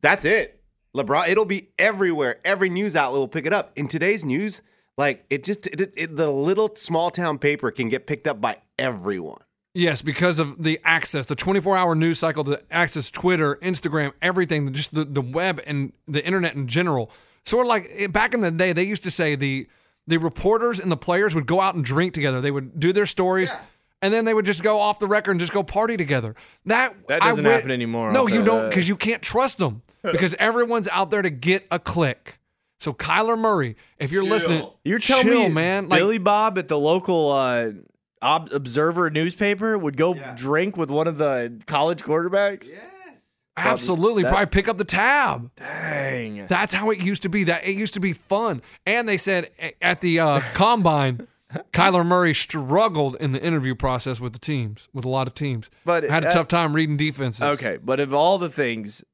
that's 0.00 0.24
it. 0.24 0.60
LeBron, 0.96 1.28
it'll 1.28 1.44
be 1.44 1.68
everywhere. 1.78 2.40
Every 2.44 2.68
news 2.68 2.96
outlet 2.96 3.20
will 3.20 3.28
pick 3.28 3.46
it 3.46 3.52
up. 3.52 3.72
In 3.76 3.88
today's 3.88 4.24
news, 4.24 4.60
like 4.98 5.24
it 5.30 5.44
just 5.44 5.66
it, 5.68 5.94
it, 5.96 6.16
the 6.16 6.30
little 6.30 6.74
small 6.74 7.10
town 7.10 7.38
paper 7.38 7.70
can 7.70 7.88
get 7.88 8.06
picked 8.06 8.26
up 8.26 8.40
by 8.40 8.56
everyone. 8.78 9.42
Yes, 9.74 10.02
because 10.02 10.38
of 10.38 10.62
the 10.62 10.78
access, 10.84 11.26
the 11.26 11.34
24 11.34 11.76
hour 11.76 11.94
news 11.94 12.18
cycle, 12.18 12.44
the 12.44 12.62
access, 12.70 13.10
Twitter, 13.10 13.56
Instagram, 13.62 14.12
everything, 14.20 14.70
just 14.72 14.94
the, 14.94 15.04
the 15.04 15.22
web 15.22 15.60
and 15.66 15.92
the 16.06 16.24
internet 16.24 16.54
in 16.54 16.68
general. 16.68 17.10
Sort 17.44 17.66
of 17.66 17.70
like 17.70 17.88
eh, 17.96 18.06
back 18.06 18.34
in 18.34 18.42
the 18.42 18.50
day, 18.50 18.72
they 18.72 18.82
used 18.84 19.02
to 19.04 19.10
say 19.10 19.34
the 19.34 19.66
the 20.06 20.18
reporters 20.18 20.78
and 20.78 20.92
the 20.92 20.96
players 20.96 21.34
would 21.34 21.46
go 21.46 21.60
out 21.60 21.74
and 21.74 21.84
drink 21.84 22.12
together. 22.12 22.40
They 22.40 22.50
would 22.50 22.78
do 22.78 22.92
their 22.92 23.06
stories. 23.06 23.52
And 24.04 24.12
then 24.12 24.24
they 24.24 24.34
would 24.34 24.44
just 24.44 24.64
go 24.64 24.80
off 24.80 24.98
the 24.98 25.06
record 25.06 25.30
and 25.30 25.38
just 25.38 25.52
go 25.52 25.62
party 25.62 25.96
together. 25.96 26.34
That 26.66 27.06
That 27.06 27.20
doesn't 27.20 27.44
wi- 27.44 27.54
happen 27.54 27.70
anymore. 27.70 28.10
No, 28.10 28.26
you 28.26 28.42
don't, 28.42 28.68
because 28.68 28.88
you 28.88 28.96
can't 28.96 29.22
trust 29.22 29.58
them. 29.58 29.82
Because 30.02 30.34
everyone's 30.40 30.88
out 30.88 31.12
there 31.12 31.22
to 31.22 31.30
get 31.30 31.64
a 31.70 31.78
click. 31.78 32.40
So 32.80 32.92
Kyler 32.92 33.38
Murray, 33.38 33.76
if 34.00 34.10
you're 34.10 34.24
listening, 34.24 34.68
You're 34.84 34.98
telling 34.98 35.26
chill, 35.28 35.42
me, 35.44 35.54
man. 35.54 35.88
Like, 35.88 36.00
Billy 36.00 36.18
Bob 36.18 36.58
at 36.58 36.66
the 36.66 36.76
local 36.76 37.30
uh, 37.30 37.70
Ob- 38.22 38.52
Observer 38.52 39.10
newspaper 39.10 39.76
would 39.76 39.96
go 39.96 40.14
drink 40.36 40.76
with 40.76 40.90
one 40.90 41.06
of 41.08 41.18
the 41.18 41.60
college 41.66 42.02
quarterbacks? 42.02 42.68
Yes. 42.70 43.34
Absolutely, 43.56 44.22
that- 44.22 44.30
probably 44.30 44.46
pick 44.46 44.68
up 44.68 44.78
the 44.78 44.84
tab. 44.84 45.50
Dang. 45.56 46.46
That's 46.46 46.72
how 46.72 46.90
it 46.90 47.02
used 47.02 47.22
to 47.22 47.28
be. 47.28 47.44
That 47.44 47.66
it 47.66 47.72
used 47.76 47.94
to 47.94 48.00
be 48.00 48.12
fun. 48.12 48.62
And 48.86 49.08
they 49.08 49.18
said 49.18 49.50
at 49.82 50.00
the 50.00 50.20
uh, 50.20 50.40
combine, 50.54 51.26
Kyler 51.72 52.06
Murray 52.06 52.32
struggled 52.34 53.16
in 53.20 53.32
the 53.32 53.42
interview 53.44 53.74
process 53.74 54.20
with 54.20 54.32
the 54.32 54.38
teams, 54.38 54.88
with 54.94 55.04
a 55.04 55.08
lot 55.08 55.26
of 55.26 55.34
teams. 55.34 55.68
But 55.84 56.04
had 56.04 56.24
a 56.24 56.28
uh, 56.28 56.32
tough 56.32 56.48
time 56.48 56.74
reading 56.74 56.96
defenses. 56.96 57.42
Okay, 57.42 57.78
but 57.82 58.00
of 58.00 58.14
all 58.14 58.38
the 58.38 58.48
things, 58.48 59.04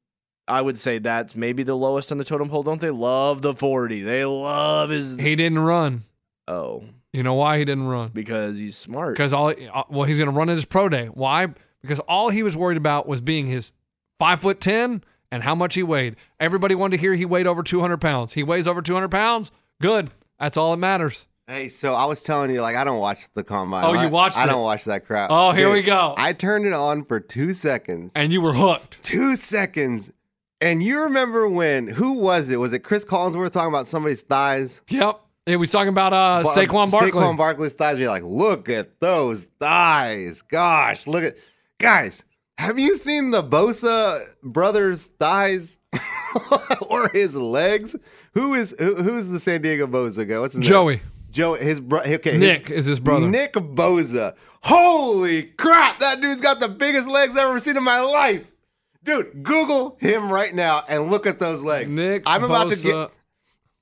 I 0.47 0.62
would 0.62 0.79
say 0.79 0.99
that's 0.99 1.35
maybe 1.35 1.64
the 1.64 1.75
lowest 1.77 2.12
on 2.12 2.18
the 2.18 2.25
totem 2.25 2.49
pole. 2.49 2.62
Don't 2.62 2.81
they 2.81 2.90
love 2.90 3.42
the 3.42 3.55
40? 3.55 4.03
They 4.03 4.25
love 4.25 4.90
his. 4.90 5.16
he 5.18 5.35
didn't 5.35 5.59
run. 5.59 6.03
Oh, 6.47 6.85
You 7.12 7.23
know 7.23 7.35
why 7.35 7.59
he 7.59 7.64
didn't 7.64 7.88
run? 7.88 8.11
because 8.12 8.59
he's 8.59 8.77
smart. 8.77 9.14
Because 9.14 9.33
all 9.33 9.49
uh, 9.51 9.85
well, 9.88 10.05
he's 10.05 10.18
going 10.18 10.31
to 10.31 10.37
run 10.37 10.49
at 10.51 10.55
his 10.57 10.64
pro 10.66 10.88
day. 10.88 11.07
Why? 11.07 11.47
Because 11.81 12.01
all 12.01 12.29
he 12.31 12.42
was 12.42 12.57
worried 12.57 12.77
about 12.77 13.07
was 13.09 13.21
being 13.21 13.47
his 13.47 13.73
five 14.18 14.40
foot 14.40 14.61
ten 14.61 15.03
and 15.33 15.42
how 15.42 15.55
much 15.55 15.75
he 15.75 15.83
weighed. 15.83 16.16
Everybody 16.40 16.75
wanted 16.75 16.97
to 16.97 17.01
hear 17.01 17.14
he 17.14 17.25
weighed 17.25 17.47
over 17.47 17.62
two 17.62 17.81
hundred 17.81 18.01
pounds. 18.01 18.33
He 18.35 18.42
weighs 18.42 18.66
over 18.66 18.83
two 18.83 18.94
hundred 18.94 19.11
pounds. 19.11 19.51
Good. 19.81 20.11
That's 20.38 20.57
all 20.57 20.73
that 20.73 20.77
matters. 20.79 21.27
Hey, 21.47 21.68
so 21.68 21.94
I 21.94 22.05
was 22.05 22.23
telling 22.23 22.51
you, 22.51 22.61
like, 22.61 22.77
I 22.77 22.85
don't 22.85 22.99
watch 23.01 23.33
the 23.33 23.42
combine. 23.42 23.83
Oh, 23.85 23.94
you 23.94 24.01
I- 24.01 24.11
watched 24.11 24.37
I 24.37 24.44
it? 24.44 24.49
don't 24.49 24.62
watch 24.62 24.85
that 24.85 25.07
crap. 25.07 25.31
Oh, 25.33 25.53
here 25.53 25.64
Dude, 25.68 25.73
we 25.77 25.83
go. 25.83 26.12
I 26.18 26.35
turned 26.35 26.66
it 26.66 26.75
on 26.75 27.07
for 27.07 27.21
two 27.21 27.55
seconds. 27.55 28.12
And 28.14 28.31
you 28.35 28.42
were 28.42 28.53
hooked. 28.53 29.03
Two 29.03 29.35
seconds. 29.35 30.12
And 30.61 30.83
you 30.83 31.05
remember 31.05 31.49
when, 31.49 31.87
who 31.87 32.18
was 32.18 32.51
it? 32.51 32.57
Was 32.57 32.75
it 32.75 32.81
Cris 32.81 33.05
Collinsworth 33.05 33.53
talking 33.53 33.71
about 33.71 33.87
somebody's 33.87 34.21
thighs? 34.21 34.83
Yep. 34.90 35.18
He 35.48 35.56
was 35.56 35.70
talking 35.70 35.88
about 35.88 36.12
uh, 36.12 36.42
Bar- 36.44 36.54
Saquon 36.54 36.90
Barkley. 36.90 37.11
Saquon 37.11 37.37
Barkley's 37.37 37.72
thighs. 37.72 37.96
Be 37.96 38.06
like, 38.08 38.22
look 38.22 38.68
at 38.68 39.00
those 39.00 39.44
thighs. 39.61 40.42
Gosh, 40.42 41.06
look 41.06 41.24
at 41.24 41.34
guys. 41.78 42.24
Have 42.58 42.78
you 42.78 42.96
seen 42.96 43.30
the 43.30 43.42
Bosa 43.42 44.20
brothers' 44.42 45.06
thighs 45.20 45.78
or 46.90 47.08
his 47.12 47.37
legs? 47.37 47.94
Who 48.34 48.54
is 48.54 48.74
who, 48.78 48.96
who's 48.96 49.28
the 49.28 49.38
San 49.38 49.62
Diego 49.62 49.87
Bosa 49.87 50.28
guy? 50.28 50.38
What's 50.40 50.54
his 50.56 50.66
Joey. 50.66 50.96
name? 50.96 51.04
Joey. 51.30 51.61
His 51.61 51.78
bro. 51.80 52.00
Okay, 52.00 52.32
his- 52.32 52.40
Nick 52.40 52.70
is 52.70 52.87
his 52.87 53.00
brother. 53.00 53.28
Nick 53.28 53.52
Bosa. 53.54 54.34
Holy 54.62 55.44
crap! 55.44 56.00
That 56.00 56.20
dude's 56.20 56.40
got 56.40 56.58
the 56.58 56.68
biggest 56.68 57.08
legs 57.08 57.37
I've 57.37 57.48
ever 57.50 57.61
seen 57.61 57.76
in 57.76 57.84
my 57.84 58.00
life. 58.00 58.50
Dude, 59.04 59.42
Google 59.44 59.96
him 60.00 60.30
right 60.30 60.52
now 60.52 60.82
and 60.88 61.11
look 61.11 61.26
at 61.26 61.38
those 61.38 61.62
legs. 61.62 61.94
Nick 61.94 62.24
I'm 62.26 62.42
about 62.44 62.70
to 62.70 62.76
Bosa. 62.76 62.82
get. 63.08 63.17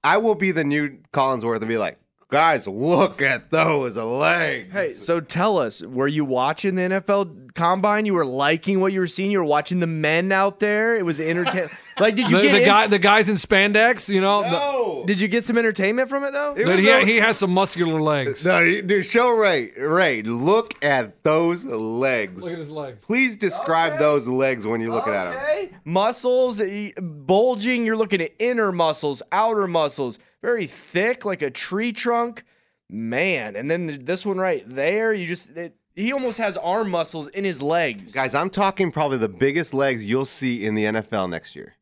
I 0.07 0.19
will 0.19 0.37
be 0.37 0.53
the 0.53 0.62
new 0.62 0.99
Collinsworth 1.12 1.59
and 1.59 1.69
be 1.69 1.79
like, 1.79 1.99
guys, 2.29 2.67
look 2.67 3.23
at 3.23 3.51
those 3.51 3.97
legs. 3.97 4.73
Hey, 4.73 4.89
so 4.91 5.21
tell 5.21 5.59
us, 5.59 5.83
were 5.83 6.09
you 6.09 6.25
watching 6.25 6.75
the 6.75 6.83
NFL 6.83 7.55
Combine? 7.55 8.05
You 8.07 8.15
were 8.15 8.25
liking 8.27 8.81
what 8.81 8.93
you 8.93 9.01
were 9.01 9.07
seeing. 9.07 9.31
You 9.31 9.39
were 9.39 9.45
watching 9.45 9.81
the 9.81 9.87
men 9.87 10.33
out 10.33 10.59
there. 10.61 10.97
It 10.97 11.05
was 11.05 11.21
entertaining. 11.21 11.71
like, 12.01 12.17
did 12.17 12.29
you 12.31 12.37
the, 12.39 12.43
get 12.43 12.53
the 12.53 12.61
in- 12.61 12.67
guy, 12.67 12.87
the 12.89 12.99
guys 12.99 13.29
in 13.29 13.37
spandex, 13.37 14.12
you 14.12 14.21
know, 14.21 14.43
the- 14.43 14.51
no, 14.51 15.05
Did 15.07 15.21
you 15.21 15.29
get 15.29 15.45
some 15.45 15.57
entertainment 15.57 16.09
from 16.09 16.25
it 16.25 16.33
though? 16.33 16.55
It 16.57 16.67
but 16.67 16.79
he, 16.79 16.91
a- 16.91 17.05
he 17.05 17.17
has 17.17 17.39
some 17.39 17.53
muscular 17.53 18.01
legs. 18.01 18.45
no, 18.45 18.81
dude, 18.83 19.07
show 19.07 19.31
Ray. 19.31 19.71
Ray, 19.79 20.23
look 20.23 20.83
at 20.85 21.23
those 21.23 21.65
legs. 21.65 22.43
Look 22.43 22.53
at 22.53 22.59
his 22.59 22.71
legs. 22.71 23.03
Please 23.05 23.37
describe 23.37 23.99
those 23.99 24.27
legs 24.27 24.67
when 24.67 24.81
you're 24.81 24.93
looking 24.93 25.15
at 25.15 25.31
them. 25.31 25.41
Okay. 25.43 25.71
Muscles 25.85 26.61
bulging. 27.01 27.87
You're 27.87 27.97
looking 27.97 28.21
at 28.21 28.33
inner 28.39 28.73
muscles, 28.73 29.23
outer 29.33 29.67
muscles, 29.67 30.19
very 30.42 30.66
thick, 30.66 31.25
like 31.25 31.42
a 31.42 31.51
tree 31.51 31.92
trunk. 31.92 32.44
Man, 32.88 33.57
and 33.57 33.68
then 33.68 34.05
this 34.05 34.25
one 34.25 34.38
right 34.38 34.62
there, 34.68 35.12
you 35.12 35.27
just 35.27 35.51
it, 35.57 35.75
he 35.96 36.12
almost 36.12 36.38
has 36.38 36.57
arm 36.57 36.88
muscles 36.90 37.27
in 37.27 37.42
his 37.44 37.61
legs. 37.61 38.12
Guys, 38.12 38.33
I'm 38.33 38.49
talking 38.51 38.92
probably 38.92 39.18
the 39.18 39.29
biggest 39.29 39.75
legs 39.75 40.07
you'll 40.07 40.25
see 40.25 40.64
in 40.64 40.77
the 40.77 40.85
NFL 40.85 41.29
next 41.29 41.57
year. 41.57 41.75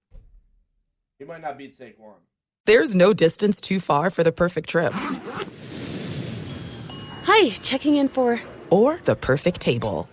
He 1.18 1.26
might 1.26 1.42
not 1.42 1.58
beat 1.58 1.78
Saquon. 1.78 2.14
There's 2.64 2.94
no 2.94 3.12
distance 3.12 3.60
too 3.60 3.80
far 3.80 4.08
for 4.08 4.22
the 4.24 4.32
perfect 4.32 4.70
trip 4.70 4.94
Hi, 7.24 7.50
checking 7.62 7.96
in 7.96 8.08
for. 8.08 8.40
or 8.70 9.00
the 9.04 9.14
perfect 9.16 9.60
table. 9.60 10.08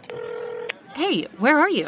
Hey, 0.94 1.24
where 1.38 1.58
are 1.58 1.70
you? 1.70 1.88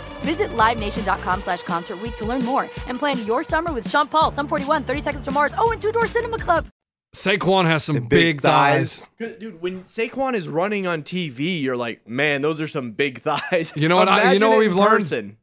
Visit 0.21 0.49
LiveNation.com 0.49 1.41
slash 1.41 1.61
Concert 1.63 2.01
Week 2.01 2.15
to 2.17 2.25
learn 2.25 2.43
more 2.45 2.63
and 2.87 2.97
plan 2.99 3.17
your 3.25 3.43
summer 3.43 3.71
with 3.73 3.89
Sean 3.89 4.07
Paul, 4.07 4.31
Sum 4.31 4.47
41, 4.47 4.83
30 4.83 5.01
Seconds 5.01 5.25
to 5.25 5.31
Mars, 5.31 5.53
oh, 5.57 5.71
and 5.71 5.81
Two 5.81 5.91
Door 5.91 6.07
Cinema 6.07 6.37
Club. 6.37 6.67
Saquon 7.13 7.65
has 7.65 7.83
some 7.83 8.07
big, 8.07 8.39
thighs. 8.39 9.09
Dude, 9.19 9.61
when 9.61 9.83
Saquon 9.83 10.33
is 10.33 10.47
running 10.47 10.87
on 10.87 11.03
TV, 11.03 11.61
you're 11.61 11.75
like, 11.75 12.07
man, 12.07 12.41
those 12.41 12.61
are 12.61 12.67
some 12.67 12.91
big 12.93 13.17
thighs. 13.21 13.73
You 13.75 13.89
know 13.89 13.97
what 13.97 14.07
I- 14.07 14.15
you 14.17 14.21
Imagine 14.21 14.39
know 14.41 14.49
what 14.51 14.59
we've 14.59 14.71
in 14.71 14.77
learned? 14.77 15.37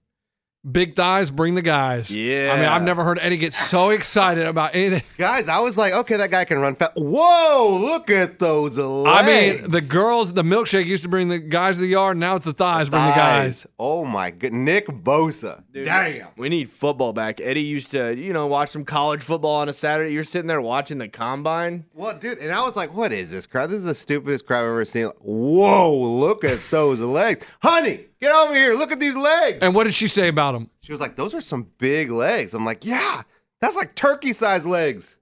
Person. 0.68 0.72
Big 0.72 0.94
thighs, 0.96 1.30
bring 1.30 1.54
the 1.54 1.62
guys. 1.62 2.10
Yeah. 2.14 2.52
I 2.52 2.56
mean, 2.56 2.66
I've 2.66 2.82
never 2.82 3.04
heard 3.04 3.18
Eddie 3.20 3.38
get 3.38 3.52
so 3.52 3.90
excited 3.90 4.46
about 4.46 4.74
anything. 4.74 5.02
Guys, 5.18 5.48
I 5.48 5.60
was 5.60 5.76
like, 5.76 5.92
okay, 5.92 6.16
that 6.16 6.30
guy 6.30 6.44
can 6.44 6.58
run 6.60 6.76
fast. 6.76 6.92
Whoa, 6.96 7.78
look 7.80 8.10
at 8.10 8.38
those 8.38 8.76
legs. 8.76 9.08
I 9.08 9.26
mean, 9.26 9.70
the 9.70 9.80
girls, 9.80 10.32
the 10.32 10.42
milkshake 10.42 10.86
used 10.86 11.02
to 11.02 11.08
bring 11.08 11.28
the 11.28 11.38
guys 11.38 11.76
to 11.76 11.82
the 11.82 11.88
yard. 11.88 12.16
Now 12.16 12.36
it's 12.36 12.44
the 12.44 12.52
thighs, 12.52 12.88
bring 12.88 13.04
the 13.04 13.10
guys. 13.10 13.66
Oh 13.78 14.04
my 14.04 14.30
good, 14.30 14.52
Nick 14.52 14.86
Bosa. 14.86 15.64
Damn. 15.72 16.28
We 16.36 16.48
need 16.48 16.70
football 16.70 17.12
back. 17.12 17.40
Eddie 17.40 17.62
used 17.62 17.90
to, 17.92 18.14
you 18.14 18.32
know, 18.32 18.46
watch 18.46 18.68
some 18.70 18.84
college 18.84 19.22
football 19.22 19.56
on 19.56 19.68
a 19.68 19.72
Saturday. 19.72 20.12
You're 20.12 20.24
sitting 20.24 20.46
there 20.48 20.60
watching 20.60 20.98
the 20.98 21.08
combine. 21.08 21.84
Well, 21.94 22.16
dude, 22.18 22.38
and 22.38 22.52
I 22.52 22.62
was 22.62 22.76
like, 22.76 22.94
what 22.96 23.12
is 23.12 23.30
this 23.30 23.46
crowd? 23.46 23.70
This 23.70 23.78
is 23.78 23.84
the 23.84 23.94
stupidest 23.94 24.46
crowd 24.46 24.60
I've 24.60 24.70
ever 24.70 24.84
seen. 24.84 25.06
Whoa, 25.20 25.94
look 25.96 26.44
at 26.44 26.60
those 26.70 27.00
legs. 27.00 27.44
Honey, 27.62 28.06
get 28.20 28.32
over 28.32 28.54
here. 28.54 28.74
Look 28.74 28.92
at 28.92 29.00
these 29.00 29.16
legs. 29.16 29.58
And 29.62 29.74
what 29.74 29.84
did 29.84 29.94
she 29.94 30.08
say 30.08 30.28
about 30.28 30.54
him? 30.54 30.70
She 30.80 30.92
was 30.92 31.00
like, 31.00 31.16
those 31.16 31.34
are 31.34 31.40
some 31.40 31.68
big 31.78 32.10
legs. 32.10 32.54
I'm 32.54 32.64
like, 32.64 32.84
yeah, 32.84 33.22
that's 33.60 33.76
like 33.76 33.94
turkey 33.94 34.32
sized 34.32 34.66
legs. 34.66 35.18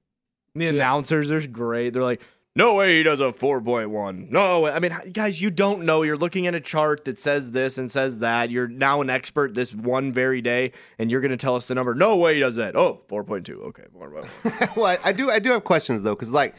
The 0.54 0.68
announcers 0.68 1.30
are 1.32 1.46
great. 1.46 1.92
They're 1.92 2.02
like, 2.02 2.22
no 2.56 2.74
way 2.74 2.96
he 2.96 3.02
does 3.02 3.20
a 3.20 3.24
4.1. 3.24 4.30
No 4.30 4.60
way. 4.60 4.72
I 4.72 4.78
mean, 4.78 4.96
guys, 5.12 5.42
you 5.42 5.50
don't 5.50 5.84
know. 5.84 6.02
You're 6.02 6.16
looking 6.16 6.46
at 6.46 6.54
a 6.54 6.60
chart 6.60 7.04
that 7.04 7.18
says 7.18 7.50
this 7.50 7.76
and 7.76 7.90
says 7.90 8.18
that. 8.18 8.50
You're 8.50 8.66
now 8.66 9.02
an 9.02 9.10
expert 9.10 9.54
this 9.54 9.74
one 9.74 10.10
very 10.10 10.40
day, 10.40 10.72
and 10.98 11.10
you're 11.10 11.20
going 11.20 11.32
to 11.32 11.36
tell 11.36 11.54
us 11.54 11.68
the 11.68 11.74
number. 11.74 11.94
No 11.94 12.16
way 12.16 12.32
he 12.32 12.40
does 12.40 12.56
that. 12.56 12.74
Oh, 12.74 13.02
4.2. 13.08 13.50
Okay. 13.66 13.84
4.1. 13.94 14.76
well, 14.76 14.86
I, 14.86 14.98
I 15.04 15.12
do 15.12 15.30
I 15.30 15.38
do 15.38 15.50
have 15.50 15.64
questions 15.64 16.02
though, 16.02 16.14
because 16.14 16.32
like, 16.32 16.54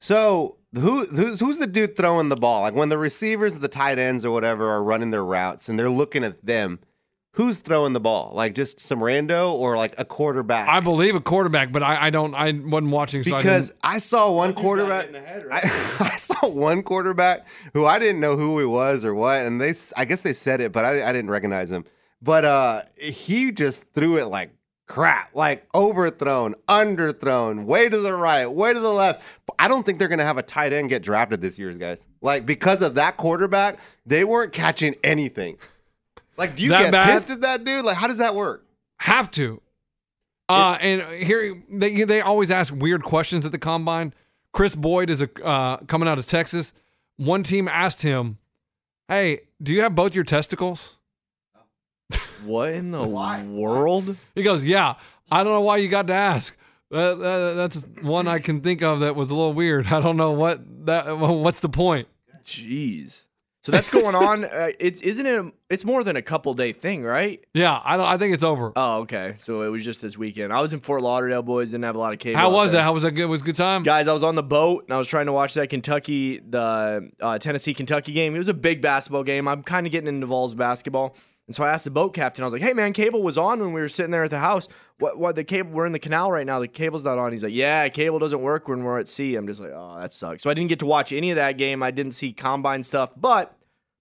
so 0.00 0.57
who 0.74 1.04
who's, 1.06 1.40
who's 1.40 1.58
the 1.58 1.66
dude 1.66 1.96
throwing 1.96 2.28
the 2.28 2.36
ball? 2.36 2.62
Like 2.62 2.74
when 2.74 2.88
the 2.88 2.98
receivers, 2.98 3.58
the 3.58 3.68
tight 3.68 3.98
ends, 3.98 4.24
or 4.24 4.30
whatever 4.30 4.68
are 4.68 4.82
running 4.82 5.10
their 5.10 5.24
routes, 5.24 5.68
and 5.68 5.78
they're 5.78 5.90
looking 5.90 6.24
at 6.24 6.44
them. 6.44 6.80
Who's 7.32 7.60
throwing 7.60 7.92
the 7.92 8.00
ball? 8.00 8.32
Like 8.34 8.54
just 8.56 8.80
some 8.80 8.98
rando 8.98 9.52
or 9.52 9.76
like 9.76 9.94
a 9.96 10.04
quarterback? 10.04 10.68
I 10.68 10.80
believe 10.80 11.14
a 11.14 11.20
quarterback, 11.20 11.70
but 11.70 11.84
I, 11.84 12.06
I 12.06 12.10
don't. 12.10 12.34
I 12.34 12.50
wasn't 12.50 12.90
watching, 12.90 13.22
so 13.22 13.36
because 13.36 13.72
I 13.82 13.94
I, 13.94 13.98
saw 13.98 14.32
one 14.32 14.54
quarterback. 14.54 15.14
I, 15.14 15.60
I 16.00 16.16
saw 16.16 16.48
one 16.48 16.82
quarterback 16.82 17.46
who 17.74 17.84
I 17.86 18.00
didn't 18.00 18.20
know 18.20 18.36
who 18.36 18.58
he 18.58 18.64
was 18.66 19.04
or 19.04 19.14
what, 19.14 19.46
and 19.46 19.60
they 19.60 19.70
s- 19.70 19.92
I 19.96 20.04
guess 20.04 20.22
they 20.22 20.32
said 20.32 20.60
it, 20.60 20.72
but 20.72 20.84
I, 20.84 21.08
I 21.08 21.12
didn't 21.12 21.30
recognize 21.30 21.70
him. 21.70 21.84
But 22.20 22.44
uh, 22.44 22.82
he 23.00 23.52
just 23.52 23.84
threw 23.94 24.18
it 24.18 24.26
like 24.26 24.50
crap, 24.88 25.34
like 25.34 25.66
overthrown, 25.74 26.54
underthrown, 26.68 27.64
way 27.64 27.88
to 27.88 27.98
the 27.98 28.12
right, 28.14 28.46
way 28.50 28.72
to 28.74 28.80
the 28.80 28.92
left. 28.92 29.22
I 29.58 29.68
don't 29.68 29.84
think 29.86 29.98
they're 29.98 30.08
gonna 30.08 30.24
have 30.24 30.38
a 30.38 30.42
tight 30.42 30.72
end 30.72 30.88
get 30.88 31.02
drafted 31.02 31.40
this 31.40 31.58
year, 31.58 31.72
guys. 31.74 32.08
Like 32.20 32.44
because 32.46 32.82
of 32.82 32.96
that 32.96 33.16
quarterback, 33.16 33.78
they 34.06 34.24
weren't 34.24 34.52
catching 34.52 34.96
anything. 35.04 35.58
Like, 36.36 36.56
do 36.56 36.64
you 36.64 36.70
That 36.70 36.82
get 36.84 36.92
bad? 36.92 37.10
pissed 37.12 37.30
at 37.30 37.40
that 37.42 37.64
dude? 37.64 37.84
Like, 37.84 37.96
how 37.96 38.06
does 38.08 38.18
that 38.18 38.34
work? 38.34 38.64
have 39.00 39.30
to. 39.30 39.60
Uh, 40.48 40.76
and 40.80 41.02
here 41.22 41.62
they 41.70 42.02
they 42.04 42.20
always 42.20 42.50
ask 42.50 42.74
weird 42.74 43.02
questions 43.02 43.44
at 43.46 43.52
the 43.52 43.58
combine. 43.58 44.12
Chris 44.52 44.74
Boyd 44.74 45.08
is 45.10 45.20
a 45.22 45.28
uh, 45.44 45.76
coming 45.86 46.08
out 46.08 46.18
of 46.18 46.26
Texas. 46.26 46.72
One 47.16 47.42
team 47.42 47.68
asked 47.68 48.02
him, 48.02 48.38
"Hey, 49.08 49.40
do 49.62 49.72
you 49.72 49.82
have 49.82 49.94
both 49.94 50.14
your 50.14 50.24
testicles?" 50.24 50.97
What 52.44 52.72
in 52.72 52.90
the 52.90 53.06
world? 53.06 54.16
He 54.34 54.42
goes, 54.42 54.64
"Yeah." 54.64 54.94
I 55.30 55.44
don't 55.44 55.52
know 55.52 55.60
why 55.60 55.76
you 55.76 55.88
got 55.88 56.06
to 56.06 56.14
ask. 56.14 56.56
That, 56.90 57.18
that, 57.18 57.52
that's 57.54 57.86
one 58.02 58.26
I 58.28 58.38
can 58.38 58.62
think 58.62 58.82
of 58.82 59.00
that 59.00 59.14
was 59.14 59.30
a 59.30 59.34
little 59.34 59.52
weird. 59.52 59.86
I 59.88 60.00
don't 60.00 60.16
know 60.16 60.32
what 60.32 60.86
that. 60.86 61.18
What's 61.18 61.60
the 61.60 61.68
point? 61.68 62.08
Jeez. 62.42 63.24
So 63.62 63.72
that's 63.72 63.90
going 63.90 64.14
on. 64.14 64.44
Uh, 64.44 64.70
it's 64.78 65.02
isn't 65.02 65.26
it? 65.26 65.54
It's 65.70 65.84
more 65.84 66.02
than 66.02 66.16
a 66.16 66.22
couple 66.22 66.54
day 66.54 66.72
thing, 66.72 67.02
right? 67.02 67.44
Yeah, 67.52 67.78
I 67.84 67.98
don't. 67.98 68.06
I 68.06 68.16
think 68.16 68.32
it's 68.32 68.42
over. 68.42 68.72
Oh, 68.74 69.00
okay. 69.00 69.34
So 69.36 69.60
it 69.62 69.68
was 69.68 69.84
just 69.84 70.00
this 70.00 70.16
weekend. 70.16 70.50
I 70.50 70.60
was 70.60 70.72
in 70.72 70.80
Fort 70.80 71.02
Lauderdale, 71.02 71.42
boys. 71.42 71.72
Didn't 71.72 71.84
have 71.84 71.94
a 71.94 71.98
lot 71.98 72.14
of 72.14 72.18
cable. 72.18 72.38
How 72.38 72.50
was 72.50 72.72
that? 72.72 72.82
How 72.82 72.94
was 72.94 73.02
that? 73.02 73.10
Good? 73.10 73.26
Was 73.26 73.42
a 73.42 73.44
good 73.44 73.54
time? 73.54 73.82
Guys, 73.82 74.08
I 74.08 74.14
was 74.14 74.24
on 74.24 74.34
the 74.34 74.42
boat 74.42 74.84
and 74.84 74.94
I 74.94 74.98
was 74.98 75.06
trying 75.06 75.26
to 75.26 75.32
watch 75.32 75.52
that 75.54 75.68
Kentucky, 75.68 76.38
the 76.38 77.10
uh, 77.20 77.38
Tennessee 77.38 77.74
Kentucky 77.74 78.12
game. 78.12 78.34
It 78.34 78.38
was 78.38 78.48
a 78.48 78.54
big 78.54 78.80
basketball 78.80 79.24
game. 79.24 79.46
I'm 79.46 79.62
kind 79.62 79.86
of 79.86 79.92
getting 79.92 80.08
into 80.08 80.26
Vols 80.26 80.54
basketball. 80.54 81.14
And 81.46 81.56
so 81.56 81.64
I 81.64 81.72
asked 81.72 81.84
the 81.84 81.90
boat 81.90 82.14
captain, 82.14 82.42
I 82.42 82.46
was 82.46 82.52
like, 82.52 82.62
hey 82.62 82.74
man, 82.74 82.92
cable 82.92 83.22
was 83.22 83.38
on 83.38 83.60
when 83.60 83.72
we 83.72 83.80
were 83.80 83.88
sitting 83.88 84.10
there 84.10 84.24
at 84.24 84.30
the 84.30 84.38
house. 84.38 84.68
What, 84.98 85.18
what, 85.18 85.34
the 85.34 85.44
cable, 85.44 85.70
we're 85.70 85.86
in 85.86 85.92
the 85.92 85.98
canal 85.98 86.30
right 86.30 86.46
now. 86.46 86.60
The 86.60 86.68
cable's 86.68 87.04
not 87.04 87.18
on. 87.18 87.32
He's 87.32 87.42
like, 87.42 87.54
yeah, 87.54 87.88
cable 87.88 88.18
doesn't 88.18 88.42
work 88.42 88.68
when 88.68 88.84
we're 88.84 88.98
at 88.98 89.08
sea. 89.08 89.34
I'm 89.34 89.46
just 89.46 89.60
like, 89.60 89.72
oh, 89.74 89.98
that 89.98 90.12
sucks. 90.12 90.42
So 90.42 90.50
I 90.50 90.54
didn't 90.54 90.68
get 90.68 90.78
to 90.80 90.86
watch 90.86 91.10
any 91.10 91.30
of 91.30 91.36
that 91.36 91.56
game. 91.56 91.82
I 91.82 91.90
didn't 91.90 92.12
see 92.12 92.32
combine 92.32 92.82
stuff. 92.82 93.12
But 93.16 93.57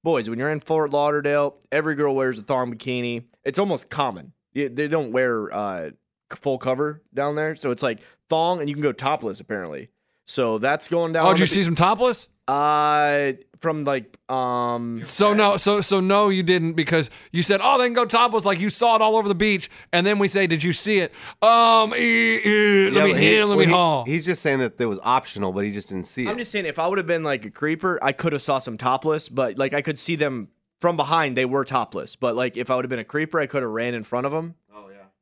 boys, 0.07 0.29
when 0.29 0.39
you're 0.39 0.49
in 0.49 0.61
Fort 0.61 0.93
Lauderdale, 0.93 1.57
every 1.69 1.93
girl 1.93 2.15
wears 2.15 2.39
a 2.39 2.41
thong 2.41 2.73
bikini. 2.73 3.25
It's 3.43 3.59
almost 3.59 3.89
common. 3.89 4.31
They 4.53 4.87
don't 4.87 5.11
wear 5.11 5.53
uh, 5.53 5.89
full 6.29 6.57
cover 6.59 7.03
down 7.13 7.35
there. 7.35 7.57
So 7.57 7.71
it's 7.71 7.83
like 7.83 7.99
thong 8.29 8.61
and 8.61 8.69
you 8.69 8.75
can 8.75 8.81
go 8.81 8.93
topless 8.93 9.41
apparently. 9.41 9.89
So 10.28 10.57
that's 10.57 10.88
going 10.89 11.13
down. 11.13 11.25
Oh, 11.25 11.30
did 11.32 11.39
you 11.39 11.45
the 11.45 11.51
see 11.53 11.63
some 11.63 11.75
topless? 11.75 12.28
uh, 12.47 13.34
from 13.59 13.84
like 13.86 14.17
um. 14.30 15.03
So 15.03 15.34
no, 15.34 15.57
so 15.57 15.82
so 15.82 15.99
no, 15.99 16.30
you 16.30 16.43
didn't 16.43 16.73
because 16.73 17.09
you 17.32 17.43
said, 17.43 17.59
"Oh, 17.63 17.78
they 17.80 17.86
can 17.86 17.93
go 17.93 18.05
topless," 18.05 18.45
like 18.45 18.59
you 18.59 18.69
saw 18.69 18.95
it 18.95 19.01
all 19.01 19.15
over 19.17 19.28
the 19.28 19.36
beach, 19.36 19.69
and 19.91 20.05
then 20.05 20.19
we 20.19 20.28
say, 20.28 20.47
"Did 20.47 20.63
you 20.63 20.73
see 20.73 20.99
it?" 20.99 21.11
Um, 21.41 21.93
eh, 21.93 21.97
eh, 21.97 22.39
let 22.45 22.93
Yeah, 22.93 23.03
me 23.05 23.11
but 23.11 23.19
he- 23.19 23.25
hear, 23.25 23.45
let 23.45 23.49
well, 23.49 23.57
me 23.57 23.65
he- 23.65 23.71
haul. 23.71 24.05
He's 24.05 24.25
just 24.25 24.41
saying 24.41 24.59
that 24.59 24.80
it 24.80 24.86
was 24.86 24.99
optional, 25.03 25.51
but 25.53 25.63
he 25.65 25.71
just 25.71 25.89
didn't 25.89 26.05
see 26.05 26.25
it. 26.25 26.30
I'm 26.30 26.38
just 26.38 26.51
saying, 26.51 26.65
if 26.65 26.78
I 26.80 26.88
would 26.88 26.97
have 26.99 27.07
been 27.07 27.23
like 27.23 27.43
a 27.45 27.49
creeper, 27.49 27.99
I 28.01 28.11
could 28.11 28.34
have 28.34 28.41
saw 28.41 28.59
some 28.59 28.78
topless, 28.78 29.30
but 29.30 29.57
like 29.57 29.73
I 29.73 29.82
could 29.82 29.97
see 29.97 30.15
them 30.15 30.49
from 30.80 30.95
behind. 30.95 31.36
They 31.36 31.45
were 31.45 31.65
topless, 31.65 32.15
but 32.15 32.36
like 32.36 32.55
if 32.57 32.69
I 32.69 32.75
would 32.75 32.86
have 32.86 32.89
been 32.89 32.99
a 32.99 33.03
creeper, 33.05 33.39
I 33.39 33.47
could 33.47 33.63
have 33.63 33.71
ran 33.71 33.93
in 33.93 34.03
front 34.03 34.25
of 34.25 34.32
them. 34.32 34.55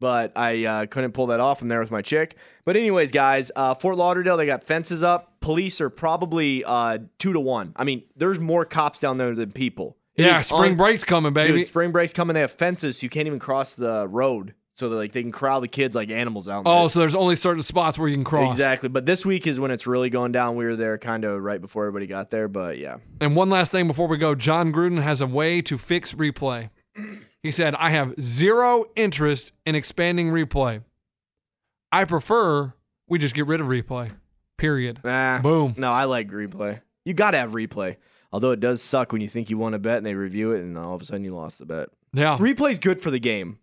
But 0.06 0.34
I 0.36 0.66
uh, 0.66 0.86
couldn't 0.86 1.14
pull 1.14 1.26
that 1.28 1.40
off. 1.40 1.64
I'm 1.64 1.68
there 1.68 1.80
with 1.80 1.90
my 1.90 2.04
chick. 2.04 2.38
But 2.64 2.78
anyways, 2.78 3.12
guys, 3.12 3.52
uh, 3.56 3.74
Fort 3.74 3.98
Lauderdale, 3.98 4.38
they 4.38 4.46
got 4.46 4.64
fences 4.64 5.02
up. 5.02 5.40
Police 5.40 5.82
are 5.82 5.90
probably 5.90 6.64
uh, 6.64 7.00
two 7.18 7.34
to 7.34 7.40
one. 7.40 7.74
I 7.76 7.86
mean, 7.86 8.04
there's 8.16 8.40
more 8.40 8.66
cops 8.66 9.00
down 9.00 9.18
there 9.18 9.34
than 9.34 9.52
people. 9.52 9.98
It 10.14 10.26
yeah, 10.26 10.42
spring 10.42 10.74
un- 10.74 10.78
break's 10.78 11.04
coming, 11.04 11.34
baby. 11.34 11.58
Dude, 11.58 11.66
spring 11.66 11.92
break's 11.92 12.14
coming. 12.14 12.36
They 12.36 12.42
have 12.42 12.52
fences, 12.52 13.00
so 13.00 13.06
you 13.06 13.10
can't 13.10 13.26
even 13.26 13.40
cross 13.40 13.74
the 13.74 14.08
road. 14.08 14.54
So 14.76 14.90
like 14.90 15.12
they 15.12 15.24
can 15.24 15.32
corral 15.32 15.60
the 15.60 15.68
kids 15.68 15.96
like 15.96 16.12
animals 16.12 16.48
out. 16.48 16.66
oh, 16.68 16.82
there. 16.82 16.90
so 16.90 17.00
there's 17.00 17.16
only 17.16 17.36
certain 17.36 17.64
spots 17.64 17.98
where 17.98 18.08
you 18.08 18.16
can 18.16 18.24
cross. 18.24 18.54
Exactly. 18.54 18.90
But 18.90 19.08
this 19.08 19.26
week 19.26 19.48
is 19.48 19.60
when 19.60 19.72
it's 19.72 19.88
really 19.88 20.12
going 20.12 20.34
down. 20.34 20.56
We 20.56 20.66
were 20.66 20.76
there 20.76 21.00
kind 21.00 21.26
of 21.26 21.42
right 21.42 21.60
before 21.60 21.88
everybody 21.88 22.06
got 22.06 22.30
there. 22.30 22.48
But 22.48 22.78
yeah. 22.78 22.98
And 23.20 23.36
one 23.36 23.50
last 23.50 23.72
thing 23.72 23.88
before 23.88 24.08
we 24.08 24.18
go, 24.18 24.36
Jon 24.36 24.72
Gruden 24.72 25.02
has 25.02 25.20
a 25.20 25.28
way 25.28 25.62
to 25.64 25.80
fix 25.80 26.14
replay. 26.14 26.70
He 27.46 27.52
said, 27.52 27.76
"I 27.76 27.92
have 27.92 28.20
zero 28.20 28.86
interest 28.96 29.54
in 29.66 29.76
expanding 29.76 30.30
replay. 30.30 30.84
I 31.92 32.06
prefer 32.06 32.74
we 33.08 33.20
just 33.20 33.36
get 33.36 33.48
rid 33.48 33.62
of 33.62 33.68
replay. 33.68 34.12
Period. 34.58 35.00
Nah. 35.04 35.42
Boom. 35.42 35.76
No, 35.78 35.92
I 35.92 36.06
like 36.06 36.30
replay. 36.30 36.82
You 37.04 37.14
got 37.14 37.32
to 37.32 37.38
have 37.38 37.52
replay. 37.52 37.98
Although 38.32 38.52
it 38.52 38.60
does 38.60 38.82
suck 38.82 39.12
when 39.12 39.22
you 39.22 39.28
think 39.28 39.50
you 39.50 39.58
won 39.58 39.74
a 39.74 39.80
bet 39.80 39.98
and 39.98 40.06
they 40.06 40.16
review 40.16 40.52
it 40.54 40.62
and 40.62 40.78
all 40.78 40.96
of 40.96 41.02
a 41.02 41.06
sudden 41.06 41.24
you 41.24 41.36
lost 41.36 41.60
the 41.60 41.66
bet. 41.66 41.90
Yeah. 42.14 42.38
Replay's 42.38 42.80
good 42.80 43.00
for 43.00 43.12
the 43.12 43.20
game. 43.20 43.60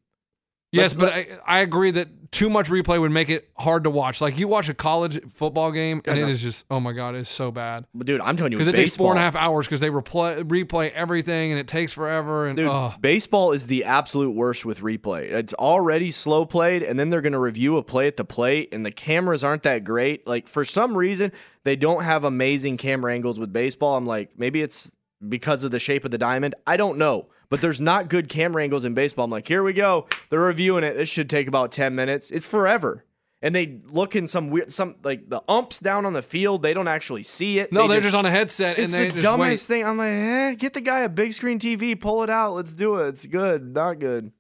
Yes, 0.73 0.95
but 0.95 1.13
I, 1.13 1.27
I 1.47 1.61
agree 1.61 1.91
that 1.93 2.09
too 2.33 2.49
much 2.49 2.71
replay 2.71 2.99
would 2.99 3.11
make 3.11 3.29
it 3.29 3.51
hard 3.59 3.85
to 3.85 3.91
watch. 3.91 4.23
Like 4.23 4.39
you 4.39 4.49
watch 4.49 4.71
a 4.71 4.75
college 4.75 5.21
football 5.31 5.71
game, 5.71 6.01
and 6.07 6.19
it 6.19 6.29
is 6.31 6.41
just 6.41 6.65
oh 6.71 6.81
my 6.81 6.93
god, 6.93 7.15
it's 7.15 7.29
so 7.29 7.51
bad. 7.51 7.85
But 7.95 8.07
dude, 8.07 8.23
I'm 8.23 8.39
telling 8.39 8.53
you, 8.53 8.59
Because 8.59 8.73
it 8.73 8.75
takes 8.75 8.97
four 8.97 9.11
and 9.11 9.19
a 9.19 9.23
baseball- 9.23 9.41
half 9.43 9.51
hours 9.51 9.67
because 9.67 9.81
they 9.83 9.91
replay 9.91 10.43
replay 10.45 10.91
everything, 10.93 11.51
and 11.53 11.61
it 11.61 11.69
takes 11.69 11.93
forever. 11.93 12.47
And 12.47 12.57
Dude, 12.57 12.69
oh, 12.69 12.95
baseball 13.01 13.53
is 13.53 13.67
the 13.67 13.85
absolute 13.85 14.31
worst 14.31 14.65
with 14.65 14.81
replay. 14.81 15.31
It's 15.31 15.53
already 15.55 16.11
slow 16.11 16.47
played, 16.47 16.83
and 16.83 16.99
then 16.99 17.11
they're 17.11 17.21
going 17.21 17.35
to 17.35 17.39
review 17.39 17.77
a 17.77 17.83
play 17.83 18.07
at 18.07 18.17
the 18.17 18.25
plate, 18.25 18.71
and 18.73 18.85
the 18.85 18.91
cameras 18.93 19.45
aren't 19.45 19.65
that 19.65 19.85
great. 19.85 20.27
Like, 20.27 20.49
for 20.49 20.65
some 20.65 20.97
reason, 20.97 21.33
they 21.65 21.77
don't 21.77 22.03
have 22.03 22.25
amazing 22.25 22.79
camera 22.79 23.13
angles 23.13 23.39
with 23.39 23.53
baseball. 23.53 23.95
I'm 23.97 24.07
like, 24.07 24.39
maybe 24.39 24.63
it's 24.63 24.95
because 25.29 25.65
of 25.65 25.71
the 25.71 25.79
shape 25.79 26.07
of 26.07 26.11
the 26.11 26.19
diamond. 26.19 26.55
I 26.67 26.79
don't 26.79 26.97
know. 26.97 27.29
But 27.53 27.61
there's 27.61 27.83
not 27.83 28.09
good 28.09 28.31
camera 28.31 28.63
angles 28.63 28.87
in 28.87 28.95
baseball. 28.95 29.27
I'm 29.27 29.31
like, 29.31 29.47
here 29.47 29.63
we 29.63 29.75
go. 29.75 30.07
They're 30.31 30.41
reviewing 30.41 30.85
it. 30.85 30.97
This 30.97 31.11
should 31.11 31.29
take 31.29 31.47
about 31.49 31.71
10 31.71 31.95
minutes. 31.95 32.31
It's 32.31 32.47
forever. 32.47 33.05
And 33.43 33.55
they 33.55 33.79
look 33.91 34.17
in 34.17 34.27
some 34.27 34.49
weird, 34.49 34.73
some 34.73 34.97
like 35.05 35.29
the 35.29 35.43
umps 35.47 35.79
down 35.79 36.07
on 36.07 36.15
the 36.15 36.23
field. 36.23 36.63
They 36.63 36.73
don't 36.73 36.89
actually 36.89 37.25
see 37.25 37.59
it. 37.59 37.71
no, 37.71 37.83
They 37.83 37.97
they're 37.97 38.05
just, 38.05 38.17
on 38.17 38.25
a 38.25 38.31
headset, 38.31 38.77
and 38.77 38.85
it's 38.85 38.97
they 38.97 39.09
the 39.09 39.13
just 39.17 39.25
dumbest 39.27 39.69
wait. 39.69 39.77
thing. 39.77 39.87
I'm 39.87 39.99
like, 39.99 40.09
eh, 40.09 40.55
get 40.55 40.73
the 40.73 40.81
guy 40.81 41.01
a 41.01 41.11
big 41.11 41.35
screen 41.35 41.59
TV, 41.59 42.01
pull 42.01 42.23
it 42.23 42.31
out, 42.31 42.55
let's 42.55 42.73
do 42.73 42.97
it. 42.97 43.09
It's 43.09 43.27
good, 43.27 43.75
not 43.75 43.99
good. 43.99 44.33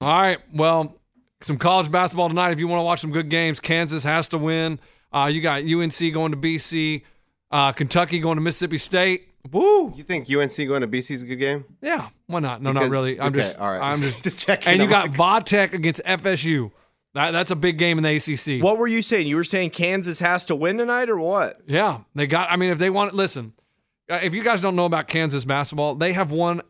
All 0.00 0.08
right, 0.12 0.38
well, 0.52 1.00
some 1.40 1.58
college 1.58 1.90
basketball 1.90 2.28
tonight. 2.28 2.52
If 2.52 2.60
you 2.60 2.68
want 2.68 2.78
to 2.78 2.84
watch 2.84 3.00
some 3.00 3.10
good 3.10 3.30
games, 3.30 3.58
Kansas 3.58 4.04
has 4.04 4.28
to 4.28 4.38
win. 4.38 4.78
Uh, 5.12 5.28
you 5.32 5.40
got 5.40 5.64
UNC 5.64 5.98
going 6.12 6.30
to 6.30 6.38
BC, 6.38 7.02
uh, 7.50 7.72
Kentucky 7.72 8.20
going 8.20 8.36
to 8.36 8.42
Mississippi 8.42 8.78
State. 8.78 9.33
Woo! 9.52 9.92
You 9.94 10.02
think 10.04 10.24
UNC 10.30 10.56
going 10.68 10.80
to 10.80 10.88
BC 10.88 11.10
is 11.12 11.22
a 11.22 11.26
good 11.26 11.36
game? 11.36 11.64
Yeah, 11.82 12.08
why 12.26 12.40
not? 12.40 12.62
No, 12.62 12.72
Because- 12.72 12.88
not 12.88 12.92
really. 12.92 13.20
I'm 13.20 13.28
okay, 13.28 13.40
just, 13.40 13.58
all 13.58 13.70
right. 13.70 13.80
I'm 13.92 14.00
just, 14.02 14.24
Just 14.24 14.38
checking. 14.46 14.72
And 14.72 14.82
you 14.82 14.88
got 14.88 15.08
like- 15.18 15.44
Vodtech 15.46 15.72
against 15.74 16.02
FSU. 16.04 16.70
That, 17.14 17.30
that's 17.30 17.52
a 17.52 17.56
big 17.56 17.78
game 17.78 17.96
in 17.98 18.02
the 18.04 18.16
ACC. 18.16 18.62
What 18.64 18.76
were 18.78 18.88
you 18.88 19.00
saying? 19.00 19.28
You 19.28 19.36
were 19.36 19.44
saying 19.44 19.70
Kansas 19.70 20.18
has 20.18 20.44
to 20.46 20.56
win 20.56 20.78
tonight, 20.78 21.08
or 21.08 21.16
what? 21.16 21.60
Yeah, 21.66 22.00
they 22.14 22.26
got. 22.26 22.50
I 22.50 22.56
mean, 22.56 22.70
if 22.70 22.78
they 22.78 22.90
want, 22.90 23.14
listen. 23.14 23.52
uh, 24.10 24.18
If 24.22 24.34
you 24.34 24.42
guys 24.42 24.60
don't 24.62 24.74
know 24.74 24.86
about 24.86 25.06
Kansas 25.06 25.44
basketball, 25.44 25.94
they 25.94 26.12
have 26.14 26.32
won 26.32 26.60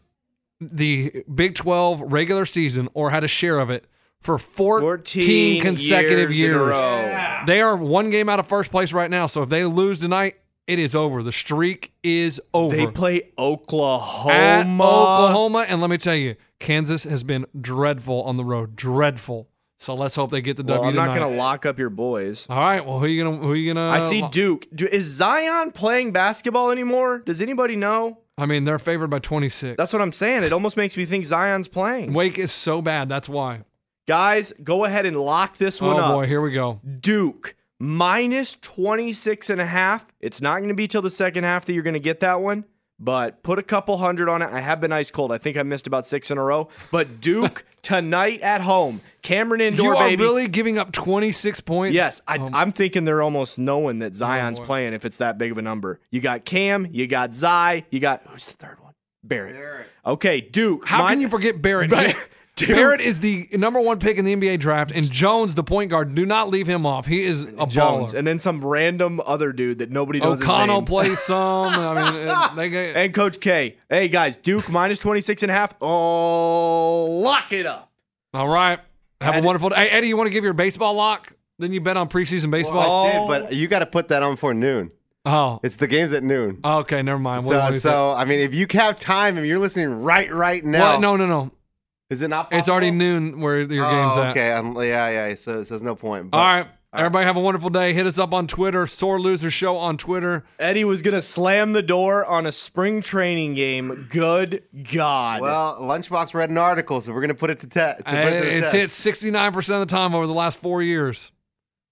the 0.60 1.24
Big 1.34 1.54
12 1.54 2.00
regular 2.12 2.44
season 2.44 2.88
or 2.92 3.08
had 3.10 3.24
a 3.24 3.28
share 3.28 3.58
of 3.58 3.70
it 3.70 3.86
for 4.20 4.36
14, 4.36 4.80
14 4.86 5.62
consecutive 5.62 6.30
years 6.32 6.54
in 6.56 6.60
a 6.60 6.64
years. 6.66 6.78
row. 6.78 7.42
They 7.46 7.60
are 7.62 7.76
one 7.76 8.10
game 8.10 8.28
out 8.28 8.38
of 8.38 8.46
first 8.46 8.70
place 8.70 8.92
right 8.92 9.10
now. 9.10 9.26
So 9.26 9.42
if 9.42 9.48
they 9.48 9.64
lose 9.64 9.98
tonight, 9.98 10.34
it 10.66 10.78
is 10.78 10.94
over. 10.94 11.22
The 11.22 11.32
streak 11.32 11.92
is 12.02 12.40
over. 12.52 12.74
They 12.74 12.86
play 12.86 13.30
Oklahoma. 13.38 14.34
at 14.34 14.66
Oklahoma, 14.66 15.66
and 15.68 15.80
let 15.80 15.90
me 15.90 15.98
tell 15.98 16.14
you, 16.14 16.36
Kansas 16.58 17.04
has 17.04 17.24
been 17.24 17.46
dreadful 17.60 18.22
on 18.22 18.36
the 18.36 18.44
road. 18.44 18.76
Dreadful. 18.76 19.48
So 19.78 19.94
let's 19.94 20.16
hope 20.16 20.30
they 20.30 20.40
get 20.40 20.56
the 20.56 20.62
Well, 20.62 20.76
W 20.76 20.88
I'm 20.88 20.94
not 20.96 21.14
going 21.14 21.30
to 21.30 21.36
lock 21.36 21.66
up 21.66 21.78
your 21.78 21.90
boys. 21.90 22.46
All 22.48 22.58
right. 22.58 22.84
Well, 22.84 22.98
who 22.98 23.04
are 23.04 23.08
you 23.08 23.22
gonna? 23.22 23.36
Who 23.36 23.52
are 23.52 23.56
you 23.56 23.74
gonna? 23.74 23.90
I 23.90 23.98
see 23.98 24.26
Duke. 24.30 24.66
Is 24.80 25.04
Zion 25.04 25.72
playing 25.72 26.12
basketball 26.12 26.70
anymore? 26.70 27.18
Does 27.18 27.40
anybody 27.40 27.76
know? 27.76 28.18
I 28.38 28.46
mean, 28.46 28.64
they're 28.64 28.78
favored 28.78 29.10
by 29.10 29.18
26. 29.20 29.76
That's 29.76 29.92
what 29.92 30.02
I'm 30.02 30.12
saying. 30.12 30.42
It 30.42 30.52
almost 30.52 30.76
makes 30.76 30.96
me 30.96 31.04
think 31.04 31.24
Zion's 31.24 31.68
playing. 31.68 32.14
Wake 32.14 32.38
is 32.38 32.50
so 32.50 32.82
bad. 32.82 33.08
That's 33.08 33.28
why. 33.28 33.60
Guys, 34.06 34.52
go 34.62 34.84
ahead 34.84 35.06
and 35.06 35.16
lock 35.16 35.56
this 35.56 35.80
one 35.80 35.96
oh 35.96 35.98
up. 35.98 36.10
Oh 36.10 36.14
boy, 36.16 36.26
here 36.26 36.40
we 36.40 36.50
go. 36.50 36.80
Duke 37.00 37.54
minus 37.80 38.56
26 38.56 39.50
and 39.50 39.60
a 39.60 39.66
half. 39.66 40.06
It's 40.20 40.40
not 40.40 40.58
going 40.58 40.68
to 40.68 40.74
be 40.74 40.88
till 40.88 41.02
the 41.02 41.10
second 41.10 41.44
half 41.44 41.64
that 41.66 41.72
you're 41.72 41.82
going 41.82 41.94
to 41.94 42.00
get 42.00 42.20
that 42.20 42.40
one, 42.40 42.64
but 42.98 43.42
put 43.42 43.58
a 43.58 43.62
couple 43.62 43.96
hundred 43.98 44.28
on 44.28 44.42
it. 44.42 44.48
I 44.50 44.60
have 44.60 44.80
been 44.80 44.92
ice 44.92 45.10
cold. 45.10 45.32
I 45.32 45.38
think 45.38 45.56
I 45.56 45.62
missed 45.62 45.86
about 45.86 46.06
six 46.06 46.30
in 46.30 46.38
a 46.38 46.42
row. 46.42 46.68
But 46.90 47.20
Duke 47.20 47.64
tonight 47.82 48.40
at 48.40 48.60
home, 48.60 49.00
Cameron 49.22 49.60
Indoor, 49.60 49.86
you 49.86 49.96
are 49.96 50.08
baby. 50.08 50.22
really 50.22 50.48
giving 50.48 50.78
up 50.78 50.92
26 50.92 51.60
points. 51.62 51.94
Yes, 51.94 52.20
I, 52.26 52.38
Um, 52.38 52.54
I'm 52.54 52.72
thinking 52.72 53.04
they're 53.04 53.22
almost 53.22 53.58
knowing 53.58 53.98
that 53.98 54.14
Zion's 54.14 54.58
boy. 54.60 54.66
playing 54.66 54.94
if 54.94 55.04
it's 55.04 55.18
that 55.18 55.36
big 55.38 55.50
of 55.52 55.58
a 55.58 55.62
number. 55.62 56.00
You 56.10 56.20
got 56.20 56.44
Cam, 56.44 56.86
you 56.90 57.06
got 57.06 57.34
Zy, 57.34 57.84
you 57.90 58.00
got 58.00 58.22
who's 58.26 58.46
the 58.46 58.52
third 58.52 58.80
one? 58.80 58.94
Barrett. 59.22 59.86
Okay, 60.06 60.40
Duke. 60.42 60.86
How 60.86 60.98
min- 60.98 61.08
can 61.08 61.20
you 61.22 61.28
forget 61.28 61.60
Barrett? 61.60 61.90
Right. 62.60 62.66
Dude. 62.68 62.76
Barrett 62.76 63.00
is 63.00 63.18
the 63.18 63.48
number 63.54 63.80
one 63.80 63.98
pick 63.98 64.16
in 64.16 64.24
the 64.24 64.34
NBA 64.36 64.60
draft, 64.60 64.92
and 64.92 65.10
Jones, 65.10 65.56
the 65.56 65.64
point 65.64 65.90
guard. 65.90 66.14
Do 66.14 66.24
not 66.24 66.50
leave 66.50 66.68
him 66.68 66.86
off. 66.86 67.04
He 67.04 67.22
is 67.24 67.42
a 67.44 67.66
Jones, 67.66 68.12
baller. 68.12 68.14
and 68.14 68.24
then 68.26 68.38
some 68.38 68.64
random 68.64 69.20
other 69.26 69.52
dude 69.52 69.78
that 69.78 69.90
nobody 69.90 70.20
knows. 70.20 70.38
his 70.38 70.48
O'Connell 70.48 70.82
plays 70.82 71.18
some. 71.26 71.66
I 71.68 72.12
mean, 72.12 72.56
they 72.56 72.70
get, 72.70 72.94
and 72.96 73.12
Coach 73.12 73.40
K. 73.40 73.76
Hey 73.90 74.06
guys, 74.06 74.36
Duke 74.36 74.68
minus 74.68 75.00
26 75.00 75.42
and 75.42 75.50
a 75.50 75.54
half. 75.54 75.74
Oh, 75.80 77.20
lock 77.22 77.52
it 77.52 77.66
up. 77.66 77.90
all 78.32 78.48
right. 78.48 78.78
Have 79.20 79.34
Ed- 79.34 79.42
a 79.42 79.46
wonderful 79.46 79.70
day. 79.70 79.76
Hey, 79.76 79.88
Eddie, 79.90 80.08
you 80.08 80.16
want 80.16 80.28
to 80.28 80.32
give 80.32 80.44
your 80.44 80.52
baseball 80.54 80.94
lock? 80.94 81.32
Then 81.58 81.72
you 81.72 81.80
bet 81.80 81.96
on 81.96 82.08
preseason 82.08 82.50
baseball. 82.50 83.06
I 83.06 83.12
did, 83.12 83.28
but 83.28 83.52
you 83.54 83.68
got 83.68 83.78
to 83.80 83.86
put 83.86 84.08
that 84.08 84.22
on 84.22 84.36
for 84.36 84.52
noon. 84.54 84.90
Oh, 85.26 85.58
It's 85.62 85.76
the 85.76 85.86
games 85.86 86.12
at 86.12 86.22
noon. 86.22 86.60
okay. 86.64 87.00
Never 87.02 87.18
mind. 87.18 87.46
What 87.46 87.52
So, 87.52 87.58
want 87.58 87.74
to 87.74 87.80
say? 87.80 87.88
so 87.88 88.12
I 88.12 88.24
mean, 88.26 88.40
if 88.40 88.54
you 88.54 88.66
have 88.72 88.98
time 88.98 89.38
and 89.38 89.46
you're 89.46 89.58
listening 89.58 90.02
right 90.02 90.30
right 90.30 90.62
now, 90.64 90.92
What? 90.92 91.00
No, 91.00 91.16
no, 91.16 91.26
no. 91.26 91.50
Is 92.10 92.22
it 92.22 92.28
not? 92.28 92.48
It's 92.52 92.68
already 92.68 92.90
noon 92.90 93.40
where 93.40 93.60
your 93.62 93.84
Oh, 93.86 93.90
game's 93.90 94.16
at. 94.16 94.30
Okay, 94.30 94.52
um, 94.52 94.74
yeah, 94.76 95.08
yeah. 95.28 95.34
So, 95.34 95.62
so 95.62 95.74
there's 95.74 95.82
no 95.82 95.94
point. 95.94 96.30
But, 96.30 96.38
All 96.38 96.44
right. 96.44 96.66
Everybody 96.96 97.24
have 97.26 97.34
a 97.36 97.40
wonderful 97.40 97.70
day. 97.70 97.92
Hit 97.92 98.06
us 98.06 98.20
up 98.20 98.32
on 98.32 98.46
Twitter, 98.46 98.86
Sore 98.86 99.18
Loser 99.20 99.50
Show 99.50 99.76
on 99.76 99.96
Twitter. 99.96 100.44
Eddie 100.60 100.84
was 100.84 101.02
gonna 101.02 101.20
slam 101.22 101.72
the 101.72 101.82
door 101.82 102.24
on 102.24 102.46
a 102.46 102.52
spring 102.52 103.02
training 103.02 103.54
game. 103.54 104.06
Good 104.10 104.62
God. 104.92 105.40
Well, 105.40 105.78
Lunchbox 105.80 106.34
read 106.34 106.50
an 106.50 106.58
article, 106.58 107.00
so 107.00 107.12
we're 107.12 107.20
gonna 107.22 107.34
put 107.34 107.50
it 107.50 107.58
to, 107.60 107.66
te- 107.68 107.80
to, 107.80 108.02
put 108.04 108.14
it 108.14 108.40
to 108.42 108.46
the 108.46 108.54
it's 108.58 108.70
test. 108.70 109.04
hit 109.04 109.32
69% 109.32 109.56
of 109.74 109.80
the 109.80 109.86
time 109.86 110.14
over 110.14 110.28
the 110.28 110.32
last 110.32 110.60
four 110.60 110.84
years. 110.84 111.32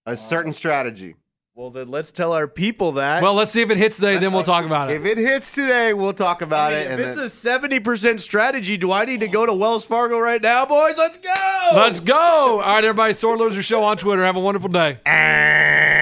a 0.06 0.16
certain 0.16 0.52
strategy. 0.52 1.16
Well, 1.54 1.70
then 1.70 1.88
let's 1.88 2.10
tell 2.10 2.32
our 2.32 2.48
people 2.48 2.92
that. 2.92 3.22
Well, 3.22 3.34
let's 3.34 3.50
see 3.50 3.60
if 3.60 3.70
it 3.70 3.76
hits 3.76 3.96
today, 3.96 4.16
then 4.16 4.32
we'll 4.32 4.42
talk 4.42 4.64
about 4.64 4.90
it. 4.90 4.96
If 4.96 5.04
it. 5.04 5.18
it 5.18 5.22
hits 5.22 5.54
today, 5.54 5.92
we'll 5.92 6.14
talk 6.14 6.40
about 6.40 6.72
it. 6.72 6.86
if 6.86 6.92
And 6.92 7.00
it's 7.00 7.42
then, 7.42 7.56
a 7.56 7.80
70% 7.80 8.20
strategy, 8.20 8.78
do 8.78 8.90
I 8.90 9.04
need 9.04 9.20
to 9.20 9.28
go 9.28 9.44
to 9.44 9.52
Wells 9.52 9.84
Fargo 9.84 10.18
right 10.18 10.40
now, 10.40 10.64
boys? 10.64 10.96
Let's 10.96 11.18
go. 11.18 11.68
Let's 11.74 12.00
go. 12.00 12.14
All 12.16 12.60
right, 12.60 12.84
everybody. 12.84 13.12
Sore 13.12 13.36
Loser 13.36 13.62
Show 13.62 13.84
on 13.84 13.98
Twitter. 13.98 14.24
Have 14.24 14.36
a 14.36 14.40
wonderful 14.40 14.70
day. 14.70 14.98
Ah. 15.06 16.01